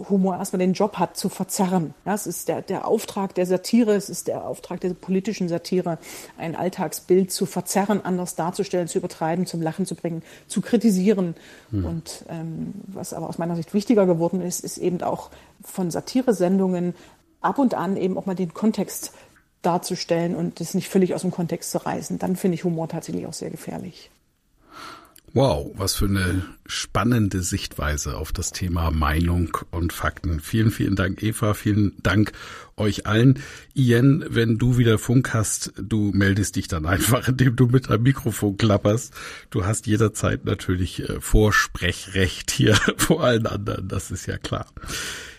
Humor 0.08 0.36
erstmal 0.36 0.60
den 0.60 0.72
Job 0.72 1.00
hat 1.00 1.16
zu 1.16 1.30
verzerren. 1.30 1.92
Es 2.04 2.28
ist 2.28 2.46
der, 2.46 2.62
der 2.62 2.86
Auftrag 2.86 3.34
der 3.34 3.46
Satire, 3.46 3.96
es 3.96 4.08
ist 4.08 4.28
der 4.28 4.46
Auftrag 4.46 4.80
der 4.82 4.90
politischen 4.90 5.48
Satire, 5.48 5.98
ein 6.38 6.54
Alltagsbild 6.54 7.32
zu 7.32 7.44
verzerren, 7.44 8.04
anders 8.04 8.36
darzustellen, 8.36 8.86
zu 8.86 8.98
übertreiben, 8.98 9.46
zum 9.46 9.62
Lachen 9.62 9.84
zu 9.84 9.96
bringen, 9.96 10.22
zu 10.46 10.60
kritisieren. 10.60 11.34
Hm. 11.72 11.84
Und 11.84 12.24
ähm, 12.28 12.74
was 12.86 13.12
aber 13.12 13.28
aus 13.28 13.38
meiner 13.38 13.56
Sicht 13.56 13.74
wichtiger 13.74 14.06
geworden 14.06 14.40
ist, 14.40 14.60
ist 14.60 14.75
eben 14.78 15.02
auch 15.02 15.30
von 15.62 15.90
Satiresendungen 15.90 16.94
ab 17.40 17.58
und 17.58 17.74
an 17.74 17.96
eben 17.96 18.16
auch 18.18 18.26
mal 18.26 18.34
den 18.34 18.54
Kontext 18.54 19.12
darzustellen 19.62 20.34
und 20.36 20.60
das 20.60 20.74
nicht 20.74 20.88
völlig 20.88 21.14
aus 21.14 21.22
dem 21.22 21.30
Kontext 21.30 21.70
zu 21.70 21.84
reißen. 21.84 22.18
Dann 22.18 22.36
finde 22.36 22.54
ich 22.54 22.64
Humor 22.64 22.88
tatsächlich 22.88 23.26
auch 23.26 23.32
sehr 23.32 23.50
gefährlich. 23.50 24.10
Wow, 25.36 25.70
was 25.76 25.96
für 25.96 26.06
eine 26.06 26.46
spannende 26.64 27.42
Sichtweise 27.42 28.16
auf 28.16 28.32
das 28.32 28.52
Thema 28.52 28.90
Meinung 28.90 29.58
und 29.70 29.92
Fakten. 29.92 30.40
Vielen, 30.40 30.70
vielen 30.70 30.96
Dank, 30.96 31.22
Eva. 31.22 31.52
Vielen 31.52 31.92
Dank 32.02 32.32
euch 32.78 33.06
allen. 33.06 33.40
Ian, 33.74 34.24
wenn 34.30 34.56
du 34.56 34.78
wieder 34.78 34.96
Funk 34.96 35.34
hast, 35.34 35.74
du 35.76 36.10
meldest 36.14 36.56
dich 36.56 36.68
dann 36.68 36.86
einfach, 36.86 37.28
indem 37.28 37.54
du 37.54 37.66
mit 37.66 37.90
einem 37.90 38.04
Mikrofon 38.04 38.56
klapperst. 38.56 39.12
Du 39.50 39.66
hast 39.66 39.86
jederzeit 39.86 40.46
natürlich 40.46 41.06
äh, 41.06 41.20
Vorsprechrecht 41.20 42.50
hier 42.50 42.74
vor 42.96 43.22
allen 43.22 43.46
anderen. 43.46 43.88
Das 43.88 44.10
ist 44.10 44.24
ja 44.24 44.38
klar. 44.38 44.64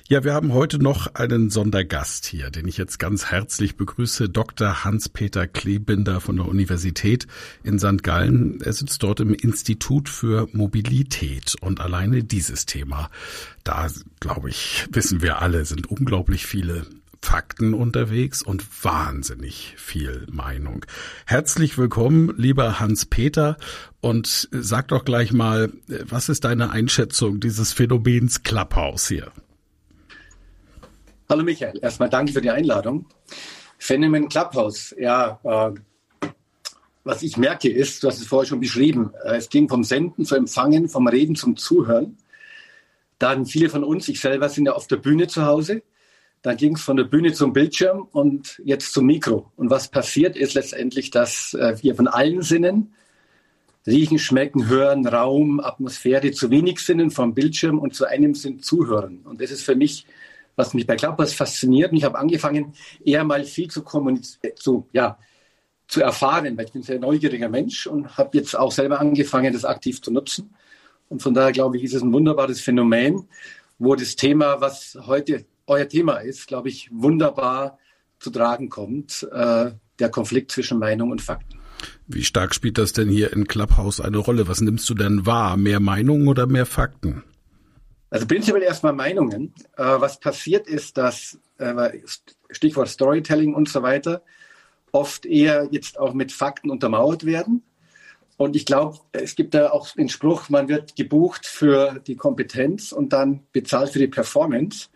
Ja, 0.10 0.24
wir 0.24 0.34
haben 0.34 0.54
heute 0.54 0.80
noch 0.80 1.16
einen 1.16 1.50
Sondergast 1.50 2.26
hier, 2.28 2.50
den 2.50 2.66
ich 2.66 2.78
jetzt 2.78 2.98
ganz 2.98 3.26
herzlich 3.26 3.76
begrüße, 3.76 4.30
Dr. 4.30 4.86
Hans-Peter 4.86 5.48
Klebinder 5.48 6.22
von 6.22 6.38
der 6.38 6.48
Universität 6.48 7.28
in 7.62 7.78
St. 7.78 8.04
Gallen. 8.04 8.62
Er 8.62 8.72
sitzt 8.72 9.04
dort 9.04 9.20
im 9.20 9.34
Institut 9.34 10.08
für 10.08 10.48
Mobilität 10.54 11.56
und 11.60 11.82
alleine 11.82 12.24
dieses 12.24 12.66
Thema, 12.66 13.10
da 13.66 13.90
glaube 14.22 14.50
ich, 14.50 14.88
wissen 14.94 15.22
wir 15.22 15.42
alle, 15.42 15.66
sind 15.66 15.88
unglaublich 15.88 16.46
viele 16.46 16.86
Fakten 17.22 17.74
unterwegs 17.74 18.42
und 18.42 18.64
wahnsinnig 18.86 19.74
viel 19.76 20.26
Meinung. 20.32 20.86
Herzlich 21.26 21.78
willkommen, 21.78 22.34
lieber 22.38 22.80
Hans-Peter, 22.80 23.58
und 24.00 24.48
sag 24.52 24.88
doch 24.88 25.04
gleich 25.04 25.34
mal, 25.34 25.70
was 26.06 26.30
ist 26.30 26.46
deine 26.46 26.70
Einschätzung 26.70 27.42
dieses 27.42 27.74
Phänomens 27.74 28.44
Clubhouse 28.44 29.10
hier? 29.10 29.34
Hallo 31.30 31.44
Michael, 31.44 31.78
erstmal 31.82 32.08
danke 32.08 32.32
für 32.32 32.40
die 32.40 32.52
Einladung. 32.52 33.06
Phänomen 33.78 34.30
Clubhouse, 34.30 34.96
ja, 34.98 35.38
äh, 35.44 36.30
was 37.04 37.22
ich 37.22 37.36
merke 37.36 37.68
ist, 37.68 38.02
du 38.02 38.08
hast 38.08 38.22
es 38.22 38.28
vorher 38.28 38.48
schon 38.48 38.62
beschrieben, 38.62 39.12
äh, 39.26 39.36
es 39.36 39.50
ging 39.50 39.68
vom 39.68 39.84
Senden 39.84 40.24
zum 40.24 40.38
Empfangen, 40.38 40.88
vom 40.88 41.06
Reden 41.06 41.36
zum 41.36 41.58
Zuhören. 41.58 42.16
Dann 43.20 43.46
viele 43.46 43.70
von 43.70 43.84
uns, 43.84 44.08
ich 44.08 44.22
selber, 44.22 44.48
sind 44.48 44.68
ja 44.68 44.72
auf 44.72 44.88
der 44.88 44.96
Bühne 44.96 45.28
zu 45.28 45.46
Hause. 45.46 45.84
Dann 46.44 46.56
ging 46.56 46.76
es 46.76 46.82
von 46.82 46.96
der 46.96 47.04
Bühne 47.04 47.34
zum 47.34 47.52
Bildschirm 47.52 48.08
und 48.10 48.62
jetzt 48.64 48.94
zum 48.94 49.06
Mikro. 49.06 49.52
Und 49.58 49.70
was 49.70 49.90
passiert 49.90 50.38
ist 50.38 50.54
letztendlich, 50.54 51.12
dass 51.12 51.54
äh, 51.56 51.76
wir 51.82 51.94
von 51.96 52.08
allen 52.08 52.42
Sinnen, 52.42 52.94
riechen, 53.86 54.18
schmecken, 54.18 54.70
hören, 54.70 55.06
Raum, 55.06 55.60
Atmosphäre, 55.60 56.32
zu 56.32 56.52
wenig 56.52 56.80
Sinnen 56.80 57.12
vom 57.12 57.34
Bildschirm 57.34 57.80
und 57.80 57.96
zu 57.96 58.06
einem 58.06 58.34
Sinn 58.34 58.62
zuhören. 58.62 59.24
Und 59.26 59.42
das 59.42 59.52
ist 59.52 59.64
für 59.64 59.76
mich 59.76 60.06
was 60.58 60.74
mich 60.74 60.86
bei 60.86 60.98
Clubhouse 60.98 61.34
fasziniert. 61.34 61.92
Und 61.92 61.98
ich 61.98 62.04
habe 62.04 62.18
angefangen, 62.18 62.74
eher 63.06 63.24
mal 63.24 63.46
viel 63.46 63.70
zu 63.70 63.84
kommunizieren, 63.84 64.54
zu, 64.58 64.90
ja, 64.92 65.18
zu 65.88 66.02
erfahren, 66.02 66.58
weil 66.58 66.66
ich 66.66 66.74
bin 66.74 66.82
ein 66.82 66.86
sehr 66.86 67.00
neugieriger 67.00 67.48
Mensch 67.48 67.88
und 67.88 68.18
habe 68.18 68.38
jetzt 68.38 68.58
auch 68.58 68.74
selber 68.74 69.00
angefangen, 69.00 69.54
das 69.54 69.64
aktiv 69.64 70.02
zu 70.02 70.12
nutzen. 70.12 70.54
Und 71.08 71.22
von 71.22 71.34
daher 71.34 71.54
glaube 71.54 71.78
ich, 71.78 71.84
ist 71.84 71.94
es 71.94 72.02
ein 72.02 72.12
wunderbares 72.12 72.60
Phänomen, 72.60 73.30
wo 73.80 73.96
das 73.96 74.18
Thema, 74.18 74.60
was 74.60 74.98
heute 75.06 75.46
euer 75.68 75.88
Thema 75.88 76.18
ist, 76.18 76.48
glaube 76.48 76.68
ich, 76.68 76.90
wunderbar 76.92 77.78
zu 78.20 78.32
tragen 78.32 78.68
kommt, 78.68 79.28
äh, 79.32 79.72
der 80.00 80.10
Konflikt 80.10 80.52
zwischen 80.52 80.80
Meinung 80.80 81.12
und 81.12 81.22
Fakten. 81.22 81.60
Wie 82.08 82.24
stark 82.24 82.56
spielt 82.56 82.78
das 82.78 82.94
denn 82.94 83.10
hier 83.10 83.32
in 83.32 83.48
Clubhouse 83.48 84.02
eine 84.02 84.18
Rolle? 84.18 84.48
Was 84.48 84.62
nimmst 84.62 84.90
du 84.90 84.96
denn 84.96 85.26
wahr? 85.26 85.56
Mehr 85.56 85.80
Meinung 85.80 86.28
oder 86.28 86.48
mehr 86.48 86.66
Fakten? 86.66 87.24
Also 88.10 88.26
prinzipiell 88.26 88.64
erstmal 88.64 88.94
Meinungen. 88.94 89.54
Äh, 89.76 89.84
was 89.84 90.20
passiert 90.20 90.68
ist, 90.68 90.98
dass, 90.98 91.40
äh, 91.58 91.92
Stichwort 92.50 92.88
Storytelling 92.88 93.54
und 93.54 93.68
so 93.70 93.84
weiter, 93.84 94.22
oft 94.92 95.26
eher 95.26 95.68
jetzt 95.72 96.00
auch 96.00 96.14
mit 96.14 96.32
Fakten 96.32 96.70
untermauert 96.70 97.26
werden. 97.26 97.64
Und 98.38 98.56
ich 98.56 98.66
glaube, 98.66 99.00
es 99.12 99.36
gibt 99.36 99.54
da 99.56 99.72
auch 99.72 99.90
den 99.92 100.10
Spruch, 100.10 100.50
man 100.50 100.70
wird 100.70 100.96
gebucht 100.96 101.46
für 101.46 102.00
die 102.06 102.16
Kompetenz 102.16 102.92
und 102.92 103.12
dann 103.12 103.42
bezahlt 103.52 103.90
für 103.90 104.00
die 104.00 104.08
Performance. 104.08 104.90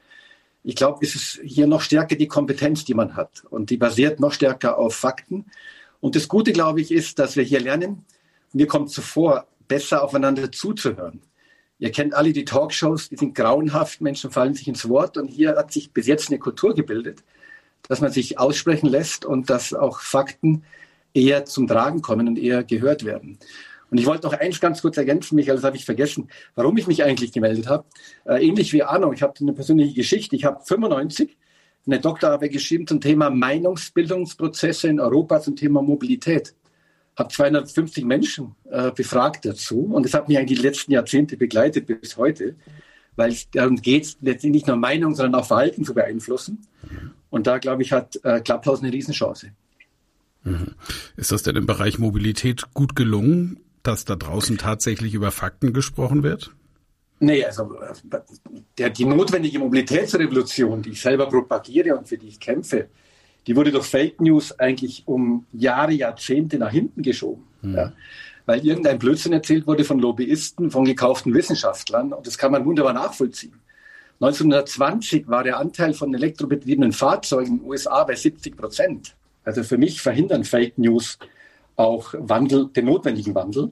Ich 0.64 0.76
glaube, 0.76 1.00
es 1.02 1.16
ist 1.16 1.42
hier 1.44 1.66
noch 1.66 1.82
stärker 1.82 2.16
die 2.16 2.28
Kompetenz, 2.28 2.86
die 2.86 2.94
man 2.94 3.16
hat. 3.16 3.44
Und 3.50 3.72
die 3.72 3.78
basiert 3.78 4.20
noch 4.20 4.32
stärker 4.32 4.78
auf 4.78 4.96
Fakten. 4.96 5.48
Und 6.00 6.16
das 6.16 6.28
Gute, 6.28 6.54
glaube 6.54 6.82
ich, 6.82 6.92
ist, 6.92 7.18
dass 7.18 7.36
wir 7.36 7.44
hier 7.44 7.60
lernen, 7.60 8.06
mir 8.54 8.68
kommt 8.68 8.92
zuvor, 8.92 9.48
besser 9.68 10.04
aufeinander 10.04 10.52
zuzuhören. 10.52 11.22
Ihr 11.82 11.92
kennt 11.92 12.14
alle 12.14 12.32
die 12.32 12.46
Talkshows, 12.46 13.10
die 13.10 13.18
sind 13.18 13.34
grauenhaft, 13.34 14.02
Menschen 14.02 14.30
fallen 14.30 14.54
sich 14.54 14.68
ins 14.68 14.88
Wort 14.88 15.18
und 15.18 15.28
hier 15.28 15.56
hat 15.58 15.74
sich 15.74 15.92
bis 15.92 16.06
jetzt 16.06 16.30
eine 16.30 16.38
Kultur 16.38 16.76
gebildet, 16.76 17.24
dass 17.90 18.02
man 18.02 18.12
sich 18.12 18.38
aussprechen 18.38 18.88
lässt 18.88 19.26
und 19.26 19.50
dass 19.50 19.74
auch 19.74 20.00
Fakten 20.00 20.64
eher 21.16 21.46
zum 21.46 21.68
Tragen 21.68 22.04
kommen 22.04 22.28
und 22.28 22.38
eher 22.38 22.64
gehört 22.64 23.04
werden. 23.04 23.40
Und 23.90 23.98
ich 23.98 24.06
wollte 24.06 24.28
noch 24.28 24.34
eins 24.34 24.60
ganz 24.60 24.84
kurz 24.84 24.96
ergänzen, 24.98 25.36
Michael, 25.36 25.56
das 25.56 25.66
habe 25.66 25.76
ich 25.76 25.84
vergessen, 25.84 26.30
warum 26.54 26.78
ich 26.78 26.86
mich 26.86 27.04
eigentlich 27.04 27.32
gemeldet 27.32 27.68
habe. 27.68 27.84
Äh, 28.26 28.46
ähnlich 28.46 28.72
wie 28.74 28.84
Arno, 28.84 29.12
ich 29.12 29.24
habe 29.24 29.34
eine 29.42 29.54
persönliche 29.54 29.96
Geschichte. 29.96 30.36
Ich 30.36 30.46
habe 30.46 30.64
95 30.64 31.36
eine 31.88 32.00
Doktorarbeit 32.00 32.52
geschrieben 32.52 32.86
zum 32.86 33.02
Thema 33.02 33.32
Meinungsbildungsprozesse 33.32 34.88
in 34.88 35.00
Europa 35.00 35.42
zum 35.42 35.56
Thema 35.56 35.82
Mobilität 35.82 36.54
habe 37.16 37.30
250 37.30 38.06
Menschen 38.06 38.56
äh, 38.70 38.92
befragt 38.92 39.46
dazu 39.46 39.82
und 39.82 40.04
das 40.04 40.14
hat 40.14 40.28
mich 40.28 40.38
eigentlich 40.38 40.60
die 40.60 40.66
letzten 40.66 40.92
Jahrzehnte 40.92 41.38
begleitet 41.38 41.88
bis 41.88 42.18
heute, 42.18 42.56
weil 43.16 43.32
es 43.32 43.50
darum 43.52 43.76
geht, 43.76 44.18
letztendlich 44.22 44.64
nicht 44.64 44.68
nur 44.68 44.78
Meinung, 44.78 45.16
sondern 45.16 45.42
auch 45.42 45.46
Verhalten 45.46 45.84
zu 45.84 45.94
beeinflussen. 45.94 46.60
Und 47.30 47.48
da, 47.48 47.58
glaube 47.58 47.82
ich, 47.82 47.92
hat 47.92 48.20
äh, 48.24 48.42
Clubhouse 48.42 48.82
eine 48.82 48.92
Riesenchance. 48.92 49.52
Mhm. 50.44 50.76
Ist 51.18 51.32
das 51.32 51.44
denn 51.44 51.56
im 51.56 51.66
Bereich 51.66 52.00
Mobilität 52.00 52.74
gut 52.74 52.96
gelungen, 52.96 53.60
dass 53.84 54.06
da 54.06 54.16
draußen 54.16 54.58
tatsächlich 54.58 55.14
über 55.14 55.32
Fakten 55.32 55.74
gesprochen 55.74 56.24
wird? 56.24 56.52
Nee, 57.20 57.46
also 57.46 57.78
der, 58.78 58.90
die 58.90 59.06
notwendige 59.06 59.60
Mobilitätsrevolution, 59.60 60.82
die 60.82 60.92
ich 60.92 61.02
selber 61.02 61.30
propagiere 61.30 61.96
und 61.96 62.08
für 62.08 62.18
die 62.18 62.28
ich 62.28 62.40
kämpfe, 62.40 62.88
die 63.48 63.56
wurde 63.56 63.72
durch 63.72 63.86
Fake 63.86 64.22
News 64.22 64.58
eigentlich 64.60 65.04
um 65.06 65.46
Jahre, 65.52 65.94
Jahrzehnte 65.94 66.58
nach 66.58 66.72
hinten 66.72 67.02
geschoben. 67.02 67.44
Mhm. 67.62 67.76
Ja, 67.76 67.94
weil 68.46 68.66
irgendein 68.66 69.00
Blödsinn 69.00 69.34
erzählt 69.34 69.68
wurde 69.68 69.84
von 69.84 70.00
Lobbyisten, 70.00 70.72
von 70.72 70.86
gekauften 70.86 71.34
Wissenschaftlern 71.34 72.14
und 72.14 72.28
das 72.28 72.38
kann 72.38 72.52
man 72.52 72.66
wunderbar 72.66 72.94
nachvollziehen. 72.94 73.54
1920 74.20 75.28
war 75.28 75.44
der 75.44 75.58
Anteil 75.58 75.94
von 75.94 76.14
elektrobetriebenen 76.14 76.92
Fahrzeugen 76.92 77.54
in 77.54 77.58
den 77.60 77.68
USA 77.68 78.04
bei 78.04 78.16
70 78.16 78.56
Prozent. 78.56 79.16
Also 79.44 79.64
für 79.64 79.78
mich 79.78 80.02
verhindern 80.02 80.44
Fake 80.44 80.78
News 80.78 81.18
auch 81.76 82.14
Wandel, 82.18 82.68
den 82.68 82.86
notwendigen 82.86 83.34
Wandel. 83.34 83.72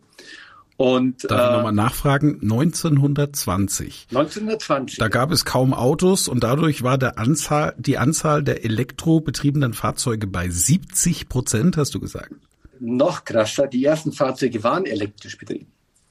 Und, 0.79 1.29
Darf 1.29 1.49
ich 1.49 1.55
nochmal 1.57 1.73
äh, 1.73 1.75
nachfragen? 1.75 2.39
1920. 2.41 4.07
1920. 4.11 4.97
Da 4.97 5.09
gab 5.09 5.29
es 5.29 5.43
kaum 5.43 5.73
Autos 5.73 6.29
und 6.29 6.41
dadurch 6.41 6.83
war 6.83 6.97
der 6.97 7.19
Anzahl, 7.19 7.75
die 7.77 7.97
Anzahl 7.97 8.43
der 8.43 8.63
elektrobetriebenen 8.63 9.73
Fahrzeuge 9.73 10.25
bei 10.25 10.47
70 10.49 11.27
Prozent, 11.27 11.75
hast 11.75 11.95
du 11.95 11.99
gesagt. 11.99 12.31
Noch 12.79 13.25
krasser, 13.25 13.67
die 13.67 13.83
ersten 13.83 14.13
Fahrzeuge 14.13 14.63
waren 14.63 14.85
elektrisch 14.85 15.37
betrieben. 15.37 15.67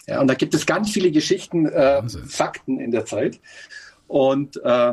Ja, 0.06 0.20
und 0.20 0.26
da 0.26 0.34
gibt 0.34 0.52
es 0.52 0.66
ganz 0.66 0.90
viele 0.90 1.12
Geschichten, 1.12 1.64
äh, 1.64 2.06
Fakten 2.06 2.78
in 2.78 2.90
der 2.90 3.06
Zeit. 3.06 3.40
Und 4.06 4.62
äh, 4.62 4.92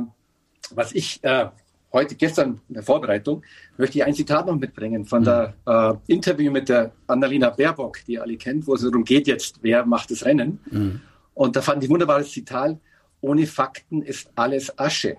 was 0.72 0.94
ich 0.94 1.22
äh, 1.26 1.48
heute, 1.96 2.16
gestern 2.16 2.62
in 2.68 2.76
der 2.76 2.84
Vorbereitung, 2.84 3.42
möchte 3.78 3.98
ich 3.98 4.04
ein 4.04 4.14
Zitat 4.14 4.46
noch 4.46 4.56
mitbringen 4.56 5.06
von 5.06 5.24
der 5.24 5.56
äh, 5.66 5.94
Interview 6.08 6.52
mit 6.52 6.70
der 6.70 6.92
Annalena 7.08 7.50
Baerbock, 7.50 8.00
die 8.06 8.14
ihr 8.14 8.22
alle 8.22 8.38
kennt, 8.38 8.68
wo 8.68 8.76
es 8.76 8.82
darum 8.82 9.04
geht 9.04 9.28
jetzt, 9.28 9.60
wer 9.62 9.86
macht 9.86 10.12
das 10.12 10.26
Rennen. 10.26 10.60
Mhm. 10.70 11.02
Und 11.34 11.56
da 11.56 11.62
fand 11.62 11.84
ich 11.84 11.90
ein 11.90 11.94
wunderbares 11.94 12.32
Zitat, 12.32 12.78
ohne 13.22 13.48
Fakten 13.48 14.02
ist 14.02 14.30
alles 14.36 14.78
Asche. 14.78 15.18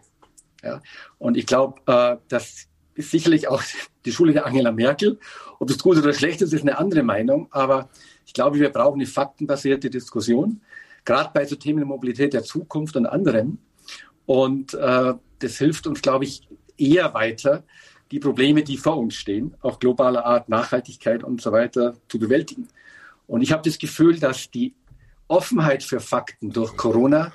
Ja? 0.62 0.80
Und 1.18 1.36
ich 1.36 1.46
glaube, 1.46 1.80
äh, 1.86 2.16
das 2.28 2.68
ist 2.94 3.10
sicherlich 3.10 3.48
auch 3.48 3.62
die 4.04 4.12
Schule 4.12 4.32
der 4.32 4.46
Angela 4.46 4.70
Merkel. 4.70 5.18
Ob 5.58 5.70
es 5.70 5.78
gut 5.78 5.96
oder 5.96 6.12
schlecht 6.12 6.42
ist, 6.42 6.52
ist 6.52 6.62
eine 6.62 6.78
andere 6.78 7.02
Meinung. 7.02 7.48
Aber 7.50 7.88
ich 8.26 8.34
glaube, 8.34 8.60
wir 8.60 8.70
brauchen 8.70 9.00
eine 9.00 9.06
faktenbasierte 9.06 9.90
Diskussion, 9.90 10.60
gerade 11.04 11.30
bei 11.32 11.46
so 11.46 11.56
Themen 11.56 11.78
der 11.78 11.86
Mobilität 11.86 12.34
der 12.34 12.44
Zukunft 12.44 12.96
und 12.96 13.06
anderen. 13.06 13.58
Und 14.26 14.74
äh, 14.74 15.14
das 15.38 15.58
hilft 15.58 15.86
uns, 15.86 16.02
glaube 16.02 16.24
ich, 16.24 16.48
eher 16.78 17.14
weiter, 17.14 17.64
die 18.10 18.20
Probleme, 18.20 18.62
die 18.62 18.76
vor 18.76 18.98
uns 18.98 19.14
stehen, 19.14 19.54
auch 19.60 19.78
globaler 19.78 20.24
Art, 20.24 20.48
Nachhaltigkeit 20.48 21.24
und 21.24 21.40
so 21.40 21.52
weiter 21.52 21.96
zu 22.08 22.18
bewältigen. 22.18 22.68
Und 23.26 23.42
ich 23.42 23.52
habe 23.52 23.62
das 23.62 23.78
Gefühl, 23.78 24.18
dass 24.18 24.50
die 24.50 24.74
Offenheit 25.28 25.82
für 25.82 26.00
Fakten 26.00 26.50
durch 26.52 26.76
Corona 26.76 27.32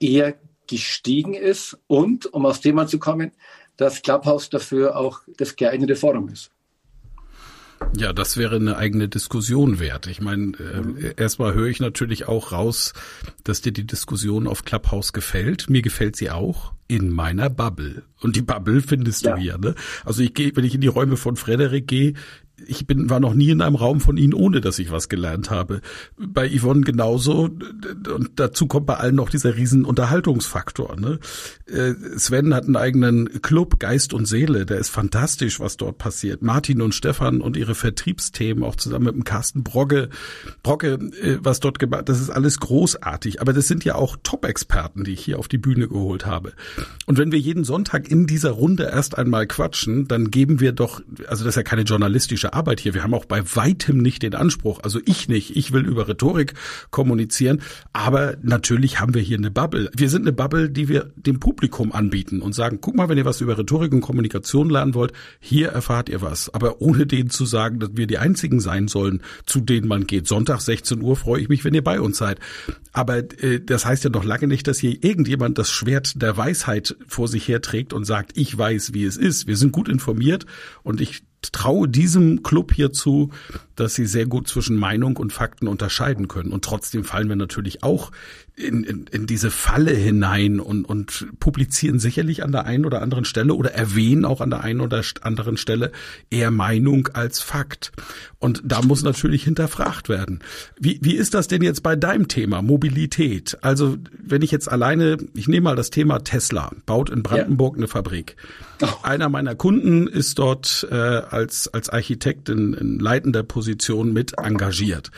eher 0.00 0.34
gestiegen 0.66 1.34
ist 1.34 1.78
und, 1.86 2.26
um 2.26 2.46
aufs 2.46 2.60
Thema 2.60 2.86
zu 2.86 2.98
kommen, 2.98 3.32
dass 3.76 4.02
Clubhouse 4.02 4.50
dafür 4.50 4.96
auch 4.96 5.20
das 5.36 5.54
geeignete 5.54 5.94
Forum 5.94 6.28
ist. 6.28 6.50
Ja, 7.96 8.12
das 8.12 8.36
wäre 8.36 8.56
eine 8.56 8.76
eigene 8.76 9.08
Diskussion 9.08 9.78
wert. 9.78 10.06
Ich 10.06 10.20
meine, 10.20 10.52
äh, 10.58 11.14
erstmal 11.16 11.54
höre 11.54 11.66
ich 11.66 11.80
natürlich 11.80 12.28
auch 12.28 12.52
raus, 12.52 12.92
dass 13.44 13.60
dir 13.60 13.72
die 13.72 13.86
Diskussion 13.86 14.46
auf 14.46 14.64
Clubhouse 14.64 15.12
gefällt. 15.12 15.70
Mir 15.70 15.82
gefällt 15.82 16.16
sie 16.16 16.30
auch 16.30 16.72
in 16.86 17.10
meiner 17.10 17.50
Bubble. 17.50 18.02
Und 18.20 18.36
die 18.36 18.42
Bubble 18.42 18.82
findest 18.82 19.24
ja. 19.24 19.34
du 19.34 19.40
hier. 19.40 19.58
Ne? 19.58 19.74
Also 20.04 20.22
ich 20.22 20.34
gehe, 20.34 20.54
wenn 20.54 20.64
ich 20.64 20.74
in 20.74 20.80
die 20.80 20.88
Räume 20.88 21.16
von 21.16 21.36
Frederik 21.36 21.86
gehe, 21.86 22.14
ich 22.66 22.86
bin, 22.86 23.10
war 23.10 23.20
noch 23.20 23.34
nie 23.34 23.50
in 23.50 23.60
einem 23.60 23.76
Raum 23.76 24.00
von 24.00 24.16
Ihnen, 24.16 24.34
ohne 24.34 24.60
dass 24.60 24.78
ich 24.78 24.90
was 24.90 25.08
gelernt 25.08 25.50
habe. 25.50 25.80
Bei 26.16 26.48
Yvonne 26.48 26.82
genauso. 26.82 27.44
Und 28.14 28.30
dazu 28.36 28.66
kommt 28.66 28.86
bei 28.86 28.96
allen 28.96 29.14
noch 29.14 29.30
dieser 29.30 29.56
riesen 29.56 29.84
Unterhaltungsfaktor. 29.84 30.96
Ne? 30.96 31.18
Äh, 31.66 31.94
Sven 32.16 32.54
hat 32.54 32.64
einen 32.64 32.76
eigenen 32.76 33.42
Club, 33.42 33.78
Geist 33.78 34.12
und 34.12 34.26
Seele. 34.26 34.66
Der 34.66 34.78
ist 34.78 34.90
fantastisch, 34.90 35.60
was 35.60 35.76
dort 35.76 35.98
passiert. 35.98 36.42
Martin 36.42 36.82
und 36.82 36.94
Stefan 36.94 37.40
und 37.40 37.56
ihre 37.56 37.74
Vertriebsthemen, 37.74 38.64
auch 38.64 38.76
zusammen 38.76 39.06
mit 39.06 39.14
dem 39.14 39.24
Carsten 39.24 39.62
Brogge. 39.62 40.08
Brogge, 40.62 40.98
äh, 41.22 41.38
was 41.40 41.60
dort 41.60 41.78
gemacht, 41.78 42.08
das 42.08 42.20
ist 42.20 42.30
alles 42.30 42.58
großartig. 42.60 43.40
Aber 43.40 43.52
das 43.52 43.68
sind 43.68 43.84
ja 43.84 43.94
auch 43.94 44.16
Top-Experten, 44.22 45.04
die 45.04 45.12
ich 45.12 45.20
hier 45.20 45.38
auf 45.38 45.48
die 45.48 45.58
Bühne 45.58 45.88
geholt 45.88 46.26
habe. 46.26 46.52
Und 47.06 47.18
wenn 47.18 47.32
wir 47.32 47.38
jeden 47.38 47.64
Sonntag 47.64 48.10
in 48.10 48.26
dieser 48.26 48.50
Runde 48.50 48.90
erst 48.92 49.16
einmal 49.16 49.46
quatschen, 49.46 50.08
dann 50.08 50.30
geben 50.30 50.60
wir 50.60 50.72
doch, 50.72 51.00
also 51.26 51.44
das 51.44 51.52
ist 51.52 51.56
ja 51.56 51.62
keine 51.62 51.82
journalistische 51.82 52.47
Arbeit 52.54 52.80
hier. 52.80 52.94
Wir 52.94 53.02
haben 53.02 53.14
auch 53.14 53.24
bei 53.24 53.42
weitem 53.54 53.98
nicht 53.98 54.22
den 54.22 54.34
Anspruch, 54.34 54.80
also 54.82 55.00
ich 55.04 55.28
nicht, 55.28 55.56
ich 55.56 55.72
will 55.72 55.86
über 55.86 56.08
Rhetorik 56.08 56.54
kommunizieren, 56.90 57.60
aber 57.92 58.36
natürlich 58.42 59.00
haben 59.00 59.14
wir 59.14 59.22
hier 59.22 59.38
eine 59.38 59.50
Bubble. 59.50 59.90
Wir 59.96 60.08
sind 60.08 60.22
eine 60.22 60.32
Bubble, 60.32 60.70
die 60.70 60.88
wir 60.88 61.12
dem 61.16 61.40
Publikum 61.40 61.92
anbieten 61.92 62.40
und 62.40 62.54
sagen, 62.54 62.78
guck 62.80 62.94
mal, 62.94 63.08
wenn 63.08 63.18
ihr 63.18 63.24
was 63.24 63.40
über 63.40 63.58
Rhetorik 63.58 63.92
und 63.92 64.00
Kommunikation 64.00 64.70
lernen 64.70 64.94
wollt, 64.94 65.12
hier 65.40 65.68
erfahrt 65.68 66.08
ihr 66.08 66.22
was. 66.22 66.52
Aber 66.52 66.80
ohne 66.80 67.06
denen 67.06 67.30
zu 67.30 67.46
sagen, 67.46 67.78
dass 67.78 67.90
wir 67.94 68.06
die 68.06 68.18
einzigen 68.18 68.60
sein 68.60 68.88
sollen, 68.88 69.22
zu 69.46 69.60
denen 69.60 69.88
man 69.88 70.06
geht. 70.06 70.26
Sonntag 70.26 70.60
16 70.60 71.00
Uhr 71.02 71.16
freue 71.16 71.40
ich 71.40 71.48
mich, 71.48 71.64
wenn 71.64 71.74
ihr 71.74 71.84
bei 71.84 72.00
uns 72.00 72.18
seid. 72.18 72.38
Aber 72.92 73.18
äh, 73.18 73.60
das 73.64 73.84
heißt 73.84 74.04
ja 74.04 74.10
noch 74.10 74.24
lange 74.24 74.46
nicht, 74.46 74.66
dass 74.66 74.78
hier 74.78 75.02
irgendjemand 75.04 75.58
das 75.58 75.70
Schwert 75.70 76.20
der 76.20 76.36
Weisheit 76.36 76.96
vor 77.06 77.28
sich 77.28 77.46
herträgt 77.48 77.92
und 77.92 78.04
sagt, 78.04 78.32
ich 78.36 78.56
weiß, 78.56 78.94
wie 78.94 79.04
es 79.04 79.16
ist. 79.16 79.46
Wir 79.46 79.56
sind 79.56 79.72
gut 79.72 79.88
informiert 79.88 80.46
und 80.82 81.00
ich 81.00 81.22
traue 81.52 81.88
diesem 81.88 82.42
Club 82.42 82.72
hier 82.74 82.92
zu, 82.92 83.30
dass 83.80 83.94
sie 83.94 84.06
sehr 84.06 84.26
gut 84.26 84.48
zwischen 84.48 84.76
Meinung 84.76 85.16
und 85.16 85.32
Fakten 85.32 85.68
unterscheiden 85.68 86.28
können. 86.28 86.52
Und 86.52 86.64
trotzdem 86.64 87.04
fallen 87.04 87.28
wir 87.28 87.36
natürlich 87.36 87.82
auch 87.82 88.10
in, 88.58 88.82
in, 88.82 89.06
in 89.06 89.26
diese 89.26 89.50
Falle 89.50 89.92
hinein 89.92 90.60
und, 90.60 90.84
und 90.84 91.28
publizieren 91.38 91.98
sicherlich 91.98 92.42
an 92.42 92.52
der 92.52 92.64
einen 92.64 92.84
oder 92.84 93.02
anderen 93.02 93.24
Stelle 93.24 93.54
oder 93.54 93.72
erwähnen 93.72 94.24
auch 94.24 94.40
an 94.40 94.50
der 94.50 94.62
einen 94.62 94.80
oder 94.80 95.02
anderen 95.22 95.56
Stelle 95.56 95.92
eher 96.30 96.50
Meinung 96.50 97.08
als 97.12 97.40
Fakt. 97.40 97.92
Und 98.38 98.62
da 98.64 98.82
muss 98.82 99.02
natürlich 99.02 99.44
hinterfragt 99.44 100.08
werden. 100.08 100.40
Wie, 100.78 100.98
wie 101.02 101.14
ist 101.14 101.34
das 101.34 101.48
denn 101.48 101.62
jetzt 101.62 101.82
bei 101.82 101.96
deinem 101.96 102.28
Thema 102.28 102.62
Mobilität? 102.62 103.58
Also 103.62 103.96
wenn 104.18 104.42
ich 104.42 104.50
jetzt 104.50 104.70
alleine, 104.70 105.18
ich 105.34 105.48
nehme 105.48 105.64
mal 105.64 105.76
das 105.76 105.90
Thema 105.90 106.18
Tesla, 106.20 106.72
baut 106.86 107.10
in 107.10 107.22
Brandenburg 107.22 107.74
ja. 107.74 107.78
eine 107.78 107.88
Fabrik. 107.88 108.36
Oh. 108.82 108.86
Einer 109.02 109.28
meiner 109.28 109.54
Kunden 109.54 110.06
ist 110.06 110.38
dort 110.38 110.86
äh, 110.90 110.94
als, 110.94 111.68
als 111.68 111.88
Architekt 111.88 112.48
in, 112.48 112.74
in 112.74 112.98
leitender 112.98 113.42
Position 113.42 113.67
mit 114.12 114.38
engagiert. 114.38 115.10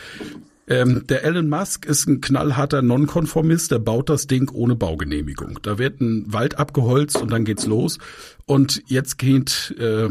Ähm, 0.67 1.05
der 1.07 1.23
Elon 1.23 1.49
Musk 1.49 1.85
ist 1.85 2.07
ein 2.07 2.21
knallharter 2.21 2.81
Nonkonformist, 2.81 3.71
der 3.71 3.79
baut 3.79 4.09
das 4.09 4.27
Ding 4.27 4.49
ohne 4.51 4.75
Baugenehmigung. 4.75 5.59
Da 5.63 5.77
wird 5.77 5.99
ein 6.01 6.31
Wald 6.31 6.57
abgeholzt 6.57 7.21
und 7.21 7.31
dann 7.31 7.45
geht's 7.45 7.65
los. 7.65 7.97
Und 8.45 8.81
jetzt 8.87 9.17
geht 9.17 9.75
äh, 9.77 10.09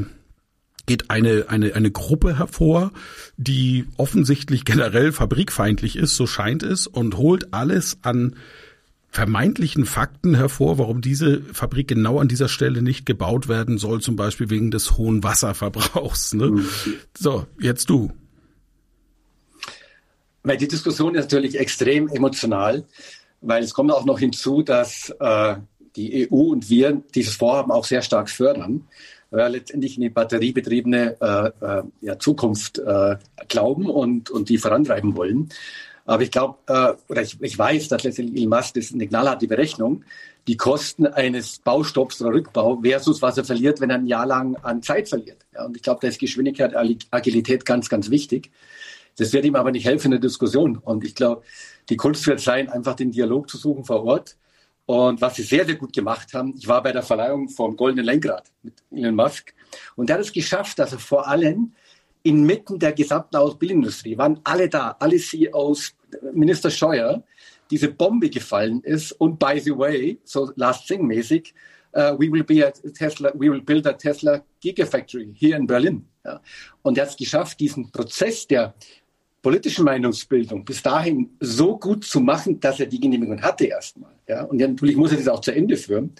geht 0.91 1.09
eine, 1.09 1.45
eine, 1.49 1.74
eine 1.76 1.93
Gruppe 1.93 2.36
hervor, 2.38 2.91
die 3.36 3.86
offensichtlich 3.97 4.64
generell 4.64 5.12
fabrikfeindlich 5.12 5.95
ist, 5.95 6.16
so 6.16 6.26
scheint 6.26 6.64
es, 6.64 6.88
und 6.88 7.16
holt 7.16 7.55
alles 7.55 7.99
an 8.03 8.34
vermeintlichen 9.09 9.86
Fakten 9.86 10.34
hervor, 10.34 10.78
warum 10.78 11.01
diese 11.01 11.43
Fabrik 11.53 11.88
genau 11.88 12.18
an 12.18 12.26
dieser 12.26 12.49
Stelle 12.49 12.82
nicht 12.82 13.07
gebaut 13.07 13.49
werden 13.49 13.78
soll, 13.78 14.01
zum 14.01 14.16
Beispiel 14.16 14.51
wegen 14.51 14.72
des 14.72 14.97
hohen 14.97 15.22
Wasserverbrauchs. 15.22 16.34
Ne? 16.34 16.51
Mhm. 16.51 16.66
So, 17.16 17.47
jetzt 17.61 17.88
du. 17.88 18.12
Weil 20.43 20.57
die 20.57 20.68
Diskussion 20.68 21.14
ist 21.14 21.24
natürlich 21.24 21.59
extrem 21.59 22.09
emotional, 22.09 22.84
weil 23.41 23.62
es 23.62 23.74
kommt 23.74 23.93
auch 23.93 24.05
noch 24.05 24.18
hinzu, 24.18 24.62
dass 24.62 25.14
äh, 25.20 25.57
die 25.97 26.30
EU 26.30 26.51
und 26.51 26.70
wir 26.70 27.03
dieses 27.14 27.36
Vorhaben 27.36 27.70
auch 27.70 27.84
sehr 27.84 28.03
stark 28.03 28.30
fördern, 28.30 28.86
weil 29.30 29.53
letztendlich 29.53 29.97
in 29.97 30.03
die 30.03 30.11
batteriebetriebene 30.11 31.16
äh, 31.20 31.64
äh, 31.64 31.82
ja, 32.01 32.18
Zukunft 32.18 32.78
äh, 32.78 33.16
glauben 33.49 33.86
und, 33.86 34.30
und 34.30 34.49
die 34.49 34.59
vorantreiben 34.59 35.16
wollen. 35.16 35.51
Aber 36.05 36.22
ich 36.22 36.30
glaube, 36.30 36.59
äh, 36.66 36.95
oder 37.09 37.22
ich, 37.22 37.41
ich 37.41 37.57
weiß, 37.57 37.88
dass 37.88 38.03
letztendlich 38.03 38.38
Elon 38.38 38.59
Musk 38.59 38.74
das 38.74 38.93
eine 38.93 39.07
knallharte 39.07 39.47
Berechnung, 39.47 40.05
die 40.49 40.57
Kosten 40.57 41.07
eines 41.07 41.59
Baustopps 41.59 42.20
oder 42.20 42.32
Rückbau 42.32 42.80
versus 42.82 43.22
was 43.22 43.38
er 43.38 43.45
verliert, 43.45 43.80
wenn 43.80 43.91
er 43.91 43.99
ein 43.99 44.07
Jahr 44.07 44.26
lang 44.26 44.57
an 44.62 44.82
Zeit 44.82 45.09
verliert. 45.09 45.47
Ja, 45.55 45.66
und 45.66 45.76
ich 45.76 45.82
glaube, 45.82 46.01
da 46.03 46.09
ist 46.09 46.18
Geschwindigkeit, 46.18 46.74
Agilität 46.74 47.64
ganz, 47.64 47.88
ganz 47.88 48.11
wichtig. 48.11 48.51
Das 49.20 49.34
wird 49.34 49.44
ihm 49.44 49.54
aber 49.54 49.70
nicht 49.70 49.84
helfen 49.84 50.06
in 50.06 50.12
der 50.12 50.20
Diskussion. 50.20 50.78
Und 50.78 51.04
ich 51.04 51.14
glaube, 51.14 51.42
die 51.90 51.96
Kunst 51.98 52.26
wird 52.26 52.40
sein, 52.40 52.70
einfach 52.70 52.94
den 52.94 53.10
Dialog 53.10 53.50
zu 53.50 53.58
suchen 53.58 53.84
vor 53.84 54.02
Ort. 54.02 54.38
Und 54.86 55.20
was 55.20 55.36
sie 55.36 55.42
sehr, 55.42 55.66
sehr 55.66 55.74
gut 55.74 55.92
gemacht 55.92 56.32
haben, 56.32 56.54
ich 56.56 56.66
war 56.66 56.82
bei 56.82 56.90
der 56.90 57.02
Verleihung 57.02 57.50
vom 57.50 57.76
Goldenen 57.76 58.06
Lenkrad 58.06 58.50
mit 58.62 58.82
Elon 58.90 59.14
Musk. 59.14 59.52
Und 59.94 60.08
er 60.08 60.14
hat 60.14 60.22
es 60.22 60.32
geschafft, 60.32 60.78
dass 60.78 60.92
er 60.92 60.98
vor 60.98 61.28
allem 61.28 61.74
inmitten 62.22 62.78
der 62.78 62.92
gesamten 62.92 63.36
Automobilindustrie 63.36 64.16
waren 64.16 64.40
alle 64.42 64.70
da, 64.70 64.96
alle 64.98 65.18
CEOs, 65.18 65.94
Minister 66.32 66.70
Scheuer, 66.70 67.22
diese 67.70 67.88
Bombe 67.88 68.30
gefallen 68.30 68.80
ist. 68.84 69.12
Und 69.12 69.38
by 69.38 69.60
the 69.62 69.76
way, 69.76 70.18
so 70.24 70.50
Last 70.56 70.88
Thing 70.88 71.06
mäßig, 71.06 71.52
uh, 71.94 72.16
we 72.18 72.32
will 72.32 72.42
be 72.42 72.66
a 72.66 72.70
Tesla, 72.70 73.32
we 73.34 73.50
will 73.50 73.60
build 73.60 73.86
a 73.86 73.92
Tesla 73.92 74.42
Gigafactory 74.62 75.34
here 75.34 75.58
in 75.58 75.66
Berlin. 75.66 76.06
Ja. 76.24 76.40
Und 76.82 76.98
er 76.98 77.04
hat 77.04 77.10
es 77.10 77.16
geschafft, 77.16 77.60
diesen 77.60 77.90
Prozess 77.90 78.46
der 78.46 78.74
politischen 79.43 79.84
Meinungsbildung 79.84 80.64
bis 80.64 80.82
dahin 80.82 81.30
so 81.41 81.78
gut 81.78 82.05
zu 82.05 82.20
machen, 82.20 82.61
dass 82.61 82.80
er 82.80 82.86
die 82.86 83.01
Genehmigung 83.01 83.41
hatte 83.43 83.64
erstmal. 83.64 84.12
Ja? 84.28 84.45
Und 84.45 84.59
ja, 84.59 84.68
natürlich 84.68 84.97
muss 84.97 85.12
er 85.12 85.18
das 85.18 85.28
auch 85.28 85.41
zu 85.41 85.53
Ende 85.53 85.76
führen. 85.76 86.12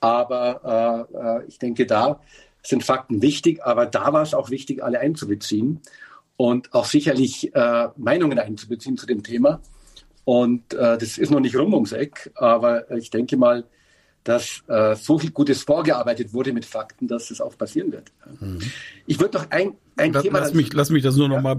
Aber 0.00 1.08
äh, 1.12 1.16
äh, 1.16 1.48
ich 1.48 1.58
denke, 1.58 1.86
da 1.86 2.20
sind 2.62 2.84
Fakten 2.84 3.22
wichtig, 3.22 3.64
aber 3.64 3.86
da 3.86 4.12
war 4.12 4.22
es 4.22 4.34
auch 4.34 4.50
wichtig, 4.50 4.82
alle 4.82 5.00
einzubeziehen 5.00 5.80
und 6.36 6.72
auch 6.74 6.84
sicherlich 6.84 7.54
äh, 7.54 7.88
Meinungen 7.96 8.38
einzubeziehen 8.38 8.96
zu 8.96 9.06
dem 9.06 9.22
Thema. 9.22 9.60
Und 10.24 10.74
äh, 10.74 10.98
das 10.98 11.16
ist 11.16 11.30
noch 11.30 11.40
nicht 11.40 11.56
rum 11.56 11.72
ums 11.72 11.92
Eck, 11.92 12.30
aber 12.34 12.90
ich 12.90 13.10
denke 13.10 13.36
mal, 13.36 13.64
dass 14.24 14.62
äh, 14.68 14.94
so 14.94 15.18
viel 15.18 15.30
Gutes 15.30 15.62
vorgearbeitet 15.62 16.34
wurde 16.34 16.52
mit 16.52 16.66
Fakten, 16.66 17.08
dass 17.08 17.30
es 17.30 17.40
auch 17.40 17.56
passieren 17.56 17.92
wird. 17.92 18.12
Mhm. 18.38 18.60
Ich 19.06 19.18
würde 19.18 19.38
noch 19.38 19.50
ein, 19.50 19.72
ein 19.98 20.12
lass, 20.12 20.22
Thema. 20.22 20.38
Lass 20.38 20.54
mich, 20.54 20.72
lass 20.72 20.90
mich 20.90 21.02
das 21.02 21.16
nur 21.16 21.28
ja. 21.28 21.34
noch 21.34 21.42
mal. 21.42 21.56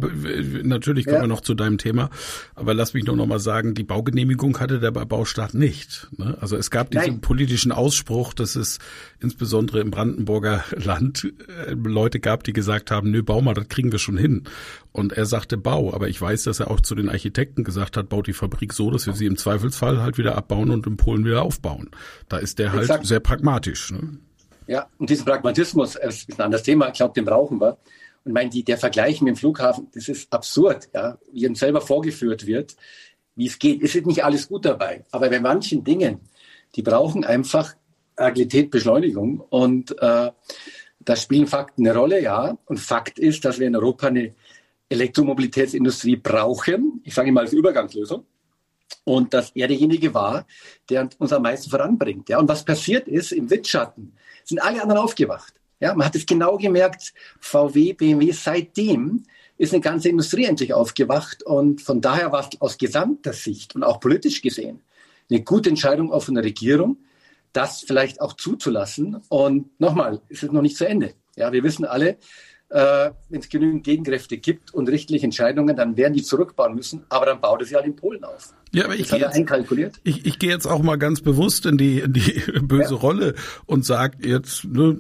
Natürlich 0.64 1.06
kommen 1.06 1.18
ja. 1.18 1.24
wir 1.24 1.28
noch 1.28 1.42
zu 1.42 1.54
deinem 1.54 1.78
Thema, 1.78 2.10
aber 2.56 2.74
lass 2.74 2.94
mich 2.94 3.06
nur 3.06 3.16
noch 3.16 3.26
mal 3.26 3.40
sagen: 3.40 3.74
Die 3.74 3.84
Baugenehmigung 3.84 4.60
hatte 4.60 4.80
der 4.80 4.92
Baustart 4.92 5.54
nicht. 5.54 6.08
Ne? 6.18 6.38
Also 6.40 6.56
es 6.56 6.72
gab 6.72 6.92
diesen 6.92 7.08
Nein. 7.08 7.22
politischen 7.22 7.72
Ausspruch, 7.72 8.34
dass 8.34 8.56
es 8.56 8.80
insbesondere 9.20 9.82
im 9.82 9.92
Brandenburger 9.92 10.64
Land 10.76 11.32
äh, 11.68 11.74
Leute 11.74 12.20
gab, 12.20 12.44
die 12.44 12.54
gesagt 12.54 12.92
haben: 12.92 13.12
Nö, 13.12 13.24
bau 13.24 13.42
mal, 13.42 13.54
das 13.54 13.68
kriegen 13.68 13.92
wir 13.92 14.00
schon 14.00 14.18
hin. 14.18 14.44
Und 14.92 15.14
er 15.14 15.26
sagte 15.26 15.58
Bau, 15.58 15.94
aber 15.94 16.08
ich 16.08 16.20
weiß, 16.20 16.44
dass 16.44 16.60
er 16.60 16.72
auch 16.72 16.80
zu 16.80 16.96
den 16.96 17.10
Architekten 17.10 17.64
gesagt 17.64 17.96
hat, 17.96 18.10
baut 18.10 18.26
die 18.26 18.34
Fabrik 18.34 18.74
so, 18.74 18.90
dass 18.90 19.06
wir 19.06 19.14
sie 19.14 19.28
im 19.28 19.38
Zweifelsfall 19.38 20.02
halt 20.02 20.18
wieder 20.18 20.36
abbauen 20.36 20.72
und 20.72 20.88
in 20.88 20.98
Polen 20.98 21.26
wieder 21.26 21.44
aufbauen. 21.44 21.92
Da 22.28 22.38
ist 22.38 22.58
der 22.58 22.72
halt 22.72 22.84
Exakt. 22.84 23.06
sehr 23.06 23.20
pragmatisch. 23.20 23.92
Ne? 23.92 24.18
Ja, 24.70 24.88
und 24.98 25.10
diesen 25.10 25.26
Pragmatismus 25.26 25.96
ist 25.96 26.32
ein 26.38 26.42
anderes 26.42 26.64
Thema. 26.64 26.88
Ich 26.90 26.94
glaube, 26.94 27.14
den 27.14 27.26
brauchen 27.26 27.60
wir. 27.60 27.78
Und 28.30 28.34
mein, 28.34 28.52
die, 28.52 28.64
der 28.64 28.78
Vergleich 28.78 29.22
mit 29.22 29.30
dem 29.30 29.38
Flughafen, 29.38 29.88
das 29.92 30.08
ist 30.08 30.32
absurd, 30.32 30.88
ja, 30.94 31.18
wie 31.32 31.46
ihm 31.46 31.56
selber 31.56 31.82
vorgeführt 31.82 32.46
wird, 32.46 32.76
wie 33.36 33.48
es 33.48 33.58
geht. 33.58 33.82
Es 33.82 33.96
ist 33.96 34.06
nicht 34.06 34.24
alles 34.24 34.50
gut 34.50 34.66
dabei. 34.66 35.04
Aber 35.10 35.32
bei 35.32 35.40
manchen 35.40 35.84
Dingen, 35.84 36.20
die 36.76 36.84
brauchen 36.84 37.24
einfach 37.24 37.74
Agilität, 38.16 38.70
Beschleunigung. 38.70 39.40
Und 39.50 39.94
äh, 40.00 40.30
da 41.00 41.16
spielen 41.16 41.48
Fakten 41.48 41.88
eine 41.88 41.98
Rolle, 41.98 42.22
ja. 42.22 42.56
Und 42.66 42.80
Fakt 42.80 43.18
ist, 43.18 43.44
dass 43.46 43.58
wir 43.58 43.66
in 43.66 43.76
Europa 43.76 44.06
eine 44.06 44.36
Elektromobilitätsindustrie 44.90 46.18
brauchen. 46.18 47.02
Ich 47.06 47.16
sage 47.16 47.32
mal 47.32 47.46
als 47.46 47.54
Übergangslösung. 47.54 48.28
Und 49.06 49.34
dass 49.34 49.50
er 49.56 49.68
derjenige 49.68 50.14
war, 50.14 50.46
der 50.88 51.10
uns 51.18 51.34
am 51.34 51.42
meisten 51.42 51.72
voranbringt. 51.72 52.30
Ja. 52.30 52.38
Und 52.38 52.48
was 52.48 52.64
passiert 52.64 53.08
ist 53.08 53.32
im 53.32 53.50
Windschatten, 53.50 54.14
sind 54.44 54.62
alle 54.62 54.84
anderen 54.84 55.02
aufgewacht. 55.02 55.59
Ja, 55.80 55.96
man 55.96 56.08
hat 56.08 56.16
es 56.16 56.26
genau 56.26 56.58
gemerkt, 56.58 57.14
VW, 57.40 57.94
BMW, 57.94 58.32
seitdem 58.32 59.24
ist 59.58 59.74
eine 59.74 59.82
ganze 59.82 60.10
Industrie 60.10 60.46
endlich 60.46 60.74
aufgewacht. 60.74 61.44
Und 61.44 61.82
von 61.82 62.02
daher 62.02 62.32
war 62.32 62.42
es 62.42 62.62
aus 62.62 62.78
gesamter 62.78 63.34
Sicht 63.34 63.76
und 63.76 63.84
auch 63.84 64.00
politisch 64.00 64.42
gesehen 64.42 64.82
eine 65.30 65.44
gute 65.44 65.70
Entscheidung 65.70 66.12
auch 66.12 66.24
von 66.24 66.36
der 66.36 66.44
Regierung, 66.44 66.98
das 67.54 67.82
vielleicht 67.82 68.22
auch 68.22 68.34
zuzulassen. 68.34 69.22
Und 69.30 69.80
nochmal, 69.80 70.22
es 70.30 70.44
ist 70.44 70.52
noch 70.52 70.62
nicht 70.62 70.78
zu 70.78 70.88
Ende. 70.88 71.14
Ja, 71.36 71.52
wir 71.52 71.64
wissen 71.64 71.86
alle, 71.86 72.18
äh, 72.70 73.12
wenn 73.30 73.40
es 73.40 73.50
genügend 73.50 73.84
Gegenkräfte 73.84 74.38
gibt 74.38 74.74
und 74.74 74.90
richtliche 74.90 75.26
Entscheidungen, 75.26 75.76
dann 75.76 75.98
werden 75.98 76.14
die 76.14 76.24
zurückbauen 76.24 76.76
müssen, 76.76 77.06
aber 77.10 77.26
dann 77.26 77.42
baut 77.42 77.62
es 77.62 77.72
ja 77.72 77.78
halt 77.78 77.88
in 77.88 77.96
Polen 77.96 78.24
auf. 78.24 78.54
Ja, 78.72 78.86
aber 78.86 78.96
ich 78.96 79.10
gehe 79.10 79.20
jetzt, 79.20 79.36
einkalkuliert. 79.36 80.00
Ich, 80.04 80.28
ich 80.28 80.38
gehe 80.38 80.52
jetzt 80.52 80.68
auch 80.68 80.84
mal 80.84 80.98
ganz 80.98 81.22
bewusst 81.22 81.66
in 81.66 81.78
die, 81.78 82.00
in 82.00 82.14
die 82.14 82.42
böse 82.62 82.94
ja. 82.94 83.00
Rolle 83.00 83.34
und 83.66 83.84
sag 83.84 84.24
jetzt, 84.24 84.66
ne, 84.66 84.96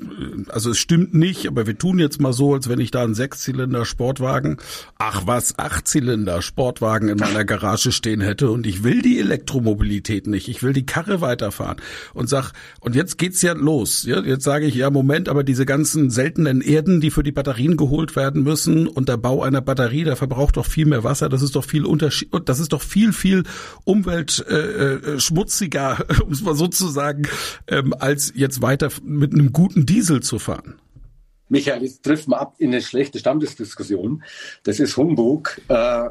also 0.47 0.71
es 0.71 0.79
stimmt 0.79 1.13
nicht, 1.13 1.47
aber 1.47 1.67
wir 1.67 1.77
tun 1.77 1.99
jetzt 1.99 2.19
mal 2.19 2.33
so, 2.33 2.55
als 2.55 2.67
wenn 2.67 2.79
ich 2.79 2.89
da 2.89 3.03
einen 3.03 3.13
Sechszylinder 3.13 3.85
Sportwagen, 3.85 4.57
ach 4.97 5.27
was, 5.27 5.59
Achtzylinder 5.59 6.41
Sportwagen 6.41 7.09
in 7.09 7.17
meiner 7.17 7.45
Garage 7.45 7.91
stehen 7.91 8.21
hätte 8.21 8.49
und 8.49 8.65
ich 8.65 8.83
will 8.83 9.03
die 9.03 9.19
Elektromobilität 9.19 10.25
nicht, 10.25 10.47
ich 10.47 10.63
will 10.63 10.73
die 10.73 10.87
Karre 10.87 11.21
weiterfahren 11.21 11.77
und 12.15 12.27
sag, 12.27 12.53
und 12.79 12.95
jetzt 12.95 13.19
geht's 13.19 13.43
ja 13.43 13.53
los. 13.53 14.03
Ja, 14.03 14.21
jetzt 14.21 14.45
sage 14.45 14.65
ich, 14.65 14.73
ja, 14.73 14.89
Moment, 14.89 15.29
aber 15.29 15.43
diese 15.43 15.67
ganzen 15.67 16.09
seltenen 16.09 16.61
Erden, 16.61 17.01
die 17.01 17.11
für 17.11 17.23
die 17.23 17.31
Batterien 17.31 17.77
geholt 17.77 18.15
werden 18.15 18.41
müssen 18.41 18.87
und 18.87 19.09
der 19.09 19.17
Bau 19.17 19.43
einer 19.43 19.61
Batterie, 19.61 20.05
der 20.05 20.15
verbraucht 20.15 20.57
doch 20.57 20.65
viel 20.65 20.87
mehr 20.87 21.03
Wasser, 21.03 21.29
das 21.29 21.43
ist 21.43 21.55
doch 21.55 21.65
viel 21.65 21.85
Unterschied, 21.85 22.29
das 22.45 22.59
ist 22.59 22.73
doch 22.73 22.81
viel, 22.81 23.13
viel 23.13 23.43
umweltschmutziger, 23.83 26.05
äh, 26.07 26.21
um 26.23 26.31
es 26.31 26.41
mal 26.41 26.55
so 26.55 26.67
zu 26.67 26.87
sagen, 26.87 27.27
ähm, 27.67 27.93
als 27.97 28.31
jetzt 28.35 28.61
weiter 28.61 28.89
mit 29.03 29.33
einem 29.33 29.53
guten 29.53 29.85
Diesel 29.85 30.21
zu 30.21 30.39
fahren. 30.39 30.75
Michael, 31.49 31.81
jetzt 31.81 32.03
trifft 32.03 32.27
man 32.27 32.39
ab 32.39 32.55
in 32.59 32.69
eine 32.69 32.81
schlechte 32.81 33.19
Stammesdiskussion. 33.19 34.23
Das 34.63 34.79
ist 34.79 34.95
Humbug. 34.97 35.59
Äh, 35.67 36.09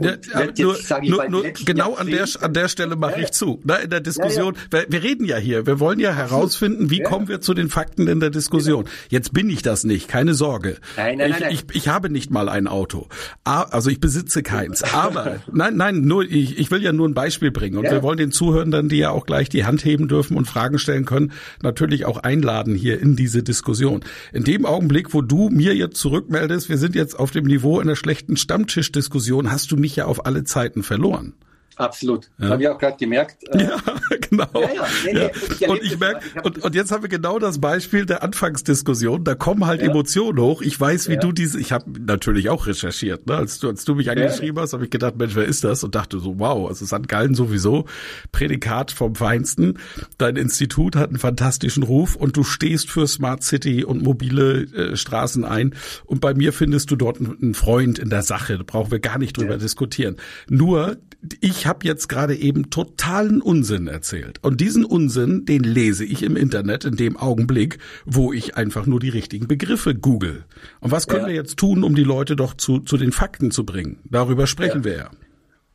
ja, 0.00 0.16
nur, 0.58 0.76
nur, 1.02 1.28
nur 1.28 1.42
genau 1.64 1.94
an 1.94 2.06
der, 2.06 2.26
an 2.40 2.54
der 2.54 2.68
Stelle 2.68 2.96
mache 2.96 3.20
ja, 3.20 3.24
ich 3.26 3.32
zu. 3.32 3.60
Na, 3.64 3.76
in 3.76 3.90
der 3.90 4.00
Diskussion, 4.00 4.54
ja, 4.54 4.80
wir, 4.80 4.86
wir, 4.88 5.02
reden 5.02 5.24
ja 5.26 5.36
hier, 5.36 5.66
wir 5.66 5.78
wollen 5.78 6.00
ja 6.00 6.12
herausfinden, 6.12 6.90
wie 6.90 7.00
kommen 7.00 7.28
wir 7.28 7.40
zu 7.40 7.54
den 7.54 7.68
Fakten 7.68 8.08
in 8.08 8.20
der 8.20 8.30
Diskussion. 8.30 8.84
Genau. 8.84 8.96
Jetzt 9.10 9.32
bin 9.32 9.50
ich 9.50 9.62
das 9.62 9.84
nicht, 9.84 10.08
keine 10.08 10.34
Sorge. 10.34 10.78
Nein, 10.96 11.18
nein, 11.18 11.30
ich, 11.30 11.40
nein, 11.40 11.52
ich, 11.52 11.64
ich 11.72 11.88
habe 11.88 12.10
nicht 12.10 12.30
mal 12.30 12.48
ein 12.48 12.66
Auto. 12.66 13.08
Also 13.44 13.90
ich 13.90 14.00
besitze 14.00 14.42
keins. 14.42 14.82
Aber 14.82 15.40
nein, 15.52 15.76
nein, 15.76 16.02
nur 16.02 16.24
ich, 16.24 16.58
ich 16.58 16.70
will 16.70 16.82
ja 16.82 16.92
nur 16.92 17.08
ein 17.08 17.14
Beispiel 17.14 17.50
bringen. 17.50 17.76
Und 17.76 17.84
wir 17.84 18.02
wollen 18.02 18.18
den 18.18 18.32
Zuhörern, 18.32 18.88
die 18.88 18.98
ja 18.98 19.10
auch 19.10 19.26
gleich 19.26 19.48
die 19.48 19.64
Hand 19.64 19.84
heben 19.84 20.08
dürfen 20.08 20.36
und 20.36 20.46
Fragen 20.46 20.78
stellen 20.78 21.04
können, 21.04 21.32
natürlich 21.62 22.06
auch 22.06 22.18
einladen 22.18 22.74
hier 22.74 23.00
in 23.00 23.16
diese 23.16 23.42
Diskussion. 23.42 24.00
In 24.32 24.44
dem 24.44 24.64
Augenblick, 24.64 25.12
wo 25.12 25.22
du 25.22 25.50
mir 25.50 25.74
jetzt 25.74 25.96
zurückmeldest, 25.96 26.68
wir 26.68 26.78
sind 26.78 26.94
jetzt 26.94 27.18
auf 27.18 27.30
dem 27.30 27.44
Niveau 27.44 27.78
einer 27.78 27.96
schlechten 27.96 28.36
Stammtischdiskussion, 28.36 29.50
hast 29.50 29.70
du 29.72 29.76
mich 29.76 29.89
ja 29.96 30.06
auf 30.06 30.26
alle 30.26 30.44
Zeiten 30.44 30.82
verloren. 30.82 31.34
Absolut. 31.76 32.30
Ja. 32.38 32.50
Habe 32.50 32.62
ich 32.62 32.68
auch 32.68 32.78
gerade 32.78 32.96
gemerkt. 32.98 33.42
Äh, 33.48 33.64
ja, 33.64 33.76
genau. 34.30 34.48
Ja, 34.54 34.60
ja. 34.60 34.86
Nee, 35.04 35.12
nee, 35.14 35.30
ich 35.58 35.68
und 35.68 35.82
ich 35.82 35.98
merke, 35.98 36.20
und, 36.42 36.58
und 36.62 36.74
jetzt 36.74 36.92
haben 36.92 37.02
wir 37.02 37.08
genau 37.08 37.38
das 37.38 37.60
Beispiel 37.60 38.04
der 38.06 38.22
Anfangsdiskussion. 38.22 39.24
Da 39.24 39.34
kommen 39.34 39.66
halt 39.66 39.80
Emotionen 39.80 40.38
hoch. 40.40 40.62
Ich 40.62 40.78
weiß, 40.78 41.08
wie 41.08 41.16
du 41.16 41.32
diese, 41.32 41.58
ich 41.58 41.72
habe 41.72 41.84
natürlich 41.98 42.50
auch 42.50 42.66
recherchiert. 42.66 43.26
Ne? 43.26 43.36
Als, 43.36 43.58
du, 43.58 43.68
als 43.68 43.84
du 43.84 43.94
mich 43.94 44.10
angeschrieben 44.10 44.60
hast, 44.60 44.72
habe 44.72 44.84
ich 44.84 44.90
gedacht, 44.90 45.16
Mensch, 45.16 45.34
wer 45.34 45.44
ist 45.44 45.64
das? 45.64 45.82
Und 45.82 45.94
dachte 45.94 46.18
so, 46.18 46.38
wow, 46.38 46.68
also 46.68 46.84
St. 46.84 47.08
Gallen 47.08 47.34
sowieso, 47.34 47.86
Prädikat 48.32 48.90
vom 48.90 49.14
Feinsten. 49.14 49.78
Dein 50.18 50.36
Institut 50.36 50.96
hat 50.96 51.08
einen 51.08 51.18
fantastischen 51.18 51.82
Ruf 51.82 52.16
und 52.16 52.36
du 52.36 52.44
stehst 52.44 52.90
für 52.90 53.06
Smart 53.06 53.42
City 53.42 53.84
und 53.84 54.02
mobile 54.02 54.62
äh, 54.62 54.96
Straßen 54.96 55.44
ein. 55.44 55.74
Und 56.04 56.20
bei 56.20 56.34
mir 56.34 56.52
findest 56.52 56.90
du 56.90 56.96
dort 56.96 57.18
einen 57.20 57.54
Freund 57.54 57.98
in 57.98 58.10
der 58.10 58.22
Sache. 58.22 58.58
Da 58.58 58.64
brauchen 58.66 58.90
wir 58.90 59.00
gar 59.00 59.18
nicht 59.18 59.36
drüber 59.36 59.56
diskutieren. 59.56 60.16
Nur, 60.48 60.98
ich 61.40 61.59
habe 61.66 61.86
jetzt 61.86 62.08
gerade 62.08 62.34
eben 62.36 62.70
totalen 62.70 63.40
Unsinn 63.42 63.86
erzählt. 63.86 64.38
Und 64.42 64.60
diesen 64.60 64.84
Unsinn, 64.84 65.44
den 65.46 65.62
lese 65.62 66.04
ich 66.04 66.22
im 66.22 66.36
Internet 66.36 66.84
in 66.84 66.96
dem 66.96 67.16
Augenblick, 67.16 67.78
wo 68.04 68.32
ich 68.32 68.56
einfach 68.56 68.86
nur 68.86 69.00
die 69.00 69.08
richtigen 69.08 69.48
Begriffe 69.48 69.94
google. 69.94 70.44
Und 70.80 70.90
was 70.90 71.08
können 71.08 71.22
ja. 71.22 71.28
wir 71.28 71.34
jetzt 71.34 71.56
tun, 71.56 71.84
um 71.84 71.94
die 71.94 72.04
Leute 72.04 72.36
doch 72.36 72.54
zu, 72.54 72.80
zu 72.80 72.96
den 72.96 73.12
Fakten 73.12 73.50
zu 73.50 73.64
bringen? 73.64 73.98
Darüber 74.04 74.46
sprechen 74.46 74.78
ja. 74.78 74.84
wir 74.84 74.96
ja. 74.96 75.10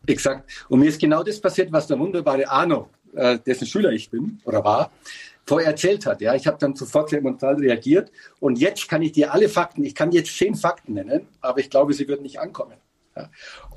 Exakt. 0.07 0.49
Und 0.69 0.79
mir 0.79 0.89
ist 0.89 0.99
genau 0.99 1.23
das 1.23 1.39
passiert, 1.39 1.71
was 1.71 1.87
der 1.87 1.97
wunderbare 1.99 2.49
Arno, 2.49 2.89
äh, 3.15 3.39
dessen 3.45 3.65
Schüler 3.65 3.91
ich 3.91 4.09
bin 4.09 4.39
oder 4.45 4.63
war, 4.63 4.91
vorher 5.45 5.69
erzählt 5.69 6.05
hat. 6.05 6.21
Ja, 6.21 6.35
ich 6.35 6.47
habe 6.47 6.57
dann 6.59 6.75
sofort 6.75 7.09
sehr 7.09 7.19
emotional 7.19 7.55
reagiert. 7.55 8.11
Und 8.39 8.59
jetzt 8.59 8.87
kann 8.87 9.01
ich 9.01 9.11
dir 9.11 9.33
alle 9.33 9.49
Fakten, 9.49 9.83
ich 9.83 9.95
kann 9.95 10.11
jetzt 10.11 10.35
zehn 10.37 10.55
Fakten 10.55 10.93
nennen, 10.93 11.27
aber 11.41 11.59
ich 11.59 11.69
glaube, 11.69 11.93
sie 11.93 12.07
würden 12.07 12.23
nicht 12.23 12.39
ankommen. 12.39 12.73
Ja, 13.15 13.29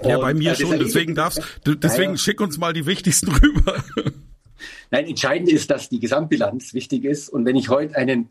ja 0.02 0.18
bei 0.18 0.34
mir 0.34 0.52
äh, 0.52 0.56
schon. 0.56 0.78
Deswegen 0.78 1.14
darfst, 1.14 1.40
deswegen 1.64 2.12
ja, 2.12 2.16
schick 2.18 2.40
uns 2.40 2.58
mal 2.58 2.72
die 2.72 2.86
wichtigsten 2.86 3.30
rüber. 3.34 3.82
Nein, 4.90 5.06
entscheidend 5.06 5.50
ist, 5.50 5.70
dass 5.70 5.88
die 5.88 6.00
Gesamtbilanz 6.00 6.74
wichtig 6.74 7.04
ist. 7.04 7.28
Und 7.28 7.44
wenn 7.44 7.56
ich 7.56 7.68
heute 7.68 7.96
einen 7.96 8.30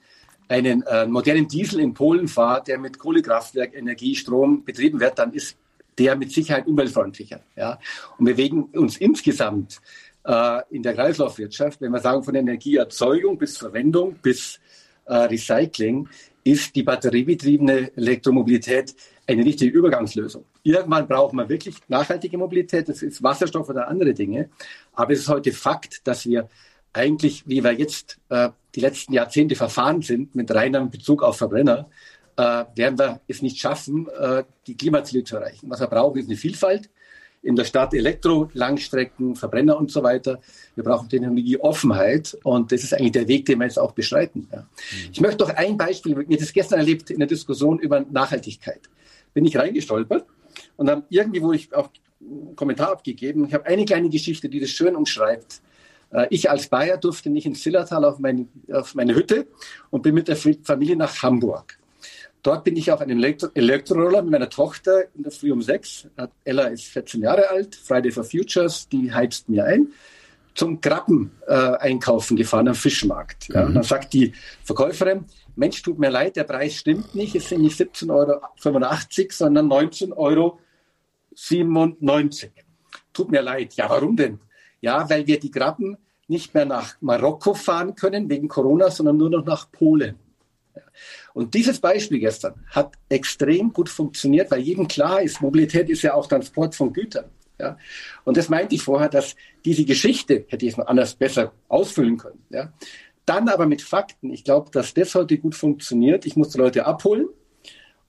einen 0.49 0.83
äh, 0.83 1.05
modernen 1.05 1.47
Diesel 1.47 1.79
in 1.79 1.93
Polen 1.93 2.27
fahre, 2.27 2.63
der 2.63 2.77
mit 2.77 2.99
Kohlekraftwerk, 2.99 3.75
Energie, 3.75 4.15
Strom 4.15 4.63
betrieben 4.63 4.99
wird, 4.99 5.19
dann 5.19 5.33
ist 5.33 5.57
der 5.97 6.15
mit 6.15 6.31
Sicherheit 6.31 6.67
umweltfreundlicher. 6.67 7.41
Ja? 7.55 7.79
Und 8.17 8.27
wir 8.27 8.35
bewegen 8.35 8.63
uns 8.73 8.97
insgesamt 8.97 9.81
äh, 10.25 10.61
in 10.69 10.83
der 10.83 10.93
Kreislaufwirtschaft, 10.93 11.81
wenn 11.81 11.91
wir 11.91 11.99
sagen 11.99 12.23
von 12.23 12.35
Energieerzeugung 12.35 13.37
bis 13.37 13.57
Verwendung 13.57 14.15
bis 14.21 14.59
äh, 15.05 15.15
Recycling, 15.15 16.07
ist 16.43 16.75
die 16.75 16.83
batteriebetriebene 16.83 17.91
Elektromobilität 17.97 18.95
eine 19.25 19.43
richtige 19.43 19.77
Übergangslösung. 19.77 20.45
Irgendwann 20.67 21.07
braucht 21.07 21.33
man 21.33 21.47
wirklich 21.47 21.77
nachhaltige 21.87 22.37
Mobilität, 22.37 22.89
das 22.89 23.01
ist 23.01 23.23
Wasserstoff 23.23 23.69
oder 23.69 23.87
andere 23.87 24.13
Dinge. 24.13 24.49
Aber 24.91 25.13
es 25.13 25.19
ist 25.19 25.29
heute 25.29 25.53
Fakt, 25.53 26.05
dass 26.05 26.25
wir 26.25 26.49
eigentlich, 26.91 27.47
wie 27.47 27.63
wir 27.63 27.71
jetzt 27.71 28.19
äh, 28.27 28.49
die 28.75 28.81
letzten 28.81 29.13
Jahrzehnte 29.13 29.55
verfahren 29.55 30.01
sind, 30.01 30.35
mit 30.35 30.53
reinem 30.53 30.89
Bezug 30.89 31.23
auf 31.23 31.37
Verbrenner, 31.37 31.89
äh, 32.35 32.65
werden 32.75 32.99
wir 32.99 33.21
es 33.29 33.41
nicht 33.41 33.57
schaffen, 33.59 34.09
äh, 34.09 34.43
die 34.67 34.75
Klimaziele 34.75 35.23
zu 35.23 35.37
erreichen. 35.37 35.69
Was 35.69 35.79
wir 35.79 35.87
brauchen, 35.87 36.19
ist 36.19 36.27
eine 36.27 36.35
Vielfalt. 36.35 36.89
In 37.43 37.55
der 37.55 37.63
Stadt 37.63 37.93
Elektro, 37.93 38.49
Langstrecken, 38.53 39.37
Verbrenner 39.37 39.77
und 39.77 39.89
so 39.89 40.03
weiter. 40.03 40.41
Wir 40.75 40.83
brauchen 40.83 41.07
Technologieoffenheit 41.07 42.37
und 42.43 42.73
das 42.73 42.83
ist 42.83 42.93
eigentlich 42.93 43.13
der 43.13 43.29
Weg, 43.29 43.45
den 43.45 43.59
wir 43.59 43.65
jetzt 43.65 43.79
auch 43.79 43.93
beschreiten. 43.93 44.49
Ja. 44.51 44.63
Mhm. 44.63 44.65
Ich 45.13 45.21
möchte 45.21 45.37
doch 45.37 45.49
ein 45.51 45.77
Beispiel, 45.77 46.13
mir 46.13 46.37
das 46.37 46.51
gestern 46.51 46.79
erlebt 46.79 47.09
in 47.09 47.19
der 47.19 47.27
Diskussion 47.29 47.79
über 47.79 48.01
Nachhaltigkeit 48.01 48.81
bin 49.37 49.45
ich 49.45 49.55
reingestolpert 49.55 50.25
und 50.77 50.85
dann 50.85 51.03
irgendwie, 51.09 51.41
wo 51.41 51.51
ich 51.51 51.73
auch 51.73 51.89
einen 52.21 52.55
Kommentar 52.55 52.91
abgegeben, 52.91 53.45
ich 53.47 53.53
habe 53.53 53.65
eine 53.65 53.85
kleine 53.85 54.09
Geschichte, 54.09 54.49
die 54.49 54.59
das 54.59 54.69
schön 54.69 54.95
umschreibt. 54.95 55.61
Äh, 56.11 56.27
ich 56.29 56.49
als 56.49 56.67
Bayer 56.67 56.97
durfte 56.97 57.29
nicht 57.29 57.45
ins 57.45 57.61
Zillertal 57.61 58.05
auf, 58.05 58.19
mein, 58.19 58.47
auf 58.71 58.95
meine 58.95 59.15
Hütte 59.15 59.47
und 59.89 60.03
bin 60.03 60.15
mit 60.15 60.27
der 60.27 60.37
Familie 60.37 60.95
nach 60.95 61.21
Hamburg. 61.21 61.77
Dort 62.43 62.63
bin 62.63 62.77
ich 62.77 62.91
auf 62.91 63.01
einem 63.01 63.17
Elektro 63.17 63.49
Elektroroller 63.53 64.21
mit 64.21 64.31
meiner 64.31 64.49
Tochter 64.49 65.05
in 65.15 65.23
der 65.23 65.31
Früh 65.31 65.51
um 65.51 65.61
sechs. 65.61 66.07
Ella 66.45 66.67
ist 66.67 66.85
14 66.85 67.21
Jahre 67.21 67.49
alt, 67.49 67.75
Friday 67.75 68.11
for 68.11 68.23
Futures, 68.23 68.87
die 68.87 69.11
heizt 69.11 69.49
mir 69.49 69.65
ein, 69.65 69.89
zum 70.53 70.79
Krabben 70.79 71.31
äh, 71.47 71.53
einkaufen 71.53 72.37
gefahren 72.37 72.67
am 72.67 72.75
Fischmarkt. 72.75 73.49
Ja. 73.49 73.65
Mhm. 73.65 73.73
Dann 73.73 73.83
sagt 73.83 74.13
die 74.13 74.33
Verkäuferin, 74.63 75.25
Mensch, 75.55 75.81
tut 75.81 75.99
mir 75.99 76.09
leid, 76.09 76.35
der 76.35 76.43
Preis 76.43 76.75
stimmt 76.75 77.15
nicht, 77.15 77.35
es 77.35 77.49
sind 77.49 77.61
nicht 77.61 77.79
17,85 77.79 78.11
Euro, 78.11 78.41
sondern 78.55 79.71
19,97 79.71 80.15
Euro. 80.15 80.59
Tut 83.13 83.31
mir 83.31 83.41
leid. 83.41 83.75
Ja, 83.75 83.89
warum 83.89 84.15
denn? 84.15 84.39
Ja, 84.81 85.09
weil 85.09 85.27
wir 85.27 85.39
die 85.39 85.51
Krabben 85.51 85.97
nicht 86.27 86.53
mehr 86.53 86.65
nach 86.65 86.95
Marokko 87.01 87.53
fahren 87.53 87.95
können 87.95 88.29
wegen 88.29 88.47
Corona, 88.47 88.89
sondern 88.91 89.17
nur 89.17 89.29
noch 89.29 89.45
nach 89.45 89.71
Polen. 89.71 90.15
Und 91.33 91.53
dieses 91.53 91.79
Beispiel 91.79 92.19
gestern 92.19 92.55
hat 92.71 92.95
extrem 93.09 93.71
gut 93.71 93.89
funktioniert, 93.89 94.51
weil 94.51 94.61
jedem 94.61 94.87
klar 94.87 95.21
ist, 95.21 95.41
Mobilität 95.41 95.89
ist 95.89 96.01
ja 96.01 96.13
auch 96.13 96.27
Transport 96.27 96.75
von 96.75 96.91
Gütern. 96.91 97.25
Ja? 97.59 97.77
Und 98.23 98.37
das 98.37 98.49
meinte 98.49 98.75
ich 98.75 98.81
vorher, 98.81 99.09
dass 99.09 99.35
diese 99.63 99.85
Geschichte, 99.85 100.45
hätte 100.47 100.65
ich 100.65 100.73
es 100.73 100.77
noch 100.77 100.87
anders 100.87 101.15
besser 101.15 101.53
ausfüllen 101.67 102.17
können, 102.17 102.43
ja? 102.49 102.73
Dann 103.25 103.49
aber 103.49 103.65
mit 103.67 103.81
Fakten. 103.81 104.31
Ich 104.31 104.45
glaube, 104.45 104.71
dass 104.71 104.93
das 104.93 105.13
heute 105.13 105.37
gut 105.37 105.53
funktioniert. 105.53 106.25
Ich 106.25 106.37
muss 106.37 106.51
die 106.51 106.59
Leute 106.59 106.85
abholen 106.85 107.27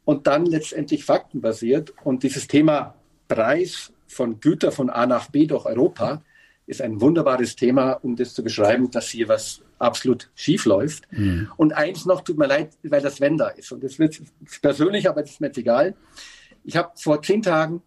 und 0.05 0.29
dann 0.29 0.47
letztendlich 0.47 1.05
faktenbasiert. 1.05 1.93
Und 2.05 2.23
dieses 2.23 2.47
Thema 2.47 2.95
Preis 3.29 3.93
von 4.07 4.41
Gütern 4.41 4.73
von 4.73 4.91
A 4.91 5.07
nach 5.07 5.31
B 5.31 5.47
durch 5.47 5.67
Europa 5.67 6.23
ist 6.67 6.83
ein 6.83 7.01
wunderbares 7.01 7.57
Thema, 7.57 7.93
um 7.93 8.17
das 8.17 8.35
zu 8.35 8.43
beschreiben, 8.43 8.91
dass 8.91 9.09
hier 9.09 9.29
was 9.29 9.63
absolut 9.79 10.31
schief 10.35 10.65
läuft. 10.65 11.11
Mhm. 11.13 11.51
Und 11.57 11.73
eins 11.73 12.05
noch, 12.05 12.23
tut 12.23 12.37
mir 12.37 12.47
leid, 12.47 12.71
weil 12.83 13.01
das 13.01 13.21
Wenn 13.21 13.39
da 13.39 13.49
ist. 13.49 13.73
Und 13.73 13.83
das 13.83 13.99
wird 13.99 14.21
persönlich, 14.61 15.09
aber 15.09 15.23
das 15.23 15.33
ist 15.33 15.41
mir 15.41 15.47
jetzt 15.49 15.59
egal. 15.59 15.95
Ich 16.65 16.77
habe 16.77 16.91
vor 16.97 17.23
zehn 17.23 17.43
Tagen 17.43 17.83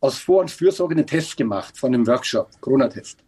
aus 0.00 0.18
Vor- 0.18 0.40
und 0.40 0.50
Fürsorge 0.50 0.94
einen 0.94 1.06
Test 1.06 1.36
gemacht 1.36 1.76
von 1.78 1.94
einem 1.94 2.06
Workshop, 2.06 2.60
Corona-Test. 2.60 3.18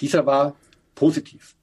Dieser 0.00 0.24
war 0.24 0.54
positiv. 0.94 1.54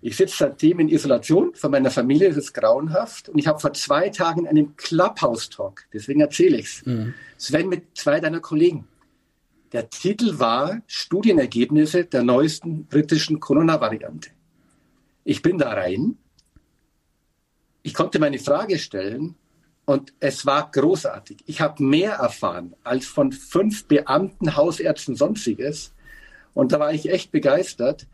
Ich 0.00 0.16
sitze 0.16 0.36
seitdem 0.38 0.78
in 0.80 0.88
Isolation 0.88 1.54
von 1.54 1.70
meiner 1.70 1.90
Familie, 1.90 2.28
das 2.28 2.36
ist 2.36 2.54
grauenhaft. 2.54 3.28
Und 3.28 3.38
ich 3.38 3.46
habe 3.46 3.58
vor 3.58 3.72
zwei 3.72 4.08
Tagen 4.08 4.46
einen 4.46 4.76
Clubhouse-Talk, 4.76 5.86
deswegen 5.92 6.20
erzähle 6.20 6.58
ich 6.58 6.66
es. 6.66 6.86
Mhm. 6.86 7.14
Sven 7.36 7.68
mit 7.68 7.96
zwei 7.96 8.20
deiner 8.20 8.40
Kollegen. 8.40 8.86
Der 9.72 9.90
Titel 9.90 10.38
war 10.38 10.80
Studienergebnisse 10.86 12.04
der 12.04 12.22
neuesten 12.22 12.86
britischen 12.86 13.40
Corona-Variante. 13.40 14.30
Ich 15.24 15.42
bin 15.42 15.58
da 15.58 15.72
rein. 15.74 16.16
Ich 17.82 17.94
konnte 17.94 18.18
meine 18.18 18.38
Frage 18.38 18.78
stellen 18.78 19.34
und 19.84 20.14
es 20.20 20.46
war 20.46 20.70
großartig. 20.70 21.38
Ich 21.46 21.60
habe 21.60 21.82
mehr 21.82 22.12
erfahren 22.12 22.74
als 22.84 23.06
von 23.06 23.32
fünf 23.32 23.86
Beamten, 23.86 24.56
Hausärzten, 24.56 25.16
sonstiges 25.16 25.92
Und 26.54 26.72
da 26.72 26.80
war 26.80 26.92
ich 26.92 27.10
echt 27.10 27.30
begeistert. 27.30 28.06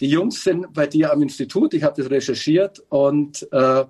Die 0.00 0.08
Jungs 0.08 0.42
sind 0.42 0.72
bei 0.72 0.86
dir 0.86 1.12
am 1.12 1.22
Institut, 1.22 1.74
ich 1.74 1.82
habe 1.82 2.00
das 2.00 2.10
recherchiert 2.10 2.82
und 2.88 3.46
äh, 3.52 3.84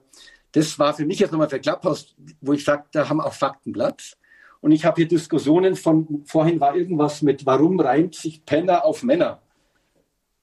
das 0.52 0.78
war 0.78 0.92
für 0.94 1.06
mich 1.06 1.20
jetzt 1.20 1.30
nochmal 1.30 1.48
für 1.48 1.60
Clubhouse, 1.60 2.14
wo 2.40 2.52
ich 2.52 2.64
sage, 2.64 2.84
da 2.92 3.08
haben 3.08 3.20
auch 3.20 3.32
Fakten 3.32 3.72
Platz. 3.72 4.16
Und 4.60 4.72
ich 4.72 4.84
habe 4.84 4.96
hier 4.96 5.08
Diskussionen 5.08 5.76
von, 5.76 6.24
vorhin 6.26 6.60
war 6.60 6.74
irgendwas 6.74 7.22
mit, 7.22 7.46
warum 7.46 7.78
reimt 7.80 8.14
sich 8.14 8.44
Penner 8.44 8.84
auf 8.84 9.02
Männer? 9.02 9.40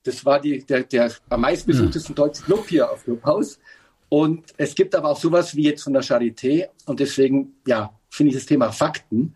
Das 0.04 0.26
war 0.26 0.40
die, 0.40 0.66
der, 0.66 0.84
der 0.84 1.12
am 1.30 1.42
meistbesuchtesten 1.42 2.10
hm. 2.10 2.16
deutsche 2.16 2.44
Club 2.44 2.66
hier 2.68 2.90
auf 2.90 3.04
Clubhouse. 3.04 3.60
Und 4.10 4.54
es 4.56 4.74
gibt 4.74 4.96
aber 4.96 5.10
auch 5.10 5.20
sowas 5.20 5.56
wie 5.56 5.64
jetzt 5.64 5.84
von 5.84 5.94
der 5.94 6.02
Charité. 6.02 6.70
Und 6.86 7.02
deswegen, 7.02 7.58
ja, 7.68 7.94
finde 8.10 8.30
ich 8.30 8.38
das 8.38 8.46
Thema 8.46 8.72
Fakten 8.72 9.36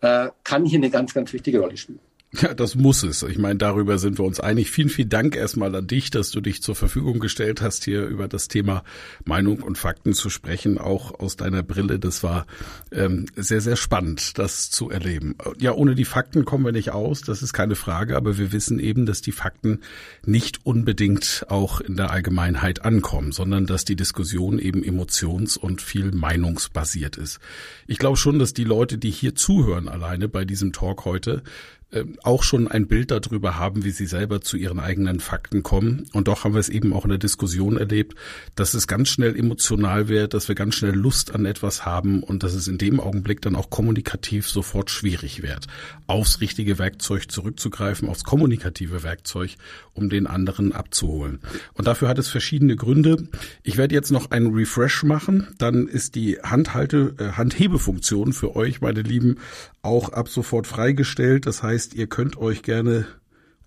äh, 0.00 0.28
kann 0.42 0.64
hier 0.64 0.78
eine 0.78 0.90
ganz, 0.90 1.14
ganz 1.14 1.32
wichtige 1.32 1.60
Rolle 1.60 1.76
spielen. 1.76 2.00
Ja, 2.32 2.52
das 2.52 2.74
muss 2.74 3.04
es. 3.04 3.22
Ich 3.22 3.38
meine, 3.38 3.56
darüber 3.56 3.96
sind 3.96 4.18
wir 4.18 4.24
uns 4.26 4.38
einig. 4.38 4.70
Vielen, 4.70 4.90
vielen 4.90 5.08
Dank 5.08 5.34
erstmal 5.34 5.74
an 5.74 5.86
dich, 5.86 6.10
dass 6.10 6.30
du 6.30 6.42
dich 6.42 6.62
zur 6.62 6.74
Verfügung 6.74 7.20
gestellt 7.20 7.62
hast, 7.62 7.84
hier 7.84 8.06
über 8.06 8.28
das 8.28 8.48
Thema 8.48 8.84
Meinung 9.24 9.62
und 9.62 9.78
Fakten 9.78 10.12
zu 10.12 10.28
sprechen, 10.28 10.76
auch 10.76 11.18
aus 11.18 11.36
deiner 11.36 11.62
Brille. 11.62 11.98
Das 11.98 12.22
war 12.22 12.46
ähm, 12.92 13.24
sehr, 13.34 13.62
sehr 13.62 13.76
spannend, 13.76 14.36
das 14.36 14.68
zu 14.68 14.90
erleben. 14.90 15.36
Ja, 15.58 15.72
ohne 15.72 15.94
die 15.94 16.04
Fakten 16.04 16.44
kommen 16.44 16.66
wir 16.66 16.72
nicht 16.72 16.90
aus, 16.90 17.22
das 17.22 17.42
ist 17.42 17.54
keine 17.54 17.76
Frage, 17.76 18.14
aber 18.14 18.36
wir 18.36 18.52
wissen 18.52 18.78
eben, 18.78 19.06
dass 19.06 19.22
die 19.22 19.32
Fakten 19.32 19.80
nicht 20.26 20.66
unbedingt 20.66 21.46
auch 21.48 21.80
in 21.80 21.96
der 21.96 22.10
Allgemeinheit 22.10 22.84
ankommen, 22.84 23.32
sondern 23.32 23.64
dass 23.64 23.86
die 23.86 23.96
Diskussion 23.96 24.58
eben 24.58 24.82
emotions- 24.84 25.56
und 25.56 25.80
viel 25.80 26.12
meinungsbasiert 26.12 27.16
ist. 27.16 27.40
Ich 27.86 27.98
glaube 27.98 28.18
schon, 28.18 28.38
dass 28.38 28.52
die 28.52 28.64
Leute, 28.64 28.98
die 28.98 29.10
hier 29.10 29.34
zuhören 29.34 29.88
alleine 29.88 30.28
bei 30.28 30.44
diesem 30.44 30.74
Talk 30.74 31.06
heute, 31.06 31.42
ähm, 31.90 32.18
auch 32.22 32.42
schon 32.42 32.68
ein 32.68 32.86
Bild 32.86 33.10
darüber 33.10 33.56
haben, 33.56 33.82
wie 33.82 33.92
sie 33.92 34.04
selber 34.04 34.42
zu 34.42 34.58
ihren 34.58 34.78
eigenen 34.78 35.20
Fakten 35.20 35.62
kommen. 35.62 36.06
Und 36.12 36.28
doch 36.28 36.44
haben 36.44 36.52
wir 36.52 36.60
es 36.60 36.68
eben 36.68 36.92
auch 36.92 37.04
in 37.04 37.08
der 37.08 37.18
Diskussion 37.18 37.78
erlebt, 37.78 38.14
dass 38.56 38.74
es 38.74 38.86
ganz 38.86 39.08
schnell 39.08 39.34
emotional 39.34 40.08
wird, 40.08 40.34
dass 40.34 40.48
wir 40.48 40.54
ganz 40.54 40.74
schnell 40.74 40.94
Lust 40.94 41.34
an 41.34 41.46
etwas 41.46 41.86
haben 41.86 42.22
und 42.22 42.42
dass 42.42 42.52
es 42.52 42.68
in 42.68 42.76
dem 42.76 43.00
Augenblick 43.00 43.40
dann 43.40 43.56
auch 43.56 43.70
kommunikativ 43.70 44.46
sofort 44.48 44.90
schwierig 44.90 45.42
wird, 45.42 45.66
aufs 46.06 46.42
richtige 46.42 46.78
Werkzeug 46.78 47.32
zurückzugreifen, 47.32 48.06
aufs 48.10 48.24
kommunikative 48.24 49.02
Werkzeug, 49.02 49.56
um 49.94 50.10
den 50.10 50.26
anderen 50.26 50.72
abzuholen. 50.72 51.40
Und 51.72 51.86
dafür 51.86 52.08
hat 52.08 52.18
es 52.18 52.28
verschiedene 52.28 52.76
Gründe. 52.76 53.28
Ich 53.62 53.78
werde 53.78 53.94
jetzt 53.94 54.10
noch 54.10 54.30
einen 54.30 54.52
Refresh 54.52 55.04
machen, 55.04 55.48
dann 55.56 55.88
ist 55.88 56.16
die 56.16 56.38
Handhalte, 56.42 57.14
äh, 57.18 57.32
Handhebefunktion 57.32 58.34
für 58.34 58.56
euch, 58.56 58.82
meine 58.82 59.00
Lieben, 59.00 59.36
auch 59.80 60.10
ab 60.10 60.28
sofort 60.28 60.66
freigestellt. 60.66 61.46
Das 61.46 61.62
heißt, 61.62 61.77
ihr 61.94 62.08
könnt 62.08 62.38
euch 62.38 62.62
gerne 62.62 63.06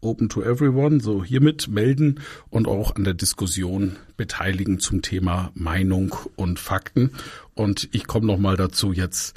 Open 0.01 0.29
to 0.29 0.41
Everyone, 0.41 0.99
so 0.99 1.23
hiermit 1.23 1.67
melden 1.67 2.19
und 2.49 2.67
auch 2.67 2.95
an 2.95 3.03
der 3.03 3.13
Diskussion 3.13 3.97
beteiligen 4.17 4.79
zum 4.79 5.01
Thema 5.01 5.51
Meinung 5.53 6.15
und 6.35 6.59
Fakten. 6.59 7.11
Und 7.53 7.89
ich 7.91 8.07
komme 8.07 8.27
noch 8.27 8.39
mal 8.39 8.57
dazu 8.57 8.93
jetzt 8.93 9.35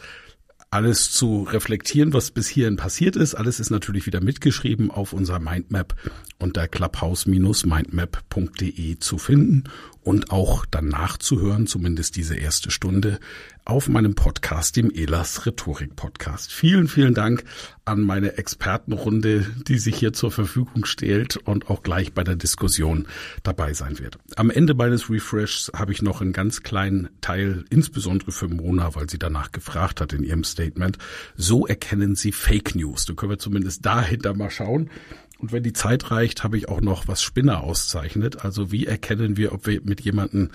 alles 0.70 1.12
zu 1.12 1.42
reflektieren, 1.44 2.14
was 2.14 2.32
bis 2.32 2.48
hierhin 2.48 2.76
passiert 2.76 3.14
ist. 3.14 3.36
Alles 3.36 3.60
ist 3.60 3.70
natürlich 3.70 4.06
wieder 4.06 4.20
mitgeschrieben 4.20 4.90
auf 4.90 5.12
unserer 5.12 5.38
Mindmap 5.38 5.94
unter 6.40 6.66
clubhouse-mindmap.de 6.66 8.98
zu 8.98 9.18
finden 9.18 9.62
und 10.04 10.30
auch 10.30 10.66
dann 10.66 10.88
nachzuhören, 10.88 11.66
zumindest 11.66 12.16
diese 12.16 12.36
erste 12.36 12.70
Stunde, 12.70 13.18
auf 13.66 13.88
meinem 13.88 14.14
Podcast, 14.14 14.76
dem 14.76 14.90
Elas 14.90 15.46
Rhetorik 15.46 15.96
Podcast. 15.96 16.52
Vielen, 16.52 16.86
vielen 16.86 17.14
Dank 17.14 17.44
an 17.86 18.02
meine 18.02 18.36
Expertenrunde, 18.36 19.46
die 19.66 19.78
sich 19.78 19.96
hier 19.96 20.12
zur 20.12 20.30
Verfügung 20.30 20.84
stellt 20.84 21.38
und 21.38 21.70
auch 21.70 21.82
gleich 21.82 22.12
bei 22.12 22.22
der 22.24 22.36
Diskussion 22.36 23.08
dabei 23.42 23.72
sein 23.72 23.98
wird. 23.98 24.18
Am 24.36 24.50
Ende 24.50 24.74
meines 24.74 25.08
Refreshs 25.08 25.72
habe 25.74 25.92
ich 25.92 26.02
noch 26.02 26.20
einen 26.20 26.34
ganz 26.34 26.62
kleinen 26.62 27.08
Teil, 27.22 27.64
insbesondere 27.70 28.32
für 28.32 28.48
Mona, 28.48 28.94
weil 28.94 29.08
sie 29.08 29.18
danach 29.18 29.50
gefragt 29.50 30.02
hat 30.02 30.12
in 30.12 30.24
ihrem 30.24 30.44
Statement. 30.44 30.98
So 31.34 31.66
erkennen 31.66 32.16
Sie 32.16 32.32
Fake 32.32 32.74
News. 32.74 33.06
Da 33.06 33.14
können 33.14 33.30
wir 33.30 33.38
zumindest 33.38 33.86
dahinter 33.86 34.34
mal 34.34 34.50
schauen. 34.50 34.90
Und 35.38 35.52
wenn 35.52 35.62
die 35.62 35.72
Zeit 35.72 36.10
reicht, 36.10 36.44
habe 36.44 36.56
ich 36.56 36.68
auch 36.68 36.80
noch, 36.80 37.08
was 37.08 37.22
Spinner 37.22 37.62
auszeichnet. 37.62 38.44
Also 38.44 38.72
wie 38.72 38.86
erkennen 38.86 39.36
wir, 39.36 39.52
ob 39.52 39.66
wir 39.66 39.80
mit 39.82 40.00
jemandem 40.00 40.50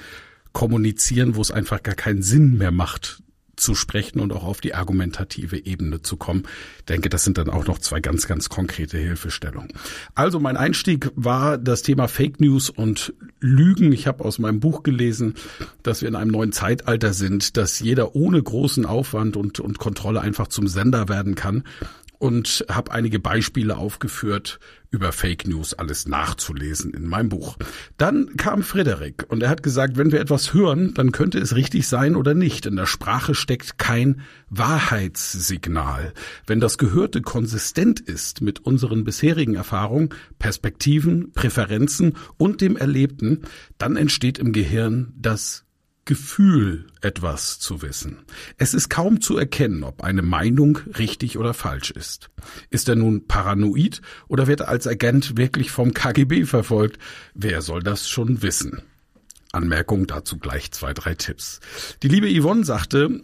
kommunizieren, 0.54 1.36
wo 1.36 1.42
es 1.42 1.52
einfach 1.52 1.84
gar 1.84 1.96
keinen 1.96 2.22
Sinn 2.22 2.58
mehr 2.58 2.72
macht, 2.72 3.22
zu 3.60 3.76
sprechen 3.76 4.20
und 4.20 4.32
auch 4.32 4.44
auf 4.44 4.62
die 4.62 4.74
argumentative 4.74 5.66
Ebene 5.66 6.02
zu 6.02 6.18
kommen. 6.18 6.44
Ich 6.80 6.86
denke, 6.86 7.10
das 7.10 7.24
sind 7.24 7.38
dann 7.38 7.50
auch 7.50 7.68
noch 7.68 7.78
zwei 7.80 8.00
ganz, 8.00 8.28
ganz 8.28 8.50
konkrete 8.50 8.98
Hilfestellungen. 8.98 9.74
Also 10.16 10.40
mein 10.40 10.58
Einstieg 10.58 11.12
war 11.16 11.58
das 11.58 11.82
Thema 11.82 12.08
Fake 12.08 12.40
News 12.40 12.70
und 12.70 13.14
Lügen. 13.40 13.92
Ich 13.92 14.08
habe 14.08 14.24
aus 14.24 14.40
meinem 14.40 14.60
Buch 14.60 14.84
gelesen, 14.84 15.36
dass 15.84 16.02
wir 16.02 16.08
in 16.08 16.16
einem 16.16 16.32
neuen 16.32 16.52
Zeitalter 16.52 17.14
sind, 17.14 17.58
dass 17.58 17.80
jeder 17.80 18.16
ohne 18.16 18.42
großen 18.42 18.86
Aufwand 18.86 19.38
und, 19.38 19.60
und 19.60 19.78
Kontrolle 19.78 20.22
einfach 20.22 20.48
zum 20.48 20.68
Sender 20.68 21.10
werden 21.10 21.36
kann 21.36 21.64
und 22.20 22.66
habe 22.70 22.92
einige 22.92 23.20
Beispiele 23.20 23.78
aufgeführt 23.78 24.60
über 24.92 25.12
Fake 25.12 25.48
News, 25.48 25.74
alles 25.74 26.08
nachzulesen 26.08 26.94
in 26.94 27.08
meinem 27.08 27.30
Buch. 27.30 27.58
Dann 27.98 28.36
kam 28.38 28.64
Frederik 28.64 29.26
und 29.30 29.42
er 29.42 29.50
hat 29.50 29.64
gesagt, 29.64 29.98
wenn 29.98 30.12
wir 30.12 30.20
etwas 30.20 30.54
hören, 30.54 30.94
dann 30.94 31.12
könnte 31.12 31.40
es 31.40 31.56
richtig 31.56 31.88
sein 31.88 32.16
oder 32.16 32.34
nicht. 32.34 32.66
In 32.66 32.76
der 32.76 32.88
Sprache 32.88 33.36
steckt 33.36 33.78
kein 33.78 34.22
Wahrheitssignal. 34.50 36.14
Wenn 36.46 36.60
das 36.60 36.78
Gehörte 36.78 37.22
konsistent 37.22 38.00
ist 38.00 38.42
mit 38.42 38.60
unseren 38.60 39.04
bisherigen 39.04 39.56
Erfahrungen, 39.56 40.10
Perspektiven, 40.40 41.32
Präferenzen 41.32 42.18
und 42.38 42.62
dem 42.62 42.76
Erlebten, 42.76 43.44
dann 43.78 43.96
entsteht 43.96 44.40
im 44.40 44.52
Gehirn 44.52 45.14
das 45.16 45.66
Gefühl, 46.10 46.88
etwas 47.02 47.60
zu 47.60 47.84
wissen. 47.84 48.18
Es 48.58 48.74
ist 48.74 48.90
kaum 48.90 49.22
zu 49.22 49.38
erkennen, 49.38 49.84
ob 49.84 50.04
eine 50.04 50.24
Meinung 50.24 50.80
richtig 50.98 51.38
oder 51.38 51.54
falsch 51.54 51.92
ist. 51.92 52.32
Ist 52.72 52.90
er 52.90 52.96
nun 52.96 53.28
paranoid 53.28 54.02
oder 54.28 54.48
wird 54.48 54.62
er 54.62 54.70
als 54.70 54.88
Agent 54.88 55.38
wirklich 55.38 55.70
vom 55.70 55.94
KGB 55.94 56.46
verfolgt? 56.46 56.98
Wer 57.36 57.62
soll 57.62 57.84
das 57.84 58.10
schon 58.10 58.42
wissen? 58.42 58.82
Anmerkung 59.52 60.08
dazu 60.08 60.40
gleich 60.40 60.72
zwei, 60.72 60.96
drei 60.96 61.14
Tipps. 61.14 61.60
Die 62.02 62.08
liebe 62.08 62.28
Yvonne 62.28 62.66
sagte, 62.66 63.22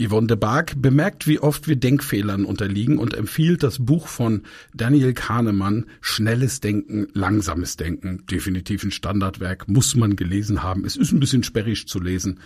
Yvonne 0.00 0.28
de 0.28 0.36
Barg 0.36 0.80
bemerkt, 0.80 1.26
wie 1.26 1.40
oft 1.40 1.66
wir 1.66 1.74
Denkfehlern 1.74 2.44
unterliegen 2.44 2.98
und 2.98 3.14
empfiehlt 3.14 3.64
das 3.64 3.84
Buch 3.84 4.06
von 4.06 4.42
Daniel 4.72 5.12
Kahnemann 5.12 5.86
Schnelles 6.00 6.60
Denken, 6.60 7.08
langsames 7.14 7.76
Denken. 7.76 8.24
Definitiv 8.30 8.84
ein 8.84 8.92
Standardwerk, 8.92 9.66
muss 9.66 9.96
man 9.96 10.14
gelesen 10.14 10.62
haben. 10.62 10.84
Es 10.84 10.94
ist 10.94 11.10
ein 11.10 11.18
bisschen 11.18 11.42
sperrig 11.42 11.88
zu 11.88 11.98
lesen 11.98 12.38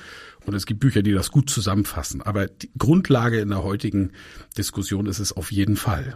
und 0.46 0.54
es 0.54 0.64
gibt 0.64 0.80
Bücher, 0.80 1.02
die 1.02 1.12
das 1.12 1.30
gut 1.30 1.50
zusammenfassen. 1.50 2.22
Aber 2.22 2.46
die 2.46 2.70
Grundlage 2.78 3.40
in 3.40 3.50
der 3.50 3.62
heutigen 3.62 4.12
Diskussion 4.56 5.04
ist 5.04 5.18
es 5.18 5.32
auf 5.32 5.52
jeden 5.52 5.76
Fall. 5.76 6.14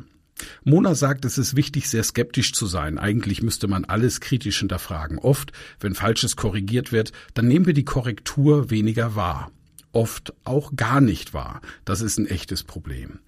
Mona 0.65 0.95
sagt, 0.95 1.27
es 1.27 1.37
ist 1.37 1.55
wichtig, 1.55 1.89
sehr 1.89 2.03
skeptisch 2.03 2.55
zu 2.55 2.67
sein. 2.67 2.99
Eigentlich 2.99 3.43
müsste 3.43 3.69
man 3.69 3.85
alles 3.85 4.21
kritisch 4.21 4.59
hinterfragen. 4.59 5.19
Oft, 5.19 5.53
wenn 5.81 5.95
Falsches 5.95 6.37
korrigiert 6.37 6.93
wird, 6.93 7.13
dann 7.35 7.47
nehmen 7.47 7.67
wir 7.67 7.75
die 7.75 7.85
Korrektur 7.85 8.71
weniger 8.71 9.15
wahr 9.15 9.51
oft 9.97 10.35
auch 10.45 10.77
gar 10.77 11.01
nicht 11.01 11.33
wahr. 11.33 11.63
Das 11.87 12.03
ist 12.03 12.19
ein 12.19 12.27
echtes 12.27 12.63
Problem. 12.63 13.21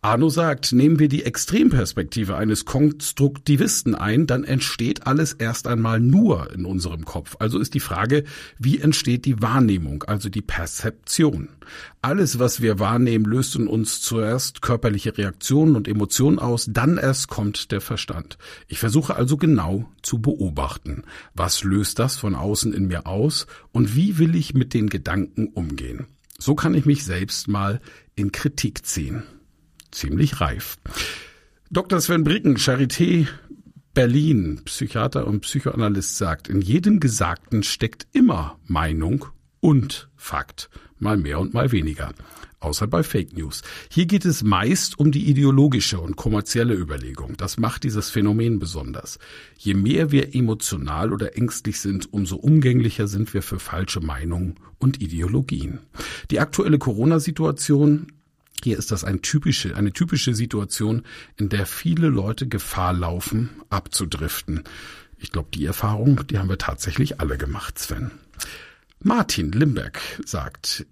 Arno 0.00 0.28
sagt, 0.28 0.72
nehmen 0.72 1.00
wir 1.00 1.08
die 1.08 1.24
Extremperspektive 1.24 2.36
eines 2.36 2.64
Konstruktivisten 2.64 3.96
ein, 3.96 4.28
dann 4.28 4.44
entsteht 4.44 5.08
alles 5.08 5.32
erst 5.32 5.66
einmal 5.66 5.98
nur 5.98 6.52
in 6.52 6.66
unserem 6.66 7.04
Kopf. 7.04 7.34
Also 7.40 7.58
ist 7.58 7.74
die 7.74 7.80
Frage, 7.80 8.22
wie 8.60 8.78
entsteht 8.78 9.24
die 9.24 9.42
Wahrnehmung, 9.42 10.04
also 10.04 10.28
die 10.28 10.40
Perzeption. 10.40 11.48
Alles, 12.00 12.38
was 12.38 12.62
wir 12.62 12.78
wahrnehmen, 12.78 13.24
löst 13.24 13.56
in 13.56 13.66
uns 13.66 14.00
zuerst 14.00 14.62
körperliche 14.62 15.18
Reaktionen 15.18 15.74
und 15.74 15.88
Emotionen 15.88 16.38
aus, 16.38 16.68
dann 16.70 16.96
erst 16.96 17.26
kommt 17.26 17.72
der 17.72 17.80
Verstand. 17.80 18.38
Ich 18.68 18.78
versuche 18.78 19.16
also 19.16 19.36
genau 19.36 19.90
zu 20.02 20.20
beobachten. 20.20 21.02
Was 21.34 21.64
löst 21.64 21.98
das 21.98 22.16
von 22.16 22.36
außen 22.36 22.72
in 22.72 22.86
mir 22.86 23.08
aus 23.08 23.48
und 23.72 23.96
wie 23.96 24.18
will 24.18 24.36
ich 24.36 24.54
mit 24.54 24.74
den 24.74 24.90
Gedanken 24.90 25.48
umgehen? 25.48 26.06
So 26.38 26.54
kann 26.54 26.74
ich 26.74 26.86
mich 26.86 27.04
selbst 27.04 27.48
mal 27.48 27.80
in 28.14 28.30
Kritik 28.30 28.86
ziehen 28.86 29.24
ziemlich 29.90 30.40
reif. 30.40 30.76
Dr. 31.70 32.00
Sven 32.00 32.24
Bricken, 32.24 32.56
Charité 32.56 33.26
Berlin, 33.94 34.62
Psychiater 34.64 35.26
und 35.26 35.40
Psychoanalyst, 35.40 36.16
sagt, 36.16 36.48
in 36.48 36.60
jedem 36.60 37.00
Gesagten 37.00 37.62
steckt 37.62 38.06
immer 38.12 38.58
Meinung 38.66 39.26
und 39.60 40.08
Fakt, 40.16 40.70
mal 40.98 41.16
mehr 41.16 41.40
und 41.40 41.52
mal 41.52 41.72
weniger 41.72 42.14
außer 42.60 42.86
bei 42.86 43.02
Fake 43.02 43.36
News. 43.36 43.62
Hier 43.90 44.06
geht 44.06 44.24
es 44.24 44.42
meist 44.42 44.98
um 44.98 45.12
die 45.12 45.28
ideologische 45.28 46.00
und 46.00 46.16
kommerzielle 46.16 46.74
Überlegung. 46.74 47.36
Das 47.36 47.58
macht 47.58 47.84
dieses 47.84 48.10
Phänomen 48.10 48.58
besonders. 48.58 49.18
Je 49.56 49.74
mehr 49.74 50.10
wir 50.10 50.34
emotional 50.34 51.12
oder 51.12 51.36
ängstlich 51.36 51.80
sind, 51.80 52.12
umso 52.12 52.36
umgänglicher 52.36 53.06
sind 53.06 53.32
wir 53.34 53.42
für 53.42 53.58
falsche 53.58 54.00
Meinungen 54.00 54.56
und 54.78 55.00
Ideologien. 55.00 55.80
Die 56.30 56.40
aktuelle 56.40 56.78
Corona-Situation 56.78 58.12
Hier 58.62 58.78
ist 58.78 58.90
das 58.90 59.04
ein 59.04 59.22
typische, 59.22 59.76
eine 59.76 59.92
typische 59.92 60.34
Situation, 60.34 61.02
in 61.36 61.48
der 61.48 61.66
viele 61.66 62.08
Leute 62.08 62.48
Gefahr 62.48 62.92
laufen, 62.92 63.50
abzudriften. 63.70 64.64
Ich 65.18 65.32
glaube, 65.32 65.48
die 65.52 65.64
Erfahrung, 65.64 66.26
die 66.26 66.38
haben 66.38 66.48
wir 66.48 66.58
tatsächlich 66.58 67.20
alle 67.20 67.38
gemacht, 67.38 67.78
Sven. 67.78 68.10
Martin 69.00 69.52
Limberg 69.52 70.00
sagt, 70.24 70.86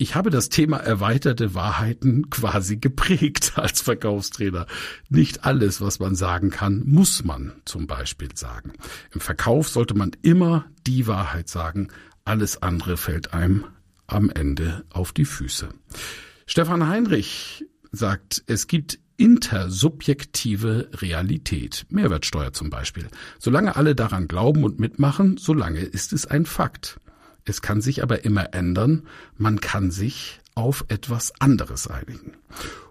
ich 0.00 0.14
habe 0.14 0.30
das 0.30 0.48
Thema 0.48 0.76
erweiterte 0.76 1.54
Wahrheiten 1.54 2.30
quasi 2.30 2.76
geprägt 2.76 3.52
als 3.56 3.80
Verkaufstrainer. 3.80 4.66
Nicht 5.08 5.44
alles, 5.44 5.80
was 5.80 5.98
man 5.98 6.14
sagen 6.14 6.50
kann, 6.50 6.84
muss 6.84 7.24
man 7.24 7.52
zum 7.64 7.88
Beispiel 7.88 8.28
sagen. 8.36 8.72
Im 9.12 9.20
Verkauf 9.20 9.68
sollte 9.68 9.94
man 9.94 10.12
immer 10.22 10.66
die 10.86 11.08
Wahrheit 11.08 11.48
sagen. 11.48 11.88
Alles 12.24 12.62
andere 12.62 12.96
fällt 12.96 13.32
einem 13.32 13.64
am 14.06 14.30
Ende 14.30 14.84
auf 14.90 15.12
die 15.12 15.24
Füße. 15.24 15.68
Stefan 16.50 16.88
Heinrich 16.88 17.66
sagt, 17.92 18.42
es 18.46 18.68
gibt 18.68 18.98
intersubjektive 19.18 20.88
Realität. 20.94 21.84
Mehrwertsteuer 21.90 22.54
zum 22.54 22.70
Beispiel. 22.70 23.08
Solange 23.38 23.76
alle 23.76 23.94
daran 23.94 24.28
glauben 24.28 24.64
und 24.64 24.80
mitmachen, 24.80 25.36
solange 25.36 25.80
ist 25.80 26.14
es 26.14 26.24
ein 26.24 26.46
Fakt. 26.46 27.00
Es 27.44 27.60
kann 27.60 27.82
sich 27.82 28.02
aber 28.02 28.24
immer 28.24 28.54
ändern. 28.54 29.06
Man 29.36 29.60
kann 29.60 29.90
sich 29.90 30.40
auf 30.54 30.86
etwas 30.88 31.38
anderes 31.38 31.86
einigen. 31.86 32.32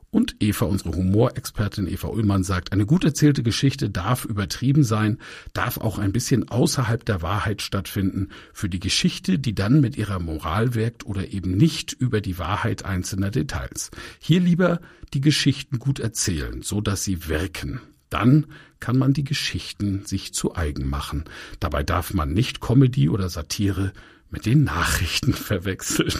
Und 0.10 0.38
Eva, 0.39 0.66
unsere 0.66 0.95
Humorexpertin 0.95 1.88
Eva 1.88 2.08
Ullmann, 2.08 2.43
sagt, 2.43 2.72
eine 2.72 2.86
gut 2.86 3.03
erzählte 3.03 3.43
Geschichte 3.43 3.89
darf 3.89 4.24
übertrieben 4.24 4.84
sein, 4.84 5.18
darf 5.53 5.78
auch 5.78 5.99
ein 5.99 6.14
bisschen 6.14 6.47
außerhalb 6.47 7.03
der 7.03 7.22
Wahrheit 7.22 7.62
stattfinden. 7.62 8.30
Für 8.53 8.70
die 8.70 8.80
Geschichte, 8.80 9.38
die 9.38 9.53
dann 9.53 9.82
mit 9.82 9.97
ihrer 9.97 10.20
Moral 10.20 10.76
wirkt 10.76 11.05
oder 11.05 11.32
eben 11.34 11.58
nicht 11.58 11.91
über 11.93 12.22
die 12.22 12.39
Wahrheit 12.39 12.86
einzelner 12.86 13.32
Details. 13.32 13.91
Hier 14.20 14.39
lieber 14.39 14.80
die 15.14 15.22
Geschichten 15.22 15.78
gut 15.78 15.99
erzählen, 15.99 16.62
so 16.62 16.80
dass 16.80 17.03
sie 17.03 17.28
wirken. 17.28 17.82
Dann 18.10 18.45
kann 18.80 18.97
man 18.97 19.14
die 19.14 19.26
Geschichten 19.26 20.05
sich 20.05 20.34
zu 20.34 20.55
eigen 20.55 20.88
machen. 20.88 21.26
Dabei 21.60 21.84
darf 21.84 22.14
man 22.14 22.32
nicht 22.34 22.62
Comedy 22.62 23.10
oder 23.10 23.28
Satire 23.28 23.91
mit 24.30 24.45
den 24.45 24.64
Nachrichten 24.64 25.34
verwechseln. 25.34 26.14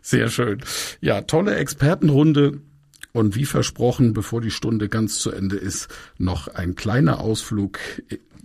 Sehr 0.00 0.28
schön. 0.28 0.62
Ja, 1.00 1.22
tolle 1.22 1.56
Expertenrunde. 1.56 2.60
Und 3.12 3.36
wie 3.36 3.44
versprochen, 3.44 4.14
bevor 4.14 4.40
die 4.40 4.50
Stunde 4.50 4.88
ganz 4.88 5.18
zu 5.18 5.30
Ende 5.30 5.56
ist, 5.56 5.88
noch 6.18 6.48
ein 6.48 6.74
kleiner 6.74 7.20
Ausflug 7.20 7.78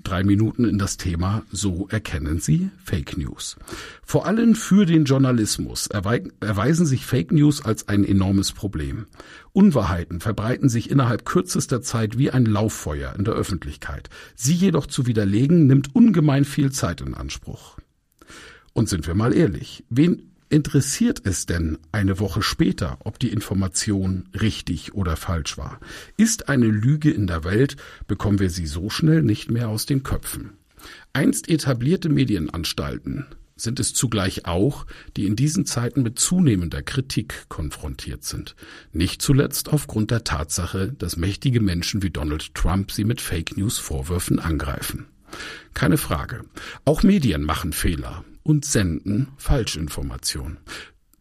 drei 0.07 0.23
Minuten 0.23 0.63
in 0.63 0.77
das 0.77 0.97
Thema 0.97 1.43
So 1.51 1.87
erkennen 1.89 2.39
Sie 2.39 2.69
Fake 2.83 3.17
News. 3.17 3.57
Vor 4.03 4.25
allem 4.25 4.55
für 4.55 4.85
den 4.85 5.05
Journalismus 5.05 5.87
erweisen 5.87 6.85
sich 6.85 7.05
Fake 7.05 7.31
News 7.31 7.63
als 7.63 7.87
ein 7.87 8.05
enormes 8.05 8.53
Problem. 8.53 9.05
Unwahrheiten 9.51 10.21
verbreiten 10.21 10.69
sich 10.69 10.89
innerhalb 10.89 11.25
kürzester 11.25 11.81
Zeit 11.81 12.17
wie 12.17 12.31
ein 12.31 12.45
Lauffeuer 12.45 13.15
in 13.17 13.25
der 13.25 13.33
Öffentlichkeit. 13.33 14.09
Sie 14.35 14.53
jedoch 14.53 14.85
zu 14.85 15.07
widerlegen, 15.07 15.67
nimmt 15.67 15.93
ungemein 15.93 16.45
viel 16.45 16.71
Zeit 16.71 17.01
in 17.01 17.13
Anspruch. 17.13 17.77
Und 18.73 18.87
sind 18.87 19.07
wir 19.07 19.15
mal 19.15 19.33
ehrlich, 19.33 19.83
wen 19.89 20.31
interessiert 20.49 21.21
es 21.25 21.45
denn 21.45 21.77
eine 21.91 22.19
Woche 22.19 22.41
später, 22.41 22.97
ob 23.01 23.19
die 23.19 23.31
Information 23.31 24.29
richtig 24.39 24.93
oder 24.93 25.15
falsch 25.15 25.57
war? 25.57 25.79
Ist 26.17 26.49
eine 26.49 26.67
Lüge 26.67 27.11
in 27.11 27.27
der 27.27 27.43
Welt, 27.43 27.75
bekommen 28.07 28.39
wir 28.39 28.49
sie 28.49 28.67
so 28.67 28.89
schnell 28.89 29.21
nicht 29.23 29.51
mehr 29.51 29.69
aus 29.69 29.85
den 29.85 30.03
Köpfen. 30.03 30.51
Einst 31.13 31.49
etablierte 31.49 32.09
Medienanstalten 32.09 33.25
sind 33.55 33.79
es 33.79 33.93
zugleich 33.93 34.45
auch, 34.45 34.85
die 35.15 35.25
in 35.25 35.35
diesen 35.35 35.65
Zeiten 35.65 36.03
mit 36.03 36.19
zunehmender 36.19 36.83
Kritik 36.83 37.45
konfrontiert 37.49 38.23
sind. 38.23 38.55
Nicht 38.93 39.21
zuletzt 39.21 39.69
aufgrund 39.69 40.11
der 40.11 40.23
Tatsache, 40.23 40.93
dass 40.93 41.17
mächtige 41.17 41.59
Menschen 41.59 42.03
wie 42.03 42.11
Donald 42.11 42.53
Trump 42.53 42.91
sie 42.91 43.03
mit 43.03 43.19
Fake 43.19 43.57
News 43.57 43.79
Vorwürfen 43.79 44.39
angreifen. 44.39 45.07
Keine 45.73 45.97
Frage. 45.97 46.45
Auch 46.85 47.03
Medien 47.03 47.43
machen 47.43 47.73
Fehler 47.73 48.23
und 48.47 48.63
senden 48.63 49.27
Falschinformationen. 49.35 50.57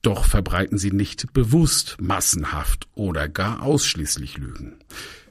Doch 0.00 0.24
verbreiten 0.24 0.78
sie 0.78 0.92
nicht 0.92 1.32
bewusst, 1.32 1.96
massenhaft 2.00 2.86
oder 2.94 3.28
gar 3.28 3.62
ausschließlich 3.62 4.38
Lügen. 4.38 4.76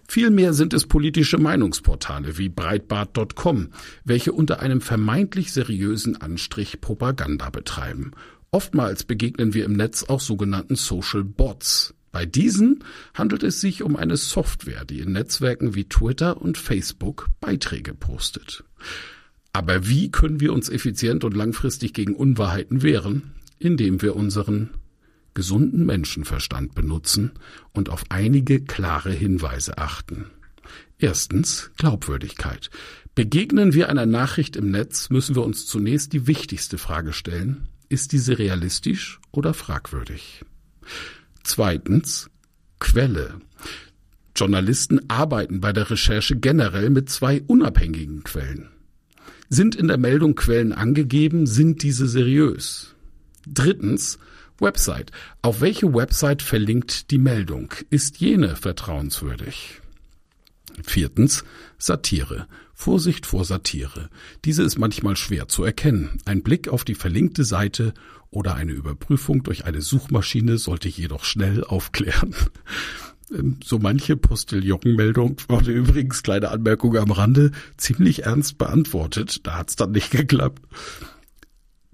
Vielmehr 0.06 0.54
sind 0.54 0.74
es 0.74 0.88
politische 0.88 1.38
Meinungsportale 1.38 2.38
wie 2.38 2.50
Breitbart.com, 2.50 3.70
welche 4.04 4.34
unter 4.34 4.60
einem 4.60 4.82
vermeintlich 4.82 5.54
seriösen 5.54 6.20
Anstrich 6.20 6.82
Propaganda 6.82 7.50
betreiben. 7.50 8.12
Oftmals 8.52 9.06
begegnen 9.06 9.54
wir 9.54 9.64
im 9.64 9.74
Netz 9.74 10.04
auch 10.04 10.20
sogenannten 10.20 10.76
Social 10.76 11.24
Bots. 11.24 11.93
Bei 12.12 12.26
diesen 12.26 12.84
handelt 13.14 13.43
es 13.43 13.62
sich 13.62 13.84
um 13.84 13.96
eine 13.96 14.18
Software, 14.18 14.84
die 14.84 15.00
in 15.00 15.14
Netzwerken 15.14 15.76
wie 15.76 15.86
Twitter 15.86 16.41
und 16.41 16.58
Facebook 16.58 17.30
Beiträge 17.39 17.93
postet. 17.93 18.66
Aber 19.56 19.88
wie 19.88 20.12
können 20.12 20.41
wir 20.41 20.51
uns 20.51 20.68
effizient 20.68 21.24
und 21.24 21.34
langfristig 21.34 21.93
gegen 21.93 22.14
Unwahrheiten 22.14 22.84
wehren? 22.84 23.32
Indem 23.58 24.01
wir 24.01 24.18
unseren 24.18 24.72
gesunden 25.34 25.86
Menschenverstand 25.86 26.76
benutzen 26.76 27.32
und 27.72 27.88
auf 27.88 28.03
einige 28.10 28.60
klare 28.60 29.14
Hinweise 29.14 29.78
achten. 29.78 30.26
Erstens 30.99 31.72
Glaubwürdigkeit. 31.78 32.70
Begegnen 33.16 33.74
wir 33.74 33.88
einer 33.88 34.06
Nachricht 34.06 34.58
im 34.58 34.72
Netz, 34.72 35.10
müssen 35.10 35.38
wir 35.38 35.45
uns 35.45 35.66
zunächst 35.66 36.12
die 36.12 36.28
wichtigste 36.28 36.78
Frage 36.78 37.14
stellen. 37.14 37.70
Ist 37.88 38.12
diese 38.12 38.38
realistisch 38.38 39.22
oder 39.32 39.53
fragwürdig? 39.53 40.43
Zweitens 41.45 42.30
Quelle. 42.80 43.39
Journalisten 44.36 45.10
arbeiten 45.10 45.62
bei 45.62 45.72
der 45.72 45.89
Recherche 45.89 46.36
generell 46.36 46.89
mit 46.89 47.10
zwei 47.10 47.41
unabhängigen 47.47 48.26
Quellen. 48.26 48.74
Sind 49.50 49.76
in 49.76 49.88
der 49.88 49.98
Meldung 49.98 50.36
Quellen 50.36 50.74
angegeben? 50.74 51.46
Sind 51.48 51.84
diese 51.84 52.08
seriös? 52.08 52.96
Drittens, 53.48 54.18
Website. 54.60 55.12
Auf 55.41 55.62
welche 55.62 55.93
Website 55.93 56.41
verlinkt 56.41 57.12
die 57.12 57.18
Meldung? 57.18 57.74
Ist 57.89 58.18
jene 58.18 58.56
vertrauenswürdig? 58.56 59.82
Viertens, 60.84 61.43
Satire. 61.78 62.48
Vorsicht 62.74 63.26
vor 63.26 63.46
Satire. 63.46 64.10
Diese 64.43 64.64
ist 64.64 64.78
manchmal 64.78 65.16
schwer 65.16 65.48
zu 65.48 65.64
erkennen. 65.64 66.20
Ein 66.26 66.43
Blick 66.43 66.68
auf 66.68 66.84
die 66.84 66.96
verlinkte 66.96 67.46
Seite 67.46 67.93
oder 68.32 68.56
eine 68.56 68.74
Überprüfung 68.74 69.43
durch 69.43 69.66
eine 69.66 69.82
Suchmaschine 69.82 70.58
sollte 70.58 70.89
jedoch 70.89 71.24
schnell 71.24 71.64
aufklären. 71.64 72.36
Ähm, 73.32 73.57
so 73.63 73.80
manche 73.80 74.17
Postillonmeldung 74.17 75.38
wurde 75.47 75.71
übrigens, 75.71 76.23
kleine 76.23 76.49
Anmerkung 76.49 76.95
am 76.97 77.11
Rande, 77.11 77.51
ziemlich 77.78 78.23
ernst 78.23 78.57
beantwortet. 78.57 79.45
Da 79.45 79.57
hat's 79.57 79.76
dann 79.76 79.91
nicht 79.91 80.11
geklappt. 80.11 80.61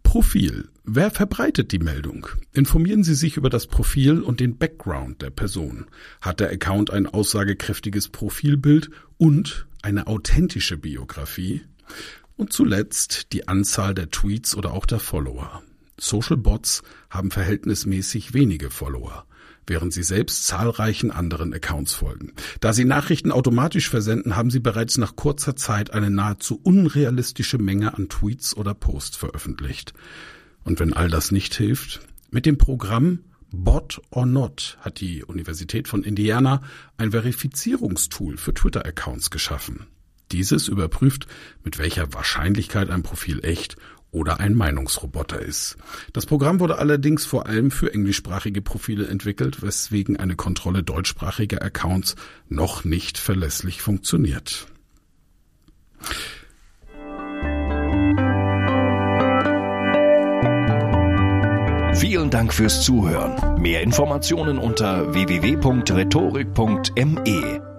Profil. 0.04 0.68
Wer 0.84 1.10
verbreitet 1.12 1.72
die 1.72 1.80
Meldung? 1.80 2.28
Informieren 2.52 3.04
Sie 3.04 3.14
sich 3.14 3.38
über 3.38 3.50
das 3.50 3.68
Profil 3.68 4.22
und 4.22 4.40
den 4.40 4.58
Background 4.58 5.22
der 5.22 5.30
Person. 5.30 5.86
Hat 6.20 6.40
der 6.42 6.50
Account 6.50 6.90
ein 6.90 7.08
aussagekräftiges 7.08 8.10
Profilbild 8.10 8.90
und 9.18 9.68
eine 9.82 10.08
authentische 10.08 10.78
Biografie? 10.78 11.62
Und 12.36 12.52
zuletzt 12.52 13.32
die 13.32 13.48
Anzahl 13.48 13.94
der 13.94 14.10
Tweets 14.10 14.56
oder 14.56 14.74
auch 14.74 14.86
der 14.86 15.00
Follower. 15.00 15.64
Social 15.98 16.38
Bots 16.38 16.82
haben 17.10 17.32
verhältnismäßig 17.32 18.34
wenige 18.34 18.70
Follower 18.70 19.26
während 19.68 19.94
sie 19.94 20.04
selbst 20.04 20.46
zahlreichen 20.46 21.12
anderen 21.12 21.54
Accounts 21.54 21.94
folgen. 21.94 22.34
Da 22.60 22.74
sie 22.74 22.86
Nachrichten 22.86 23.32
automatisch 23.32 23.90
versenden, 23.90 24.36
haben 24.36 24.52
sie 24.52 24.60
bereits 24.60 24.98
nach 24.98 25.16
kurzer 25.16 25.56
Zeit 25.56 25.92
eine 25.92 26.10
nahezu 26.10 26.60
unrealistische 26.62 27.58
Menge 27.58 27.94
an 27.96 28.10
Tweets 28.10 28.56
oder 28.56 28.74
Posts 28.74 29.18
veröffentlicht. 29.18 29.94
Und 30.64 30.80
wenn 30.80 30.94
all 30.94 31.10
das 31.10 31.32
nicht 31.32 31.56
hilft, 31.56 32.02
mit 32.30 32.46
dem 32.46 32.58
Programm 32.58 33.20
Bot 33.54 34.02
or 34.12 34.26
Not 34.26 34.78
hat 34.80 35.02
die 35.02 35.24
Universität 35.24 35.90
von 35.90 36.04
Indiana 36.04 36.62
ein 36.98 37.12
Verifizierungstool 37.12 38.38
für 38.38 38.54
Twitter-Accounts 38.54 39.30
geschaffen. 39.30 39.88
Dieses 40.32 40.70
überprüft, 40.70 41.28
mit 41.64 41.78
welcher 41.78 42.14
Wahrscheinlichkeit 42.14 42.90
ein 42.90 43.04
Profil 43.04 43.44
echt 43.44 43.76
oder 44.12 44.40
ein 44.40 44.54
Meinungsroboter 44.54 45.42
ist. 45.42 45.78
Das 46.14 46.26
Programm 46.26 46.60
wurde 46.60 46.78
allerdings 46.78 47.26
vor 47.26 47.48
allem 47.48 47.72
für 47.72 47.94
englischsprachige 47.94 48.62
Profile 48.62 49.08
entwickelt, 49.08 49.62
weswegen 49.62 50.18
eine 50.18 50.36
Kontrolle 50.36 50.84
deutschsprachiger 50.84 51.62
Accounts 51.62 52.16
noch 52.50 52.84
nicht 52.84 53.18
verlässlich 53.18 53.82
funktioniert. 53.82 54.68
Vielen 61.96 62.30
Dank 62.30 62.54
fürs 62.54 62.84
Zuhören. 62.84 63.62
Mehr 63.62 63.82
Informationen 63.82 64.58
unter 64.58 65.14
www.rhetorik.me. 65.14 67.71